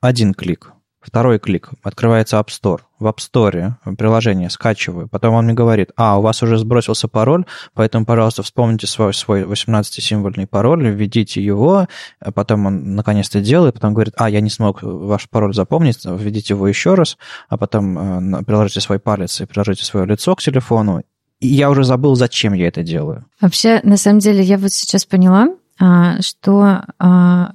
один 0.00 0.34
клик, 0.34 0.72
Второй 1.00 1.38
клик. 1.38 1.70
Открывается 1.82 2.36
App 2.38 2.48
Store. 2.48 2.80
В 2.98 3.06
App 3.06 3.18
Store 3.18 3.74
приложение 3.96 4.50
скачиваю. 4.50 5.08
Потом 5.08 5.34
он 5.34 5.44
мне 5.44 5.54
говорит, 5.54 5.90
а, 5.96 6.18
у 6.18 6.22
вас 6.22 6.42
уже 6.42 6.58
сбросился 6.58 7.06
пароль, 7.06 7.44
поэтому, 7.72 8.04
пожалуйста, 8.04 8.42
вспомните 8.42 8.88
свой, 8.88 9.14
свой 9.14 9.42
18-символьный 9.42 10.48
пароль, 10.48 10.88
введите 10.88 11.42
его. 11.42 11.86
Потом 12.34 12.66
он 12.66 12.96
наконец-то 12.96 13.40
делает, 13.40 13.74
потом 13.74 13.94
говорит, 13.94 14.14
а, 14.16 14.28
я 14.28 14.40
не 14.40 14.50
смог 14.50 14.82
ваш 14.82 15.28
пароль 15.28 15.54
запомнить, 15.54 16.04
введите 16.04 16.54
его 16.54 16.66
еще 16.66 16.94
раз, 16.94 17.16
а 17.48 17.56
потом 17.56 18.40
э, 18.40 18.44
приложите 18.44 18.80
свой 18.80 18.98
палец 18.98 19.40
и 19.40 19.46
приложите 19.46 19.84
свое 19.84 20.04
лицо 20.04 20.34
к 20.34 20.42
телефону. 20.42 21.02
И 21.40 21.46
я 21.46 21.70
уже 21.70 21.84
забыл, 21.84 22.16
зачем 22.16 22.52
я 22.52 22.66
это 22.66 22.82
делаю. 22.82 23.24
Вообще, 23.40 23.80
на 23.84 23.96
самом 23.96 24.18
деле, 24.18 24.42
я 24.42 24.58
вот 24.58 24.72
сейчас 24.72 25.04
поняла, 25.04 25.48
а, 25.80 26.20
что 26.20 26.82
а, 26.98 27.52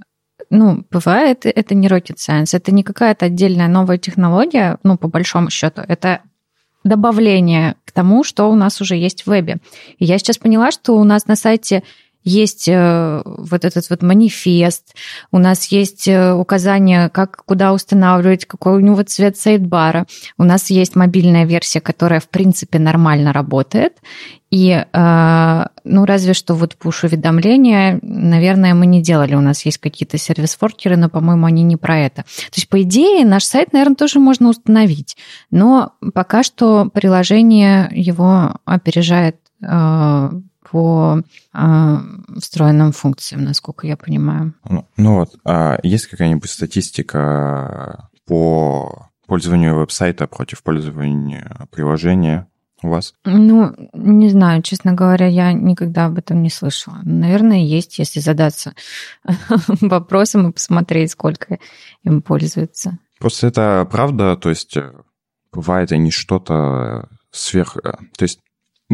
ну, 0.53 0.85
бывает, 0.91 1.45
это 1.45 1.73
не 1.73 1.87
rocket 1.87 2.17
science, 2.17 2.55
это 2.55 2.71
не 2.71 2.83
какая-то 2.83 3.25
отдельная 3.25 3.67
новая 3.67 3.97
технология, 3.97 4.77
ну, 4.83 4.97
по 4.97 5.07
большому 5.07 5.49
счету, 5.49 5.81
это 5.87 6.21
добавление 6.83 7.75
к 7.85 7.91
тому, 7.91 8.23
что 8.23 8.51
у 8.51 8.55
нас 8.55 8.79
уже 8.79 8.95
есть 8.95 9.23
в 9.23 9.27
вебе. 9.27 9.57
И 9.97 10.05
я 10.05 10.19
сейчас 10.19 10.37
поняла, 10.37 10.71
что 10.71 10.95
у 10.95 11.03
нас 11.03 11.25
на 11.25 11.35
сайте 11.35 11.81
есть 12.23 12.67
э, 12.67 13.21
вот 13.25 13.65
этот 13.65 13.89
вот 13.89 14.01
манифест, 14.01 14.95
у 15.31 15.37
нас 15.37 15.65
есть 15.67 16.07
э, 16.07 16.33
указание, 16.33 17.09
как, 17.09 17.43
куда 17.45 17.73
устанавливать, 17.73 18.45
какой 18.45 18.73
у 18.73 18.79
него 18.79 19.03
цвет 19.03 19.37
сайдбара. 19.37 20.05
У 20.37 20.43
нас 20.43 20.69
есть 20.69 20.95
мобильная 20.95 21.45
версия, 21.45 21.81
которая, 21.81 22.19
в 22.19 22.29
принципе, 22.29 22.79
нормально 22.79 23.33
работает. 23.33 23.93
И, 24.51 24.69
э, 24.69 25.65
ну, 25.83 26.05
разве 26.05 26.33
что 26.33 26.53
вот 26.53 26.77
push-уведомления, 26.79 27.99
наверное, 28.03 28.75
мы 28.75 28.85
не 28.85 29.01
делали. 29.01 29.35
У 29.35 29.41
нас 29.41 29.65
есть 29.65 29.79
какие-то 29.79 30.17
сервис-форкеры, 30.17 30.95
но, 30.95 31.09
по-моему, 31.09 31.47
они 31.47 31.63
не 31.63 31.75
про 31.75 31.97
это. 31.97 32.23
То 32.23 32.57
есть, 32.57 32.69
по 32.69 32.81
идее, 32.81 33.25
наш 33.25 33.45
сайт, 33.45 33.73
наверное, 33.73 33.95
тоже 33.95 34.19
можно 34.19 34.49
установить. 34.49 35.17
Но 35.49 35.93
пока 36.13 36.43
что 36.43 36.89
приложение 36.93 37.89
его 37.91 38.59
опережает 38.65 39.37
по 40.73 41.21
э, 41.53 41.97
встроенным 42.39 42.93
функциям, 42.93 43.43
насколько 43.43 43.85
я 43.85 43.95
понимаю. 43.95 44.55
Ну, 44.67 44.87
ну 44.97 45.17
вот, 45.19 45.35
а 45.45 45.77
есть 45.83 46.07
какая-нибудь 46.07 46.49
статистика 46.49 48.09
по 48.25 49.11
пользованию 49.27 49.75
веб-сайта 49.75 50.25
против 50.25 50.63
пользования 50.63 51.67
приложения 51.69 52.47
у 52.81 52.89
вас? 52.89 53.13
Ну, 53.23 53.71
не 53.93 54.29
знаю, 54.29 54.63
честно 54.63 54.93
говоря, 54.93 55.27
я 55.27 55.53
никогда 55.53 56.07
об 56.07 56.17
этом 56.17 56.41
не 56.41 56.49
слышала. 56.49 56.97
Наверное, 57.03 57.59
есть, 57.59 57.99
если 57.99 58.19
задаться 58.19 58.73
вопросом 59.79 60.49
и 60.49 60.53
посмотреть, 60.53 61.11
сколько 61.11 61.59
им 62.03 62.23
пользуются. 62.23 62.97
Просто 63.19 63.45
это 63.45 63.87
правда, 63.91 64.35
то 64.37 64.49
есть 64.49 64.75
бывает 65.51 65.91
и 65.91 65.99
не 65.99 66.09
что-то 66.09 67.09
сверх... 67.29 67.77
То 67.77 68.23
есть 68.23 68.39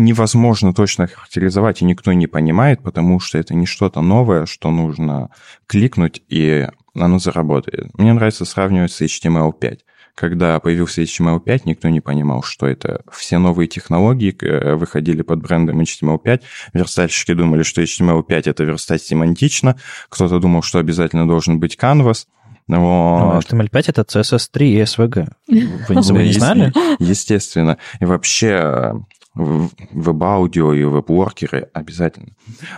невозможно 0.04 0.74
точно 0.74 1.08
характеризовать, 1.08 1.82
и 1.82 1.86
никто 1.86 2.14
не 2.14 2.28
понимает, 2.28 2.82
потому 2.82 3.20
что 3.20 3.38
это 3.38 3.54
не 3.54 3.66
что-то 3.66 4.02
новое, 4.02 4.46
что 4.46 4.72
нужно 4.72 5.30
кликнуть, 5.68 6.22
и 6.30 6.68
оно 6.96 7.20
заработает. 7.20 7.98
Мне 7.98 8.14
нравится 8.14 8.46
сравнивать 8.46 8.92
с 8.92 9.02
HTML5. 9.02 9.80
Когда 10.16 10.60
появился 10.60 11.02
HTML5, 11.02 11.62
никто 11.64 11.88
не 11.88 12.02
понимал, 12.02 12.44
что 12.44 12.68
это. 12.68 13.04
Все 13.10 13.38
новые 13.38 13.68
технологии 13.68 14.36
э, 14.42 14.76
выходили 14.76 15.22
под 15.22 15.40
брендом 15.40 15.80
HTML5. 15.80 16.42
Верстальщики 16.74 17.34
думали, 17.34 17.64
что 17.64 17.82
HTML5— 17.82 18.42
это 18.46 18.64
верстать 18.66 19.02
семантично. 19.02 19.78
Кто-то 20.10 20.40
думал, 20.40 20.62
что 20.62 20.80
обязательно 20.80 21.26
должен 21.26 21.60
быть 21.60 21.78
Canvas. 21.82 22.26
Вот. 22.68 23.46
HTML5— 23.46 23.84
это 23.88 24.02
CSS3 24.02 24.64
и 24.66 24.82
SVG. 24.82 25.28
Вы 25.48 25.96
не, 25.96 26.28
не 26.28 26.34
знали? 26.34 26.74
Естественно. 27.00 27.78
И 28.02 28.06
вообще 28.06 28.94
веб-аудио 29.36 30.74
и 30.74 30.84
веб-воркеры 30.84 31.70
обязательно. 31.74 32.34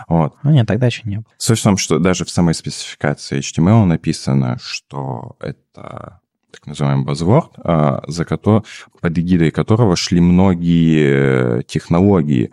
Вот. 0.08 0.34
Ну 0.42 0.50
нет, 0.50 0.66
тогда 0.66 0.86
еще 0.86 1.02
не 1.04 1.16
было. 1.16 1.26
Суть 1.38 1.58
в 1.58 1.62
том, 1.62 1.76
что 1.76 1.98
даже 1.98 2.24
в 2.24 2.30
самой 2.30 2.54
спецификации 2.54 3.38
HTML 3.40 3.84
написано, 3.84 4.58
что 4.60 5.36
это 5.40 6.20
так 6.52 6.66
называемый 6.66 7.06
buzzword, 7.06 7.50
а, 7.64 8.02
за 8.06 8.24
который, 8.24 8.62
под 9.00 9.18
эгидой 9.18 9.50
которого 9.50 9.96
шли 9.96 10.20
многие 10.20 11.62
технологии. 11.62 12.50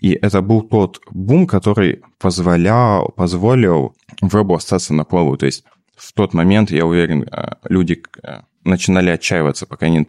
И 0.00 0.12
это 0.12 0.42
был 0.42 0.62
тот 0.62 1.00
бум, 1.10 1.46
который 1.46 2.02
позволял, 2.18 3.08
позволил 3.10 3.94
вебу 4.20 4.54
остаться 4.54 4.92
на 4.92 5.04
плаву. 5.04 5.36
То 5.36 5.46
есть 5.46 5.64
в 5.96 6.12
тот 6.12 6.34
момент, 6.34 6.70
я 6.70 6.84
уверен, 6.84 7.26
а, 7.30 7.58
люди 7.68 8.02
а, 8.22 8.44
начинали 8.66 9.10
отчаиваться, 9.10 9.66
пока 9.66 9.88
не, 9.88 10.06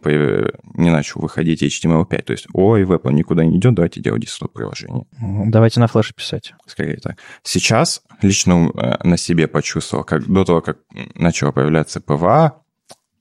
не 0.74 0.90
начал 0.90 1.20
выходить 1.20 1.62
HTML5. 1.62 2.22
То 2.22 2.32
есть, 2.32 2.46
ой, 2.52 2.84
веб, 2.84 3.06
он 3.06 3.14
никуда 3.14 3.44
не 3.44 3.56
идет, 3.56 3.74
давайте 3.74 4.00
делать 4.00 4.22
десктоп-приложение. 4.22 5.06
Давайте 5.46 5.80
на 5.80 5.86
флеше 5.86 6.14
писать. 6.14 6.54
Скорее 6.66 6.96
так. 6.96 7.18
Сейчас 7.42 8.02
лично 8.22 8.70
э, 8.74 9.06
на 9.06 9.16
себе 9.16 9.48
почувствовал, 9.48 10.04
как 10.04 10.26
до 10.26 10.44
того, 10.44 10.60
как 10.60 10.78
начало 11.14 11.52
появляться 11.52 12.00
PWA, 12.00 12.62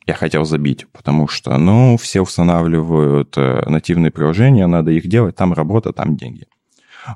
я 0.05 0.13
хотел 0.13 0.45
забить, 0.45 0.87
потому 0.93 1.27
что, 1.27 1.57
ну, 1.57 1.97
все 1.97 2.21
устанавливают 2.21 3.37
э, 3.37 3.63
нативные 3.67 4.11
приложения, 4.11 4.65
надо 4.65 4.91
их 4.91 5.07
делать, 5.07 5.35
там 5.35 5.53
работа, 5.53 5.91
там 5.91 6.15
деньги. 6.15 6.47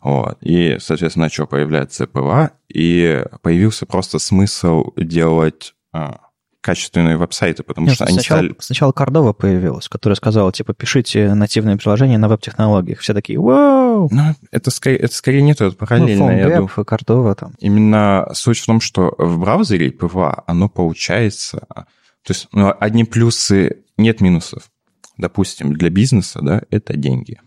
Вот. 0.03 0.37
И, 0.41 0.77
соответственно, 0.79 1.25
начал 1.25 1.47
появляться 1.47 2.07
PWA, 2.07 2.51
и 2.69 3.23
появился 3.41 3.85
просто 3.85 4.19
смысл 4.19 4.91
делать 4.95 5.73
а, 5.93 6.20
качественные 6.61 7.17
веб-сайты, 7.17 7.63
потому 7.63 7.87
Нет, 7.87 7.95
что 7.95 8.05
сначала, 8.05 8.39
они 8.39 8.49
стали... 8.49 8.61
Сначала 8.61 8.91
Cordova 8.91 9.33
появилась, 9.33 9.89
которая 9.89 10.15
сказала, 10.15 10.51
типа, 10.51 10.73
пишите 10.73 11.33
нативные 11.33 11.77
приложения 11.77 12.17
на 12.17 12.27
веб-технологиях. 12.29 12.99
Все 12.99 13.13
такие, 13.13 13.39
вау! 13.39 14.09
Ну, 14.11 14.21
это 14.51 14.71
скорее, 14.71 14.97
это 14.97 15.15
скорее 15.15 15.41
не 15.41 15.53
то, 15.53 15.65
это 15.65 15.75
параллельно. 15.75 16.27
Ну, 16.27 16.31
я 16.31 16.49
думаю. 16.49 16.69
Cordova 16.85 17.35
там. 17.35 17.53
Именно 17.59 18.29
суть 18.33 18.59
в 18.59 18.65
том, 18.65 18.79
что 18.79 19.13
в 19.17 19.39
браузере 19.39 19.89
PWA, 19.89 20.43
оно 20.47 20.69
получается... 20.69 21.67
То 22.23 22.33
есть, 22.33 22.47
ну, 22.51 22.71
одни 22.79 23.03
плюсы, 23.03 23.77
нет 23.97 24.21
минусов. 24.21 24.69
Допустим, 25.17 25.73
для 25.73 25.89
бизнеса, 25.89 26.39
да, 26.43 26.61
это 26.69 26.95
деньги. 26.95 27.39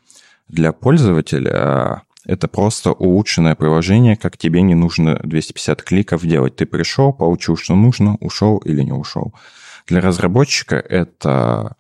Для 0.49 0.73
пользователя 0.73 2.03
это 2.27 2.49
просто 2.49 2.93
улучшенное 2.93 3.55
приложение, 3.55 4.17
как 4.17 4.37
тебе 4.37 4.63
не 4.63 4.75
нужно 4.75 5.21
250 5.23 5.83
кликов 5.83 6.27
делать. 6.27 6.57
Ты 6.57 6.67
пришел, 6.67 7.13
получил, 7.13 7.57
что 7.57 7.75
нужно, 7.75 8.17
ушел 8.21 8.59
или 8.59 8.83
не 8.83 8.93
ушел. 8.93 9.35
Для 9.87 10.01
разработчика 10.01 10.77
это 10.77 11.77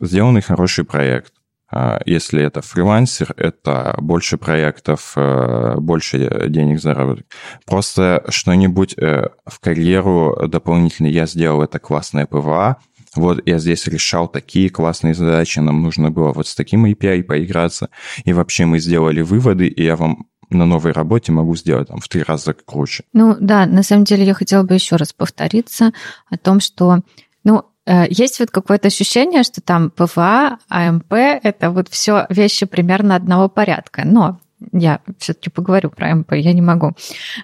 сделанный 0.00 0.40
хороший 0.40 0.84
проект. 0.84 1.32
А 1.74 2.00
если 2.04 2.42
это 2.42 2.60
фрилансер, 2.60 3.32
это 3.38 3.94
больше 3.98 4.36
проектов, 4.36 5.14
э, 5.16 5.76
больше 5.78 6.48
денег 6.50 6.80
заработать. 6.80 7.24
Просто 7.64 8.24
что-нибудь 8.28 8.94
э, 8.98 9.30
в 9.46 9.58
карьеру 9.58 10.36
дополнительно 10.48 11.06
я 11.06 11.26
сделал, 11.26 11.62
это 11.62 11.78
классное 11.78 12.26
PWA, 12.26 12.76
вот 13.14 13.42
я 13.46 13.58
здесь 13.58 13.86
решал 13.86 14.28
такие 14.28 14.70
классные 14.70 15.14
задачи, 15.14 15.58
нам 15.58 15.82
нужно 15.82 16.10
было 16.10 16.32
вот 16.32 16.46
с 16.46 16.54
таким 16.54 16.86
API 16.86 17.22
поиграться, 17.22 17.90
и 18.24 18.32
вообще 18.32 18.64
мы 18.64 18.78
сделали 18.78 19.22
выводы, 19.22 19.66
и 19.66 19.84
я 19.84 19.96
вам 19.96 20.26
на 20.50 20.66
новой 20.66 20.92
работе 20.92 21.32
могу 21.32 21.56
сделать 21.56 21.88
там 21.88 21.98
в 22.00 22.08
три 22.08 22.22
раза 22.22 22.52
круче. 22.52 23.04
Ну 23.12 23.36
да, 23.40 23.66
на 23.66 23.82
самом 23.82 24.04
деле 24.04 24.24
я 24.24 24.34
хотела 24.34 24.62
бы 24.62 24.74
еще 24.74 24.96
раз 24.96 25.12
повториться 25.12 25.92
о 26.28 26.36
том, 26.36 26.60
что 26.60 27.00
ну, 27.44 27.64
э, 27.86 28.04
есть 28.10 28.38
вот 28.40 28.50
какое-то 28.50 28.88
ощущение, 28.88 29.42
что 29.42 29.60
там 29.60 29.90
PWA, 29.90 30.58
AMP— 30.68 31.12
это 31.42 31.70
вот 31.70 31.88
все 31.88 32.26
вещи 32.28 32.66
примерно 32.66 33.16
одного 33.16 33.48
порядка. 33.48 34.02
Но 34.04 34.40
я 34.72 35.00
все-таки 35.18 35.50
поговорю 35.50 35.90
про 35.90 36.14
AMP, 36.14 36.34
я 36.34 36.52
не 36.52 36.62
могу. 36.62 36.92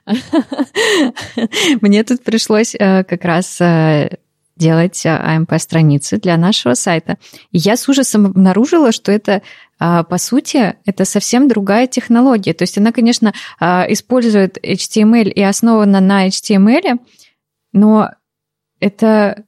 Мне 1.80 2.04
тут 2.04 2.22
пришлось 2.22 2.74
э, 2.78 3.04
как 3.04 3.24
раз 3.24 3.60
э, 3.60 4.18
делать 4.58 5.04
AMP-страницы 5.06 6.18
для 6.18 6.36
нашего 6.36 6.74
сайта. 6.74 7.16
И 7.52 7.58
я 7.58 7.76
с 7.76 7.88
ужасом 7.88 8.26
обнаружила, 8.26 8.92
что 8.92 9.12
это, 9.12 9.42
а, 9.78 10.02
по 10.02 10.18
сути, 10.18 10.76
это 10.84 11.04
совсем 11.04 11.48
другая 11.48 11.86
технология. 11.86 12.52
То 12.52 12.62
есть 12.62 12.76
она, 12.76 12.92
конечно, 12.92 13.32
а, 13.60 13.86
использует 13.88 14.58
HTML 14.58 15.28
и 15.30 15.42
основана 15.42 16.00
на 16.00 16.26
HTML, 16.26 16.98
но 17.72 18.10
это 18.80 19.44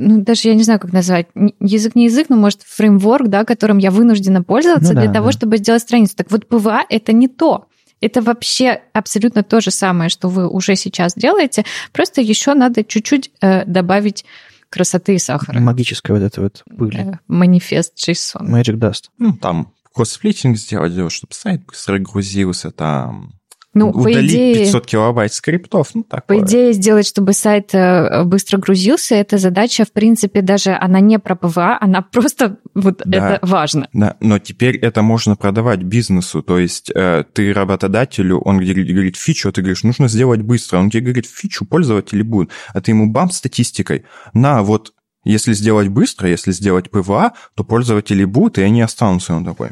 ну, 0.00 0.20
даже 0.20 0.48
я 0.48 0.54
не 0.54 0.62
знаю, 0.62 0.78
как 0.78 0.92
назвать, 0.92 1.26
язык 1.58 1.96
не 1.96 2.04
язык, 2.04 2.28
но, 2.28 2.36
может, 2.36 2.62
фреймворк, 2.62 3.26
да, 3.26 3.44
которым 3.44 3.78
я 3.78 3.90
вынуждена 3.90 4.44
пользоваться 4.44 4.94
ну, 4.94 5.00
для 5.00 5.08
да, 5.08 5.14
того, 5.14 5.26
да. 5.26 5.32
чтобы 5.32 5.56
сделать 5.56 5.82
страницу. 5.82 6.14
Так 6.16 6.30
вот, 6.30 6.46
PWA— 6.46 6.84
это 6.88 7.12
не 7.12 7.26
то. 7.26 7.66
Это 8.00 8.22
вообще 8.22 8.80
абсолютно 8.92 9.42
то 9.42 9.60
же 9.60 9.70
самое, 9.70 10.08
что 10.10 10.28
вы 10.28 10.48
уже 10.48 10.76
сейчас 10.76 11.14
делаете, 11.14 11.64
просто 11.92 12.20
еще 12.20 12.54
надо 12.54 12.84
чуть-чуть 12.84 13.30
э, 13.40 13.64
добавить 13.64 14.24
красоты 14.70 15.14
и 15.14 15.18
сахара. 15.18 15.58
Магическая 15.60 16.16
вот 16.16 16.24
эта 16.24 16.40
вот 16.40 16.62
пыль. 16.76 16.96
Э, 16.96 17.18
manifest 17.26 17.96
JSON. 17.98 18.54
Magic 18.54 18.78
Dust. 18.78 19.04
Ну, 19.18 19.32
там 19.36 19.72
code 19.94 20.13
splitting 20.13 20.56
сделать, 20.56 20.92
чтобы 21.12 21.34
сайт 21.34 21.64
быстро 21.66 21.98
грузился, 21.98 22.70
там 22.70 23.37
ну, 23.74 23.90
удалить 23.90 24.32
по 24.32 24.36
идее, 24.36 24.54
500 24.64 24.86
килобайт 24.86 25.32
скриптов, 25.32 25.90
ну 25.94 26.02
такое. 26.02 26.38
По 26.38 26.44
идее, 26.44 26.72
сделать, 26.72 27.06
чтобы 27.06 27.32
сайт 27.32 27.74
э, 27.74 28.24
быстро 28.24 28.58
грузился, 28.58 29.14
эта 29.14 29.38
задача, 29.38 29.84
в 29.84 29.92
принципе, 29.92 30.42
даже 30.42 30.72
она 30.72 31.00
не 31.00 31.18
про 31.18 31.36
PWA, 31.36 31.78
она 31.80 32.02
просто 32.02 32.58
вот 32.74 33.02
да, 33.04 33.36
это 33.36 33.46
важно. 33.46 33.88
Да, 33.92 34.16
но 34.20 34.38
теперь 34.38 34.76
это 34.76 35.02
можно 35.02 35.36
продавать 35.36 35.82
бизнесу, 35.82 36.42
то 36.42 36.58
есть 36.58 36.90
э, 36.94 37.24
ты 37.32 37.52
работодателю, 37.52 38.38
он 38.40 38.58
говорит 38.58 39.16
фичу, 39.16 39.50
а 39.50 39.52
ты 39.52 39.60
говоришь, 39.60 39.82
нужно 39.82 40.08
сделать 40.08 40.42
быстро, 40.42 40.78
он 40.78 40.90
тебе 40.90 41.04
говорит 41.04 41.26
фичу, 41.26 41.66
пользователи 41.66 42.22
будут, 42.22 42.50
а 42.72 42.80
ты 42.80 42.92
ему 42.92 43.10
бам 43.10 43.30
статистикой, 43.30 44.04
на, 44.32 44.62
вот 44.62 44.92
если 45.24 45.52
сделать 45.52 45.88
быстро, 45.88 46.28
если 46.28 46.52
сделать 46.52 46.90
PWA, 46.90 47.32
то 47.54 47.64
пользователи 47.64 48.24
будут, 48.24 48.56
и 48.58 48.62
они 48.62 48.80
останутся. 48.80 49.34
Он 49.34 49.44
такой, 49.44 49.70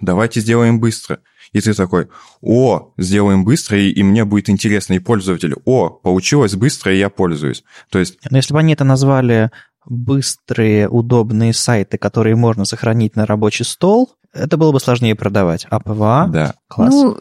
давайте 0.00 0.40
сделаем 0.40 0.80
быстро 0.80 1.20
и 1.52 1.60
ты 1.60 1.74
такой, 1.74 2.08
о, 2.40 2.92
сделаем 2.98 3.44
быстро, 3.44 3.78
и, 3.78 3.90
и 3.90 4.02
мне 4.02 4.24
будет 4.24 4.50
интересно, 4.50 4.94
и 4.94 4.98
пользователю, 4.98 5.60
о, 5.64 5.90
получилось 5.90 6.54
быстро, 6.54 6.94
и 6.94 6.98
я 6.98 7.08
пользуюсь. 7.08 7.64
То 7.90 7.98
есть... 7.98 8.18
Но 8.30 8.36
если 8.36 8.52
бы 8.52 8.60
они 8.60 8.74
это 8.74 8.84
назвали 8.84 9.50
быстрые, 9.86 10.88
удобные 10.88 11.52
сайты, 11.52 11.96
которые 11.96 12.36
можно 12.36 12.64
сохранить 12.64 13.16
на 13.16 13.26
рабочий 13.26 13.64
стол, 13.64 14.14
это 14.32 14.58
было 14.58 14.72
бы 14.72 14.80
сложнее 14.80 15.14
продавать. 15.14 15.66
А 15.70 15.80
PWA? 15.80 16.28
Да. 16.30 16.54
Класс. 16.68 16.92
Ну, 16.92 17.16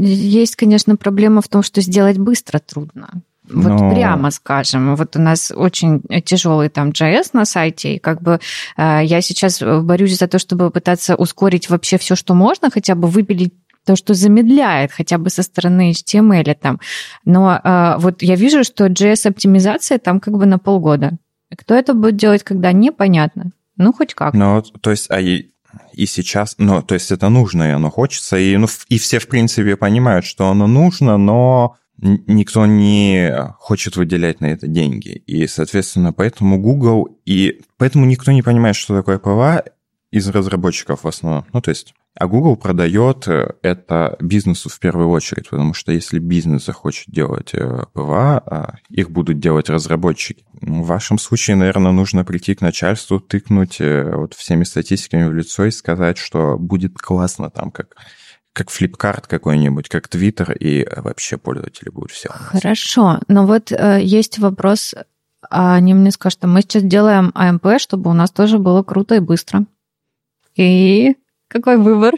есть, 0.00 0.54
конечно, 0.54 0.96
проблема 0.96 1.42
в 1.42 1.48
том, 1.48 1.62
что 1.62 1.80
сделать 1.80 2.18
быстро 2.18 2.60
трудно. 2.60 3.22
Вот 3.52 3.80
Но... 3.80 3.90
прямо 3.90 4.30
скажем, 4.30 4.94
вот 4.96 5.16
у 5.16 5.20
нас 5.20 5.52
очень 5.54 6.02
тяжелый 6.24 6.68
там 6.68 6.90
JS 6.90 7.30
на 7.32 7.44
сайте, 7.44 7.94
и 7.94 7.98
как 7.98 8.22
бы 8.22 8.40
э, 8.76 9.00
я 9.04 9.20
сейчас 9.20 9.60
борюсь 9.60 10.18
за 10.18 10.28
то, 10.28 10.38
чтобы 10.38 10.70
пытаться 10.70 11.16
ускорить 11.16 11.68
вообще 11.68 11.98
все, 11.98 12.14
что 12.14 12.34
можно, 12.34 12.70
хотя 12.70 12.94
бы 12.94 13.08
выпилить 13.08 13.54
то, 13.84 13.96
что 13.96 14.14
замедляет 14.14 14.92
хотя 14.92 15.18
бы 15.18 15.30
со 15.30 15.42
стороны 15.42 15.92
HTML 15.92 16.54
там. 16.54 16.80
Но 17.24 17.60
э, 17.62 17.94
вот 17.98 18.22
я 18.22 18.36
вижу, 18.36 18.62
что 18.64 18.86
JS-оптимизация 18.86 19.98
там 19.98 20.20
как 20.20 20.34
бы 20.34 20.46
на 20.46 20.58
полгода. 20.58 21.12
Кто 21.56 21.74
это 21.74 21.94
будет 21.94 22.16
делать, 22.16 22.44
когда 22.44 22.72
непонятно. 22.72 23.52
Ну, 23.76 23.92
хоть 23.92 24.14
как. 24.14 24.34
Ну, 24.34 24.62
то 24.62 24.90
есть, 24.90 25.10
а 25.10 25.20
и, 25.20 25.50
и 25.92 26.06
сейчас, 26.06 26.54
ну, 26.58 26.82
то 26.82 26.94
есть 26.94 27.10
это 27.10 27.28
нужно, 27.28 27.64
и 27.64 27.72
оно 27.72 27.90
хочется, 27.90 28.36
и, 28.36 28.56
ну, 28.56 28.68
и 28.88 28.98
все, 28.98 29.18
в 29.18 29.26
принципе, 29.26 29.76
понимают, 29.76 30.24
что 30.24 30.48
оно 30.48 30.66
нужно, 30.66 31.16
но 31.16 31.76
никто 32.00 32.66
не 32.66 33.52
хочет 33.58 33.96
выделять 33.96 34.40
на 34.40 34.46
это 34.46 34.66
деньги. 34.66 35.22
И, 35.26 35.46
соответственно, 35.46 36.12
поэтому 36.12 36.58
Google 36.58 37.18
и 37.24 37.60
поэтому 37.76 38.06
никто 38.06 38.32
не 38.32 38.42
понимает, 38.42 38.76
что 38.76 38.96
такое 38.96 39.18
PWA 39.18 39.64
из 40.10 40.28
разработчиков 40.28 41.04
в 41.04 41.08
основном. 41.08 41.44
Ну, 41.52 41.60
то 41.60 41.68
есть, 41.68 41.94
а 42.18 42.26
Google 42.26 42.56
продает 42.56 43.28
э, 43.28 43.54
это 43.62 44.16
бизнесу 44.20 44.68
в 44.68 44.78
первую 44.80 45.10
очередь, 45.10 45.48
потому 45.48 45.74
что 45.74 45.92
если 45.92 46.18
бизнес 46.18 46.64
захочет 46.64 47.08
делать 47.08 47.54
э, 47.54 47.84
PWA, 47.92 48.38
а 48.38 48.74
их 48.88 49.10
будут 49.10 49.38
делать 49.38 49.70
разработчики. 49.70 50.44
Ну, 50.60 50.82
в 50.82 50.86
вашем 50.86 51.18
случае, 51.18 51.56
наверное, 51.56 51.92
нужно 51.92 52.24
прийти 52.24 52.54
к 52.54 52.60
начальству, 52.60 53.20
тыкнуть 53.20 53.80
э, 53.80 54.12
вот 54.16 54.34
всеми 54.34 54.64
статистиками 54.64 55.28
в 55.28 55.34
лицо 55.34 55.66
и 55.66 55.70
сказать, 55.70 56.18
что 56.18 56.58
будет 56.58 56.98
классно 56.98 57.48
там, 57.50 57.70
как 57.70 57.94
как 58.52 58.70
флипкарт 58.70 59.26
какой-нибудь, 59.26 59.88
как 59.88 60.08
Твиттер, 60.08 60.52
и 60.52 60.86
вообще 60.96 61.38
пользователи 61.38 61.88
будут 61.88 62.10
все. 62.10 62.28
Хорошо, 62.30 63.20
но 63.28 63.46
вот 63.46 63.72
э, 63.72 64.00
есть 64.02 64.38
вопрос, 64.38 64.94
а 65.48 65.74
они 65.74 65.94
мне 65.94 66.10
скажут, 66.10 66.38
что 66.38 66.46
мы 66.48 66.62
сейчас 66.62 66.82
делаем 66.82 67.30
АМП, 67.34 67.78
чтобы 67.78 68.10
у 68.10 68.14
нас 68.14 68.30
тоже 68.30 68.58
было 68.58 68.82
круто 68.82 69.14
и 69.14 69.20
быстро. 69.20 69.66
И 70.56 71.16
какой 71.48 71.76
выбор? 71.76 72.14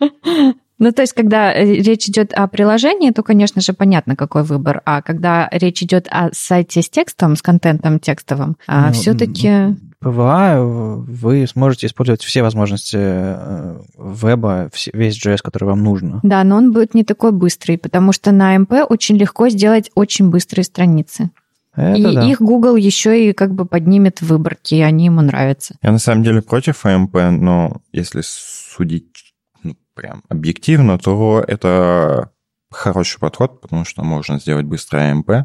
Ну, 0.78 0.92
то 0.92 1.00
есть, 1.00 1.14
когда 1.14 1.54
э, 1.54 1.64
речь 1.64 2.06
идет 2.06 2.34
о 2.34 2.46
приложении, 2.48 3.10
то, 3.10 3.22
конечно 3.22 3.62
же, 3.62 3.72
понятно, 3.72 4.14
какой 4.14 4.42
выбор. 4.42 4.82
А 4.84 5.00
когда 5.00 5.48
речь 5.50 5.82
идет 5.82 6.06
о 6.10 6.28
сайте 6.32 6.82
с 6.82 6.90
текстом, 6.90 7.34
с 7.34 7.40
контентом 7.40 7.98
текстовым, 7.98 8.58
а 8.66 8.88
ну, 8.88 8.92
все-таки... 8.92 9.74
PWA 10.00 10.60
вы 10.60 11.46
сможете 11.46 11.86
использовать 11.86 12.22
все 12.22 12.42
возможности 12.42 12.96
э, 12.98 13.80
веба, 13.98 14.70
весь 14.92 15.24
JS, 15.24 15.38
который 15.42 15.64
вам 15.64 15.82
нужно. 15.82 16.20
Да, 16.22 16.44
но 16.44 16.56
он 16.56 16.72
будет 16.72 16.94
не 16.94 17.04
такой 17.04 17.32
быстрый, 17.32 17.78
потому 17.78 18.12
что 18.12 18.32
на 18.32 18.56
AMP 18.56 18.82
очень 18.82 19.16
легко 19.16 19.48
сделать 19.48 19.90
очень 19.94 20.30
быстрые 20.30 20.64
страницы. 20.64 21.30
Это 21.74 22.08
и 22.08 22.14
да. 22.14 22.24
их 22.24 22.40
Google 22.40 22.76
еще 22.76 23.28
и 23.28 23.32
как 23.32 23.54
бы 23.54 23.66
поднимет 23.66 24.20
в 24.20 24.26
выборки, 24.28 24.74
и 24.74 24.80
они 24.80 25.06
ему 25.06 25.20
нравятся. 25.20 25.76
Я 25.82 25.92
на 25.92 25.98
самом 25.98 26.24
деле 26.24 26.40
против 26.40 26.84
AMP, 26.86 27.30
но 27.30 27.82
если 27.92 28.22
судить 28.24 29.34
ну, 29.62 29.76
прям 29.94 30.22
объективно, 30.28 30.98
то 30.98 31.44
это 31.46 32.30
хороший 32.70 33.20
подход, 33.20 33.60
потому 33.60 33.84
что 33.84 34.02
можно 34.02 34.38
сделать 34.38 34.64
быстрый 34.64 35.12
AMP, 35.12 35.44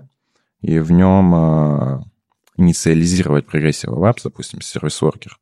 и 0.62 0.80
в 0.80 0.91
нем 0.91 1.36
э, 1.36 1.99
инициализировать 2.62 3.45
Progressive 3.45 3.93
Web 3.93 4.04
Apps, 4.04 4.22
допустим, 4.24 4.62
service 4.61 4.99
worker, 4.99 5.38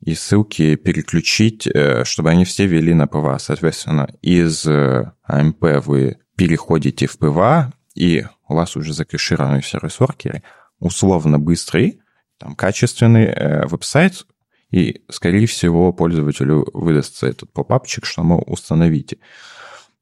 и 0.00 0.14
ссылки 0.14 0.76
переключить, 0.76 1.66
э, 1.66 2.04
чтобы 2.04 2.30
они 2.30 2.44
все 2.44 2.66
вели 2.66 2.94
на 2.94 3.06
PWA. 3.06 3.38
Соответственно, 3.38 4.14
из 4.22 4.66
э, 4.66 5.12
вы 5.26 6.18
переходите 6.36 7.06
в 7.06 7.18
PWA, 7.18 7.72
и 7.94 8.24
у 8.48 8.54
вас 8.54 8.76
уже 8.76 8.92
закэшированный 8.92 9.62
service 9.62 10.02
worker, 10.02 10.42
условно 10.78 11.38
быстрый, 11.38 12.00
там, 12.38 12.54
качественный 12.54 13.24
э, 13.24 13.66
веб-сайт, 13.66 14.26
и, 14.70 15.02
скорее 15.10 15.46
всего, 15.46 15.92
пользователю 15.92 16.68
выдастся 16.72 17.26
этот 17.26 17.52
попапчик, 17.52 18.04
что, 18.04 18.22
мол, 18.22 18.44
установите. 18.46 19.18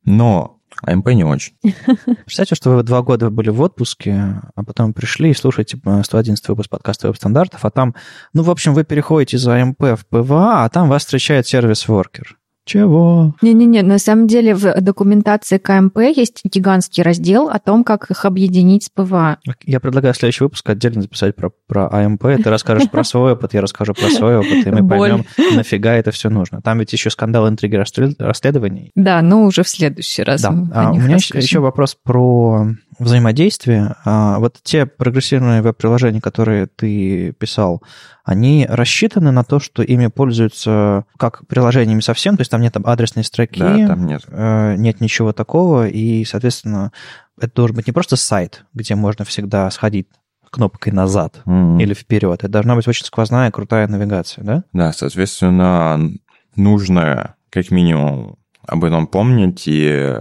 Но 0.05 0.56
AMP 0.83 1.09
не 1.09 1.25
очень. 1.25 1.55
Представьте, 2.25 2.55
что 2.55 2.71
вы 2.71 2.83
два 2.83 3.03
года 3.03 3.31
были 3.31 3.51
в 3.51 3.61
отпуске, 3.61 4.43
а 4.55 4.65
потом 4.65 4.93
пришли 4.93 5.31
и 5.31 5.35
слушаете 5.35 5.79
111 5.79 6.43
типа, 6.43 6.53
выпуск 6.53 6.71
подкаста 6.71 7.09
веб-стандартов, 7.09 7.65
а 7.65 7.71
там, 7.71 7.95
ну, 8.33 8.43
в 8.43 8.51
общем, 8.51 8.75
вы 8.75 8.85
переходите 8.85 9.37
из 9.37 9.47
AMP 9.47 9.81
в 9.81 10.07
PWA, 10.09 10.65
а 10.65 10.69
там 10.69 10.89
вас 10.89 11.03
встречает 11.03 11.47
service 11.47 11.92
worker. 11.92 12.37
Чего? 12.67 13.33
Не-не-не, 13.43 13.83
на 13.83 13.99
самом 14.01 14.27
деле 14.27 14.53
в 14.53 14.81
документации 14.81 15.59
к 15.59 15.69
AMP 15.69 15.99
есть 15.99 16.41
гигантский 16.45 17.05
раздел 17.05 17.49
о 17.49 17.61
том, 17.61 17.85
как 17.85 18.11
их 18.11 18.25
объединить 18.25 18.83
с 18.83 18.89
PWA. 18.89 19.39
Я 19.65 19.79
предлагаю 19.79 20.15
следующий 20.15 20.43
выпуск 20.43 20.69
отдельно 20.69 21.01
записать 21.01 21.37
про, 21.37 21.53
про 21.69 21.89
AMP. 21.89 22.23
Ты 22.43 22.51
расскажешь 22.51 22.91
про 22.91 23.05
свой 23.05 23.35
опыт, 23.35 23.55
я 23.55 23.61
расскажу 23.61 23.95
про 23.95 24.11
свой 24.11 24.39
опыт, 24.39 24.67
и 24.67 24.71
мы 24.73 24.87
поймем, 24.87 25.25
нафига 25.55 25.95
это 25.95 26.11
все 26.11 26.29
нужно. 26.29 26.61
Там 26.61 26.81
ведь 26.81 26.93
еще 26.93 27.09
скандал 27.09 27.49
интриги 27.49 27.77
расследований. 27.77 28.91
Да, 28.97 29.23
но 29.23 29.45
уже 29.45 29.63
в 29.63 29.69
следующий 29.69 30.25
раз. 30.25 30.43
Да. 30.43 30.53
А, 30.75 30.91
у 30.91 30.97
меня 30.97 31.15
расскажем. 31.15 31.41
еще 31.41 31.61
вопрос 31.61 31.97
про 32.03 32.67
взаимодействие. 32.99 33.95
А, 34.05 34.39
вот 34.39 34.57
те 34.63 34.87
прогрессивные 34.87 35.63
веб-приложения, 35.63 36.21
которые 36.21 36.67
ты 36.67 37.33
писал, 37.39 37.83
они 38.25 38.67
рассчитаны 38.69 39.31
на 39.31 39.45
то, 39.45 39.61
что 39.61 39.83
ими 39.83 40.09
пользуются 40.09 41.05
как 41.17 41.47
приложениями 41.47 42.01
совсем, 42.01 42.37
то 42.37 42.41
есть 42.41 42.53
там 42.57 42.63
нет 42.63 42.77
адресной 42.83 43.25
строки, 43.25 43.59
да, 43.59 43.87
там 43.87 44.07
нет. 44.07 44.23
Э, 44.29 44.77
нет 44.77 45.01
ничего 45.01 45.33
такого, 45.33 45.87
и, 45.89 46.25
соответственно, 46.25 46.91
это 47.39 47.55
должен 47.55 47.77
быть 47.77 47.87
не 47.87 47.93
просто 47.93 48.17
сайт, 48.17 48.65
где 48.73 48.95
можно 48.95 49.25
всегда 49.25 49.71
сходить 49.71 50.09
кнопкой 50.51 50.93
назад 50.93 51.43
mm-hmm. 51.45 51.83
или 51.83 51.93
вперед. 51.93 52.39
Это 52.39 52.49
должна 52.49 52.75
быть 52.77 52.89
очень 52.89 53.05
сквозная, 53.05 53.51
крутая 53.51 53.89
навигация, 53.89 54.43
да? 54.43 54.65
Да, 54.73 54.93
соответственно, 54.93 56.13
нужно 56.55 57.35
как 57.51 57.71
минимум 57.71 58.39
об 58.67 58.85
этом 58.85 59.07
помнить 59.07 59.65
и 59.67 60.19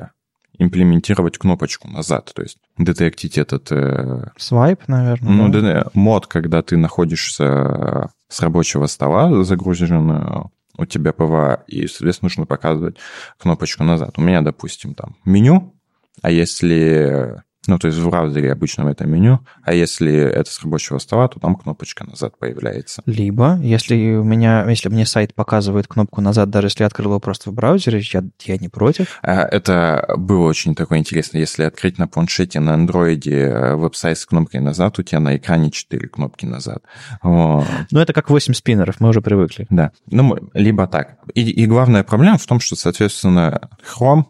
имплементировать 0.57 1.37
кнопочку 1.37 1.87
назад, 1.89 2.31
то 2.33 2.41
есть 2.41 2.57
детектить 2.77 3.37
этот... 3.37 3.71
Э, 3.71 4.31
Свайп, 4.37 4.87
наверное. 4.87 5.31
Ну, 5.31 5.49
да? 5.49 5.85
мод, 5.93 6.27
когда 6.27 6.61
ты 6.61 6.75
находишься 6.75 8.09
с 8.27 8.41
рабочего 8.41 8.87
стола, 8.87 9.43
загружен 9.43 10.49
у 10.77 10.85
тебя 10.85 11.13
PWA, 11.13 11.63
и, 11.67 11.87
соответственно, 11.87 12.27
нужно 12.27 12.45
показывать 12.45 12.97
кнопочку 13.37 13.83
назад. 13.83 14.17
У 14.17 14.21
меня, 14.21 14.41
допустим, 14.41 14.93
там 14.93 15.17
меню, 15.25 15.75
а 16.21 16.31
если 16.31 17.43
Ну, 17.67 17.79
то 17.79 17.87
есть 17.87 17.97
в 17.99 18.09
браузере 18.09 18.51
обычном 18.51 18.87
это 18.87 19.05
меню, 19.05 19.39
а 19.63 19.73
если 19.73 20.13
это 20.13 20.51
с 20.51 20.61
рабочего 20.63 20.97
стола, 20.99 21.27
то 21.27 21.39
там 21.39 21.55
кнопочка 21.55 22.03
назад 22.03 22.37
появляется. 22.37 23.01
Либо, 23.05 23.57
если 23.61 24.15
у 24.15 24.23
меня, 24.23 24.67
если 24.69 24.89
мне 24.89 25.05
сайт 25.05 25.33
показывает 25.33 25.87
кнопку 25.87 26.21
назад, 26.21 26.49
даже 26.49 26.67
если 26.67 26.83
я 26.83 26.87
открыл 26.87 27.11
его 27.11 27.19
просто 27.19 27.49
в 27.49 27.53
браузере, 27.53 28.01
я, 28.13 28.23
я 28.43 28.57
не 28.57 28.69
против. 28.69 29.19
А, 29.21 29.41
Это 29.43 30.05
было 30.17 30.47
очень 30.47 30.75
такое 30.75 30.99
интересно. 30.99 31.37
Если 31.37 31.63
открыть 31.63 31.97
на 31.97 32.07
планшете, 32.07 32.59
на 32.59 32.73
андроиде 32.73 33.39
э, 33.39 33.75
веб-сайт 33.75 34.17
с 34.17 34.25
кнопкой 34.25 34.61
назад, 34.61 34.99
у 34.99 35.03
тебя 35.03 35.19
на 35.19 35.37
экране 35.37 35.71
4 35.71 36.07
кнопки 36.07 36.45
назад. 36.45 36.83
Вот. 37.21 37.65
Ну, 37.91 37.99
это 37.99 38.13
как 38.13 38.29
8 38.29 38.53
спиннеров, 38.53 38.99
мы 38.99 39.09
уже 39.09 39.21
привыкли. 39.21 39.67
Да. 39.69 39.91
Ну, 40.07 40.37
либо 40.53 40.87
так. 40.87 41.17
И, 41.33 41.41
и 41.41 41.65
главная 41.65 42.03
проблема 42.03 42.37
в 42.37 42.45
том, 42.45 42.59
что, 42.59 42.75
соответственно, 42.75 43.69
Chrome 43.83 44.25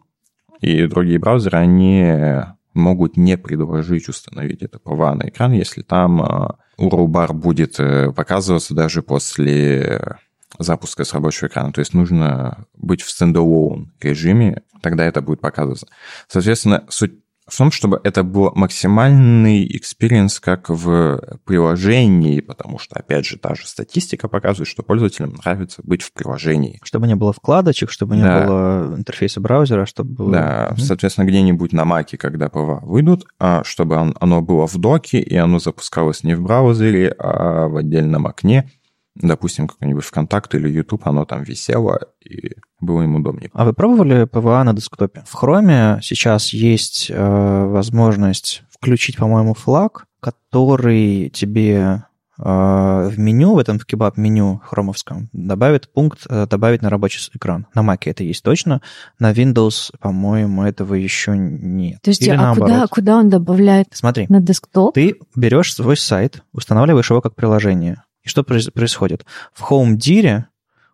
и 0.61 0.87
другие 0.87 1.19
браузеры, 1.19 1.57
они 1.57 2.43
могут 2.75 3.17
не 3.17 3.37
предложить 3.37 4.09
установить 4.09 4.61
это 4.61 4.79
PWA 4.79 5.15
на 5.15 5.29
экран, 5.29 5.53
если 5.53 5.81
там 5.81 6.21
э, 6.21 6.49
URL-бар 6.77 7.33
будет 7.33 7.79
э, 7.79 8.11
показываться 8.11 8.73
даже 8.73 9.01
после 9.01 10.17
запуска 10.59 11.03
с 11.03 11.13
рабочего 11.13 11.47
экрана. 11.47 11.71
То 11.71 11.79
есть 11.79 11.93
нужно 11.93 12.65
быть 12.73 13.01
в 13.01 13.09
standalone 13.09 13.93
режиме, 13.99 14.63
тогда 14.81 15.05
это 15.05 15.21
будет 15.21 15.41
показываться. 15.41 15.87
Соответственно, 16.27 16.85
суть 16.89 17.24
в 17.47 17.55
том, 17.57 17.71
чтобы 17.71 18.01
это 18.03 18.23
был 18.23 18.51
максимальный 18.55 19.65
experience 19.77 20.39
как 20.39 20.69
в 20.69 21.37
приложении, 21.45 22.39
потому 22.41 22.79
что, 22.79 22.95
опять 22.95 23.25
же, 23.25 23.37
та 23.37 23.53
же 23.55 23.67
статистика 23.67 24.27
показывает, 24.27 24.67
что 24.67 24.81
пользователям 24.83 25.33
нравится 25.43 25.81
быть 25.83 26.01
в 26.01 26.11
приложении. 26.11 26.79
Чтобы 26.83 27.07
не 27.07 27.15
было 27.15 27.33
вкладочек, 27.33 27.91
чтобы 27.91 28.15
не 28.15 28.23
Да. 28.23 28.45
было 28.45 28.95
интерфейса 28.97 29.41
браузера, 29.41 29.85
чтобы 29.85 30.13
было... 30.13 30.31
Да, 30.31 30.67
Мгм. 30.71 30.79
соответственно, 30.79 31.25
где-нибудь 31.25 31.71
на 31.73 31.85
Маке, 31.85 32.17
когда 32.17 32.49
PWA 32.49 32.79
выйдут, 32.83 33.25
а, 33.39 33.63
чтобы 33.63 33.95
он- 33.95 34.15
оно 34.19 34.41
было 34.41 34.65
в 34.67 34.77
доке, 34.77 35.19
и 35.19 35.35
оно 35.35 35.59
запускалось 35.59 36.23
не 36.23 36.33
в 36.35 36.41
браузере, 36.41 37.13
а 37.19 37.67
в 37.67 37.77
отдельном 37.77 38.25
окне. 38.25 38.71
Допустим, 39.15 39.67
какой-нибудь 39.67 40.03
ВКонтакт 40.03 40.55
или 40.55 40.67
YouTube, 40.67 41.07
оно 41.07 41.23
там 41.25 41.43
висело, 41.43 41.99
и 42.21 42.51
было 42.79 43.01
им 43.03 43.15
удобнее. 43.15 43.49
А 43.53 43.65
вы 43.65 43.73
пробовали 43.73 44.25
PWA 44.25 44.63
на 44.63 44.73
десктопе? 44.73 45.23
В 45.27 45.41
Chrome 45.41 45.99
сейчас 46.01 46.53
есть 46.53 47.09
э, 47.09 47.65
возможность 47.65 48.63
включить, 48.69 49.17
по-моему, 49.17 49.53
флаг, 49.53 50.05
который 50.19 51.29
тебе 51.29 52.03
э, 52.37 52.43
в 52.43 53.17
меню, 53.17 53.53
в 53.53 53.57
этом 53.59 53.79
в 53.79 53.85
кебаб-меню 53.85 54.61
хромовском, 54.65 55.29
добавит 55.31 55.91
пункт 55.91 56.25
э, 56.29 56.45
«Добавить 56.49 56.81
на 56.81 56.89
рабочий 56.89 57.19
экран». 57.33 57.67
На 57.73 57.81
Mac 57.81 57.99
это 58.05 58.23
есть 58.23 58.43
точно, 58.43 58.81
на 59.19 59.31
Windows, 59.31 59.91
по-моему, 59.99 60.63
этого 60.63 60.95
еще 60.95 61.37
нет. 61.37 62.01
Подожди, 62.01 62.25
Или 62.25 62.35
а 62.35 62.41
наоборот. 62.41 62.69
куда, 62.69 62.87
куда 62.87 63.17
он 63.17 63.29
добавляет? 63.29 63.87
Смотри, 63.91 64.25
На 64.29 64.41
десктоп? 64.41 64.93
ты 64.93 65.15
берешь 65.35 65.73
свой 65.73 65.95
сайт, 65.97 66.43
устанавливаешь 66.51 67.09
его 67.09 67.21
как 67.21 67.35
приложение. 67.35 68.03
И 68.23 68.27
что 68.29 68.43
происходит? 68.43 69.25
В 69.53 69.71
Home 69.71 69.95
Dir 69.97 70.45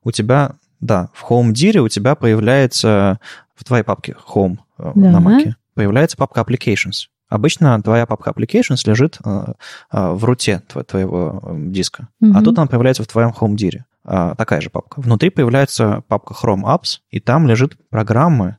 у 0.04 0.12
тебя, 0.12 0.56
да, 0.82 1.10
в 1.14 1.24
Home 1.32 1.52
Dir 1.54 1.78
у 1.80 1.88
тебя 1.88 2.16
появляется 2.16 3.20
в 3.56 3.64
твоей 3.64 3.84
папке 3.84 4.16
Home 4.34 4.58
э, 4.80 4.92
Да. 4.96 5.10
на 5.12 5.18
Mac 5.20 5.54
появляется 5.76 6.18
папка 6.18 6.42
Applications. 6.42 7.08
Обычно 7.30 7.82
твоя 7.82 8.06
папка 8.06 8.32
Applications 8.32 8.82
лежит 8.86 9.18
э, 9.24 9.54
э, 9.94 10.10
в 10.12 10.24
руте 10.26 10.62
тво- 10.68 10.84
твоего 10.84 11.42
диска, 11.58 12.10
а 12.22 12.26
Мгм. 12.26 12.44
тут 12.44 12.58
она 12.58 12.68
появляется 12.68 13.04
в 13.04 13.08
твоем 13.08 13.30
Home 13.40 13.56
Dir. 13.56 13.80
А, 14.04 14.34
Такая 14.36 14.62
же 14.62 14.70
папка. 14.72 15.00
Внутри 15.00 15.30
появляется 15.30 16.04
папка 16.08 16.34
Chrome 16.34 16.64
Apps, 16.64 16.98
и 17.12 17.20
там 17.20 17.48
лежит 17.48 17.78
программы, 17.90 18.58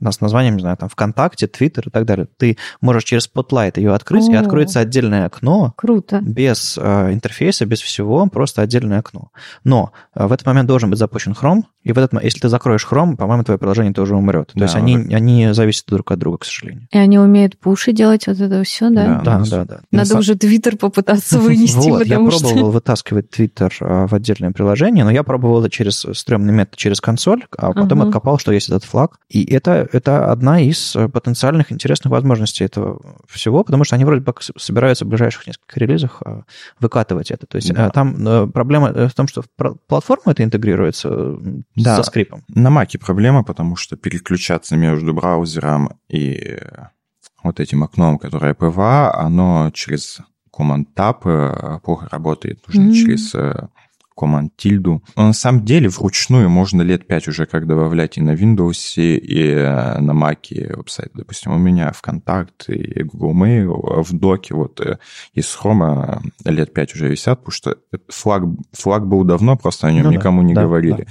да, 0.00 0.12
с 0.12 0.20
названием, 0.20 0.56
не 0.56 0.62
знаю, 0.62 0.76
там 0.76 0.88
ВКонтакте, 0.88 1.46
Twitter 1.46 1.82
и 1.86 1.90
так 1.90 2.04
далее. 2.06 2.26
Ты 2.38 2.56
можешь 2.80 3.04
через 3.04 3.28
Spotlight 3.28 3.72
ее 3.76 3.94
открыть, 3.94 4.28
и 4.28 4.34
О. 4.34 4.40
откроется 4.40 4.80
отдельное 4.80 5.26
окно, 5.26 5.74
Круто. 5.76 6.20
без 6.22 6.78
э, 6.80 7.12
интерфейса, 7.12 7.66
без 7.66 7.80
всего, 7.80 8.26
просто 8.26 8.62
отдельное 8.62 8.98
окно. 9.00 9.30
Но 9.64 9.92
э, 10.14 10.26
в 10.26 10.32
этот 10.32 10.46
момент 10.46 10.66
должен 10.68 10.90
быть 10.90 10.98
запущен 10.98 11.32
Chrome, 11.32 11.62
и 11.82 11.92
в 11.92 11.98
этот, 11.98 12.22
если 12.22 12.40
ты 12.40 12.48
закроешь 12.48 12.86
Chrome, 12.90 13.16
по-моему, 13.16 13.42
твое 13.44 13.58
приложение 13.58 13.92
тоже 13.94 14.14
умрет. 14.14 14.48
То 14.48 14.58
Да, 14.58 14.64
есть 14.66 14.74
они, 14.76 14.98
вот 14.98 15.12
они 15.14 15.52
зависят 15.52 15.86
друг 15.88 16.10
от 16.12 16.18
друга, 16.18 16.38
к 16.38 16.44
сожалению. 16.44 16.86
И 16.90 16.98
они 16.98 17.18
умеют 17.18 17.58
пуши 17.58 17.92
делать 17.92 18.26
вот 18.26 18.38
это 18.40 18.62
все, 18.64 18.90
да? 18.90 19.22
Да. 19.24 19.38
Да, 19.38 19.44
да, 19.50 19.64
да. 19.64 19.80
Надо 19.90 20.08
сам- 20.08 20.18
уже 20.20 20.34
Твиттер 20.34 20.76
попытаться 20.76 21.38
вынести, 21.40 21.76
Вот, 21.88 22.04
я 22.06 22.16
потому 22.16 22.30
что... 22.32 22.48
пробовал 22.48 22.70
вытаскивать 22.72 23.26
Twitter 23.34 23.72
э, 23.80 24.06
в 24.06 24.14
отдельное 24.14 24.50
приложение, 24.52 25.04
но 25.04 25.10
я 25.10 25.22
пробовал 25.22 25.60
это 25.60 25.70
через 25.70 26.06
стрёмный 26.12 26.52
метод, 26.52 26.76
через 26.76 27.00
консоль, 27.00 27.44
а 27.56 27.72
потом 27.72 28.02
откопал, 28.02 28.38
что 28.38 28.52
есть 28.52 28.68
этот 28.68 28.84
флаг. 28.84 29.18
И 29.28 29.44
это, 29.50 29.88
это 29.92 30.30
одна 30.30 30.60
из 30.60 30.94
э, 30.96 31.08
потенциальных 31.08 31.72
интересных 31.72 32.10
возможностей 32.10 32.64
этого 32.64 33.00
всего, 33.28 33.64
потому 33.64 33.84
что 33.84 33.96
они 33.96 34.04
вроде 34.04 34.20
бы 34.22 34.34
собираются 34.56 35.04
в 35.04 35.08
ближайших 35.08 35.46
нескольких 35.46 35.76
релизах 35.76 36.22
э, 36.24 36.42
выкатывать 36.78 37.30
это. 37.30 37.46
То 37.46 37.56
есть 37.56 37.72
Да. 37.72 37.88
э, 37.88 37.90
там 37.90 38.26
э, 38.26 38.46
проблема 38.46 38.92
в 39.08 39.14
том, 39.14 39.26
что 39.28 39.42
платформа 39.86 40.32
это 40.32 40.42
интегрируется 40.44 41.36
Да. 41.76 41.96
со 41.96 42.02
скрипом. 42.02 42.44
На 42.48 42.70
Маке 42.70 42.98
проблема, 42.98 43.42
потому 43.44 43.76
что 43.76 43.96
переключаться 43.96 44.76
между 44.76 45.12
браузером 45.14 45.98
и 46.08 46.58
вот 47.42 47.60
этим 47.60 47.82
окном, 47.84 48.18
которое 48.18 48.54
PWA, 48.54 49.14
оно 49.14 49.70
через 49.72 50.20
Command 50.56 50.84
Tab 50.96 51.80
плохо 51.80 52.08
работает. 52.10 52.60
Нужно 52.66 52.82
М. 52.88 52.92
через 52.92 53.34
Command 54.20 54.50
тильду. 54.56 55.02
Но 55.16 55.28
на 55.28 55.32
самом 55.32 55.64
деле 55.64 55.88
вручную 55.88 56.48
можно 56.50 56.82
лет 56.82 57.06
5 57.06 57.28
уже 57.28 57.46
как 57.46 57.66
добавлять 57.66 58.18
и 58.18 58.20
на 58.20 58.32
Windows, 58.32 59.00
и 59.00 59.42
э, 59.42 59.98
на 59.98 60.12
Mac 60.12 60.76
веб-сайт. 60.76 61.10
Допустим, 61.14 61.52
у 61.52 61.58
меня 61.58 61.92
ВКонтакт 61.92 62.68
и 62.68 63.02
Google 63.02 63.34
Mail 63.34 64.02
в 64.02 64.12
доке 64.12 64.54
вот 64.54 64.80
э, 64.80 64.98
из 65.34 65.46
Chrome 65.46 66.22
э, 66.44 66.50
лет 66.50 66.74
5 66.74 66.94
уже 66.94 67.08
висят, 67.08 67.40
потому 67.40 67.52
что 67.52 67.76
флаг, 68.08 68.44
флаг 68.72 69.06
был 69.06 69.24
давно, 69.24 69.56
просто 69.56 69.86
о 69.86 69.92
нем 69.92 70.04
Ну 70.04 70.10
да, 70.10 70.16
никому 70.16 70.42
не 70.42 70.54
да, 70.54 70.62
говорили. 70.62 71.06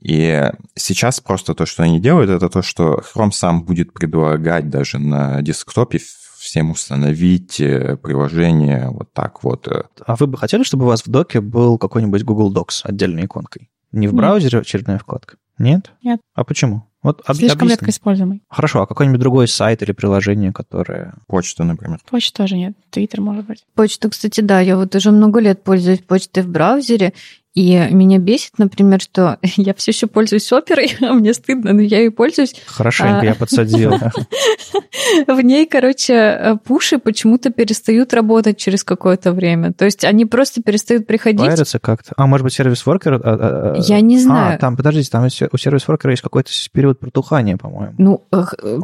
И 0.00 0.50
сейчас 0.74 1.20
просто 1.20 1.54
то, 1.54 1.66
что 1.66 1.82
они 1.82 2.00
делают, 2.00 2.30
это 2.30 2.48
то, 2.48 2.62
что 2.62 3.02
Chrome 3.14 3.32
сам 3.32 3.64
будет 3.64 3.92
предлагать 3.92 4.70
даже 4.70 4.98
на 4.98 5.42
десктопе 5.42 5.98
всем 6.40 6.70
установить 6.70 7.60
э, 7.60 7.96
приложение 7.96 8.88
вот 8.90 9.12
так 9.12 9.44
вот. 9.44 9.68
э. 9.68 9.82
А 10.06 10.16
вы 10.16 10.26
бы 10.26 10.38
хотели, 10.38 10.62
чтобы 10.62 10.84
у 10.84 10.88
вас 10.88 11.02
в 11.04 11.08
доке 11.10 11.40
был 11.40 11.78
какой-нибудь 11.78 12.24
Google 12.24 12.52
Docs 12.52 12.80
отдельной 12.84 13.26
иконкой? 13.26 13.70
Не 13.92 14.08
в 14.08 14.12
Нет. 14.12 14.16
браузере 14.18 14.58
очередная 14.60 14.98
вкладка? 14.98 15.36
Нет? 15.58 15.92
Нет. 16.02 16.20
А 16.34 16.44
почему? 16.44 16.84
Вот 17.02 17.22
об- 17.26 17.36
Слишком 17.36 17.60
объясни. 17.62 17.74
редко 17.76 17.90
используемый. 17.90 18.42
Хорошо, 18.48 18.82
а 18.82 18.86
какой-нибудь 18.86 19.20
другой 19.20 19.48
сайт 19.48 19.82
или 19.82 19.92
приложение, 19.92 20.52
которое... 20.52 21.14
Почта, 21.26 21.64
например. 21.64 21.98
Почта 22.10 22.36
тоже 22.42 22.56
нет. 22.56 22.74
Твиттер, 22.90 23.20
может 23.22 23.46
быть. 23.46 23.64
Почту, 23.74 24.10
кстати, 24.10 24.40
да, 24.42 24.60
я 24.60 24.76
вот 24.76 24.94
уже 24.94 25.10
много 25.10 25.40
лет 25.40 25.62
пользуюсь 25.64 26.00
почтой 26.00 26.42
в 26.42 26.48
браузере, 26.48 27.12
и 27.54 27.76
меня 27.90 28.18
бесит, 28.18 28.58
например, 28.58 29.00
что 29.00 29.38
я 29.56 29.74
все 29.74 29.90
еще 29.90 30.06
пользуюсь 30.06 30.50
оперой, 30.52 30.96
а 31.00 31.12
мне 31.14 31.34
стыдно, 31.34 31.72
но 31.72 31.80
я 31.80 31.98
ее 31.98 32.10
пользуюсь. 32.10 32.54
Хорошенько 32.66 33.20
А. 33.20 33.24
я 33.24 33.34
подсадил. 33.34 33.92
В 35.26 35.40
ней, 35.40 35.66
короче, 35.66 36.14
э, 36.14 36.56
пуши 36.64 36.98
почему-то 36.98 37.50
перестают 37.50 38.14
работать 38.14 38.58
через 38.58 38.84
какое-то 38.84 39.32
время. 39.32 39.72
То 39.72 39.84
есть 39.84 40.04
они 40.04 40.24
просто 40.24 40.62
перестают 40.62 41.06
приходить. 41.06 41.40
Варится 41.40 41.78
как-то. 41.78 42.12
А, 42.16 42.26
может 42.26 42.44
быть, 42.44 42.52
сервис-воркер... 42.52 43.14
а, 43.14 43.20
а, 43.24 43.74
Я 43.78 44.00
не 44.00 44.16
А, 44.18 44.20
знаю. 44.20 44.58
там, 44.58 44.76
подождите, 44.76 45.10
там 45.10 45.24
у 45.24 45.58
сервис-воркера 45.58 46.12
есть 46.12 46.22
какой-то 46.22 46.50
период 46.72 47.00
протухания, 47.00 47.56
по-моему. 47.56 47.94
Ну, 47.98 48.24
э, 48.32 48.78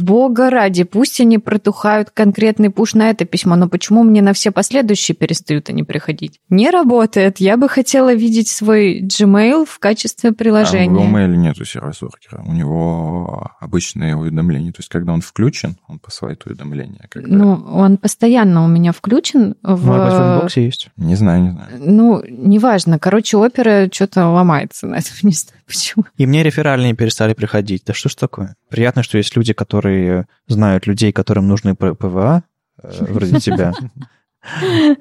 бога 0.00 0.50
ради, 0.50 0.84
пусть 0.84 1.20
они 1.20 1.38
протухают 1.38 2.10
конкретный 2.10 2.70
пуш 2.70 2.94
на 2.94 3.10
это 3.10 3.24
письмо, 3.24 3.56
но 3.56 3.68
почему 3.68 4.02
мне 4.02 4.22
на 4.22 4.32
все 4.32 4.50
последующие 4.50 5.14
перестают 5.14 5.68
они 5.68 5.82
приходить? 5.82 6.40
Не 6.48 6.70
работает. 6.70 7.38
Я 7.38 7.56
бы 7.56 7.68
хотела 7.68 8.05
видеть 8.14 8.48
свой 8.48 9.02
Gmail 9.02 9.66
в 9.66 9.78
качестве 9.78 10.30
А 10.30 10.32
в 10.32 10.36
приложения. 10.36 10.88
Google 10.88 11.16
Mail 11.18 11.36
нету 11.36 11.64
сервис-воркера. 11.64 12.42
У 12.46 12.52
него 12.52 13.50
обычные 13.60 14.16
уведомления. 14.16 14.72
То 14.72 14.80
есть, 14.80 14.88
когда 14.88 15.12
он 15.12 15.20
включен, 15.20 15.76
он 15.88 15.98
посылает 15.98 16.44
уведомления. 16.46 17.06
Когда... 17.08 17.28
Ну, 17.28 17.52
он 17.72 17.96
постоянно 17.96 18.64
у 18.64 18.68
меня 18.68 18.92
включен 18.92 19.56
в... 19.62 19.86
Может 19.86 20.04
быть, 20.04 20.12
в 20.14 20.34
инбоксе 20.34 20.64
есть? 20.64 20.88
Не 20.96 21.14
знаю, 21.14 21.42
не 21.42 21.50
знаю. 21.50 21.68
Ну, 21.78 22.22
неважно. 22.28 22.98
Короче, 22.98 23.36
опера 23.36 23.88
что-то 23.92 24.28
ломается 24.28 24.86
на 24.86 24.96
этом, 24.96 25.12
не 25.22 25.32
знаю 25.32 25.56
почему. 25.66 26.04
И 26.16 26.26
мне 26.26 26.42
реферальные 26.42 26.94
перестали 26.94 27.34
приходить. 27.34 27.82
Да 27.84 27.92
что 27.92 28.08
ж 28.08 28.14
такое? 28.14 28.56
Приятно, 28.70 29.02
что 29.02 29.18
есть 29.18 29.36
люди, 29.36 29.52
которые 29.52 30.26
знают 30.46 30.86
людей, 30.86 31.12
которым 31.12 31.48
нужны 31.48 31.74
PWA, 31.74 32.44
э, 32.82 33.04
вроде 33.12 33.40
тебя. 33.40 33.74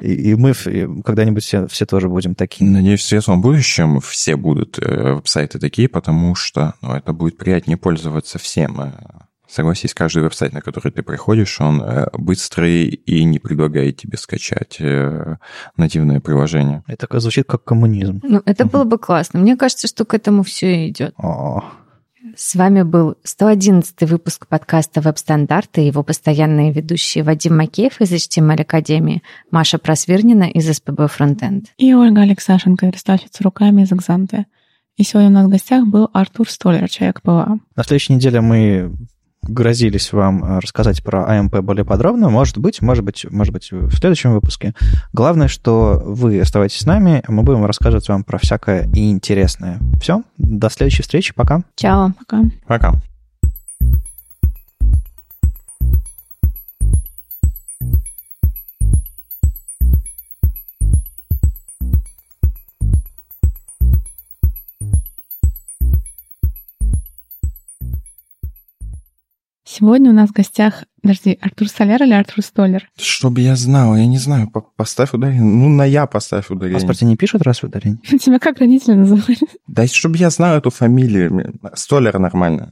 И, 0.02 0.32
и 0.32 0.36
мы 0.36 0.54
когда-нибудь 1.04 1.44
все, 1.44 1.68
все 1.68 1.86
тоже 1.86 2.10
будем 2.10 2.36
такими. 2.36 2.70
Надеюсь, 2.70 3.02
в 3.02 3.06
светлом 3.06 3.42
будущем 3.42 4.00
все 4.02 4.36
будут 4.36 4.80
э, 4.80 5.14
веб-сайты 5.14 5.60
такие, 5.60 5.88
потому 5.90 6.36
что 6.36 6.74
ну, 6.82 6.94
это 6.94 7.14
будет 7.14 7.38
приятнее 7.38 7.78
пользоваться 7.78 8.40
всем. 8.40 8.82
Э, 8.82 8.92
Согласись, 9.48 9.94
каждый 9.94 10.24
веб-сайт, 10.24 10.54
на 10.54 10.62
который 10.62 10.92
ты 10.92 11.04
приходишь, 11.04 11.62
он 11.62 11.82
э, 11.82 12.08
быстрый 12.14 12.86
и 12.88 13.24
не 13.24 13.38
предлагает 13.40 13.98
тебе 13.98 14.18
скачать 14.18 14.82
нативное 15.78 16.20
приложение. 16.20 16.84
Это 16.88 17.08
звучит 17.20 17.46
как 17.48 17.64
коммунизм. 17.64 18.22
Ну, 18.24 18.42
это 18.46 18.66
Мгм. 18.66 18.72
было 18.72 18.84
бы 18.86 18.98
классно. 18.98 19.40
Мне 19.40 19.56
кажется, 19.56 19.88
что 19.88 20.04
к 20.04 20.14
этому 20.16 20.44
все 20.44 20.90
идет. 20.90 21.14
О, 21.18 21.64
С 22.38 22.56
вами 22.56 22.82
был 22.82 23.16
111 23.24 24.10
выпуск 24.10 24.48
подкаста 24.48 25.00
«Веб-стандарты» 25.00 25.82
и 25.82 25.86
его 25.86 26.04
постоянные 26.04 26.74
ведущие 26.74 27.24
Вадим 27.24 27.56
Макеев 27.56 28.02
из 28.02 28.12
HTML 28.12 28.62
Академии, 28.62 29.24
Маша 29.52 29.78
Просвирнина 29.78 30.44
из 30.44 30.70
SPB 30.70 31.08
Frontend. 31.08 31.68
И 31.78 31.94
Ольга 31.94 32.24
Алексашенко, 32.24 32.88
верстальщица 32.88 33.42
руками 33.42 33.84
из 33.84 33.94
Exante. 33.94 34.48
И 34.98 35.04
сегодня 35.04 35.30
у 35.30 35.34
нас 35.34 35.46
в 35.46 35.50
гостях 35.50 35.88
был 35.88 36.10
Артур 36.12 36.50
Столер, 36.50 36.90
человек 36.90 37.22
PWA. 37.22 37.58
На 37.74 37.84
следующей 37.84 38.16
неделе 38.16 38.42
мы 38.42 38.92
грозились 39.48 40.14
вам 40.14 40.44
э, 40.44 40.60
рассказать 40.60 41.04
про 41.04 41.26
AMP 41.26 41.60
более 41.60 41.86
подробно. 41.86 42.30
Может 42.30 42.58
быть, 42.58 42.82
может 42.82 43.04
быть, 43.04 43.26
может 43.30 43.54
быть, 43.54 43.72
в 43.72 43.96
следующем 43.96 44.34
выпуске. 44.34 44.74
Главное, 45.14 45.48
что 45.48 46.02
вы 46.06 46.40
оставайтесь 46.40 46.80
с 46.80 46.86
нами, 46.86 47.24
мы 47.28 47.44
будем 47.44 47.66
рассказывать 47.66 48.08
вам 48.10 48.24
про 48.24 48.38
всякое 48.38 48.90
и 48.94 49.12
интересное. 49.12 49.80
Все, 50.02 50.24
до 50.38 50.70
следующей 50.70 51.04
встречи, 51.04 51.34
пока. 51.34 51.64
Чао. 51.76 52.12
Пока. 52.20 52.44
Пока. 52.68 52.94
Сегодня 69.78 70.12
у 70.12 70.14
нас 70.14 70.30
в 70.30 70.34
гостях, 70.34 70.86
подожди, 71.02 71.38
Артур 71.42 71.68
Соляр 71.68 72.02
или 72.04 72.14
Артур 72.14 72.42
Столер? 72.46 72.88
Чтобы 72.98 73.42
я 73.42 73.58
знал, 73.58 73.96
я 73.98 74.06
не 74.06 74.18
знаю, 74.18 74.50
по- 74.50 74.62
поставь 74.62 75.14
ударение. 75.14 75.44
Ну, 75.44 75.68
на 75.68 75.84
я 75.84 76.06
поставь 76.06 76.46
В 76.48 76.52
ударение. 76.52 76.80
паспорте 76.80 77.06
не 77.06 77.18
пишут 77.18 77.42
раз 77.42 77.62
ударение? 77.62 78.00
Тебя 78.20 78.40
как 78.40 78.60
родители 78.60 78.94
называли? 78.94 79.38
Да, 79.68 79.86
чтобы 79.88 80.18
я 80.18 80.30
знал 80.30 80.56
эту 80.56 80.70
фамилию. 80.70 81.54
Столер 81.74 82.18
нормально. 82.20 82.72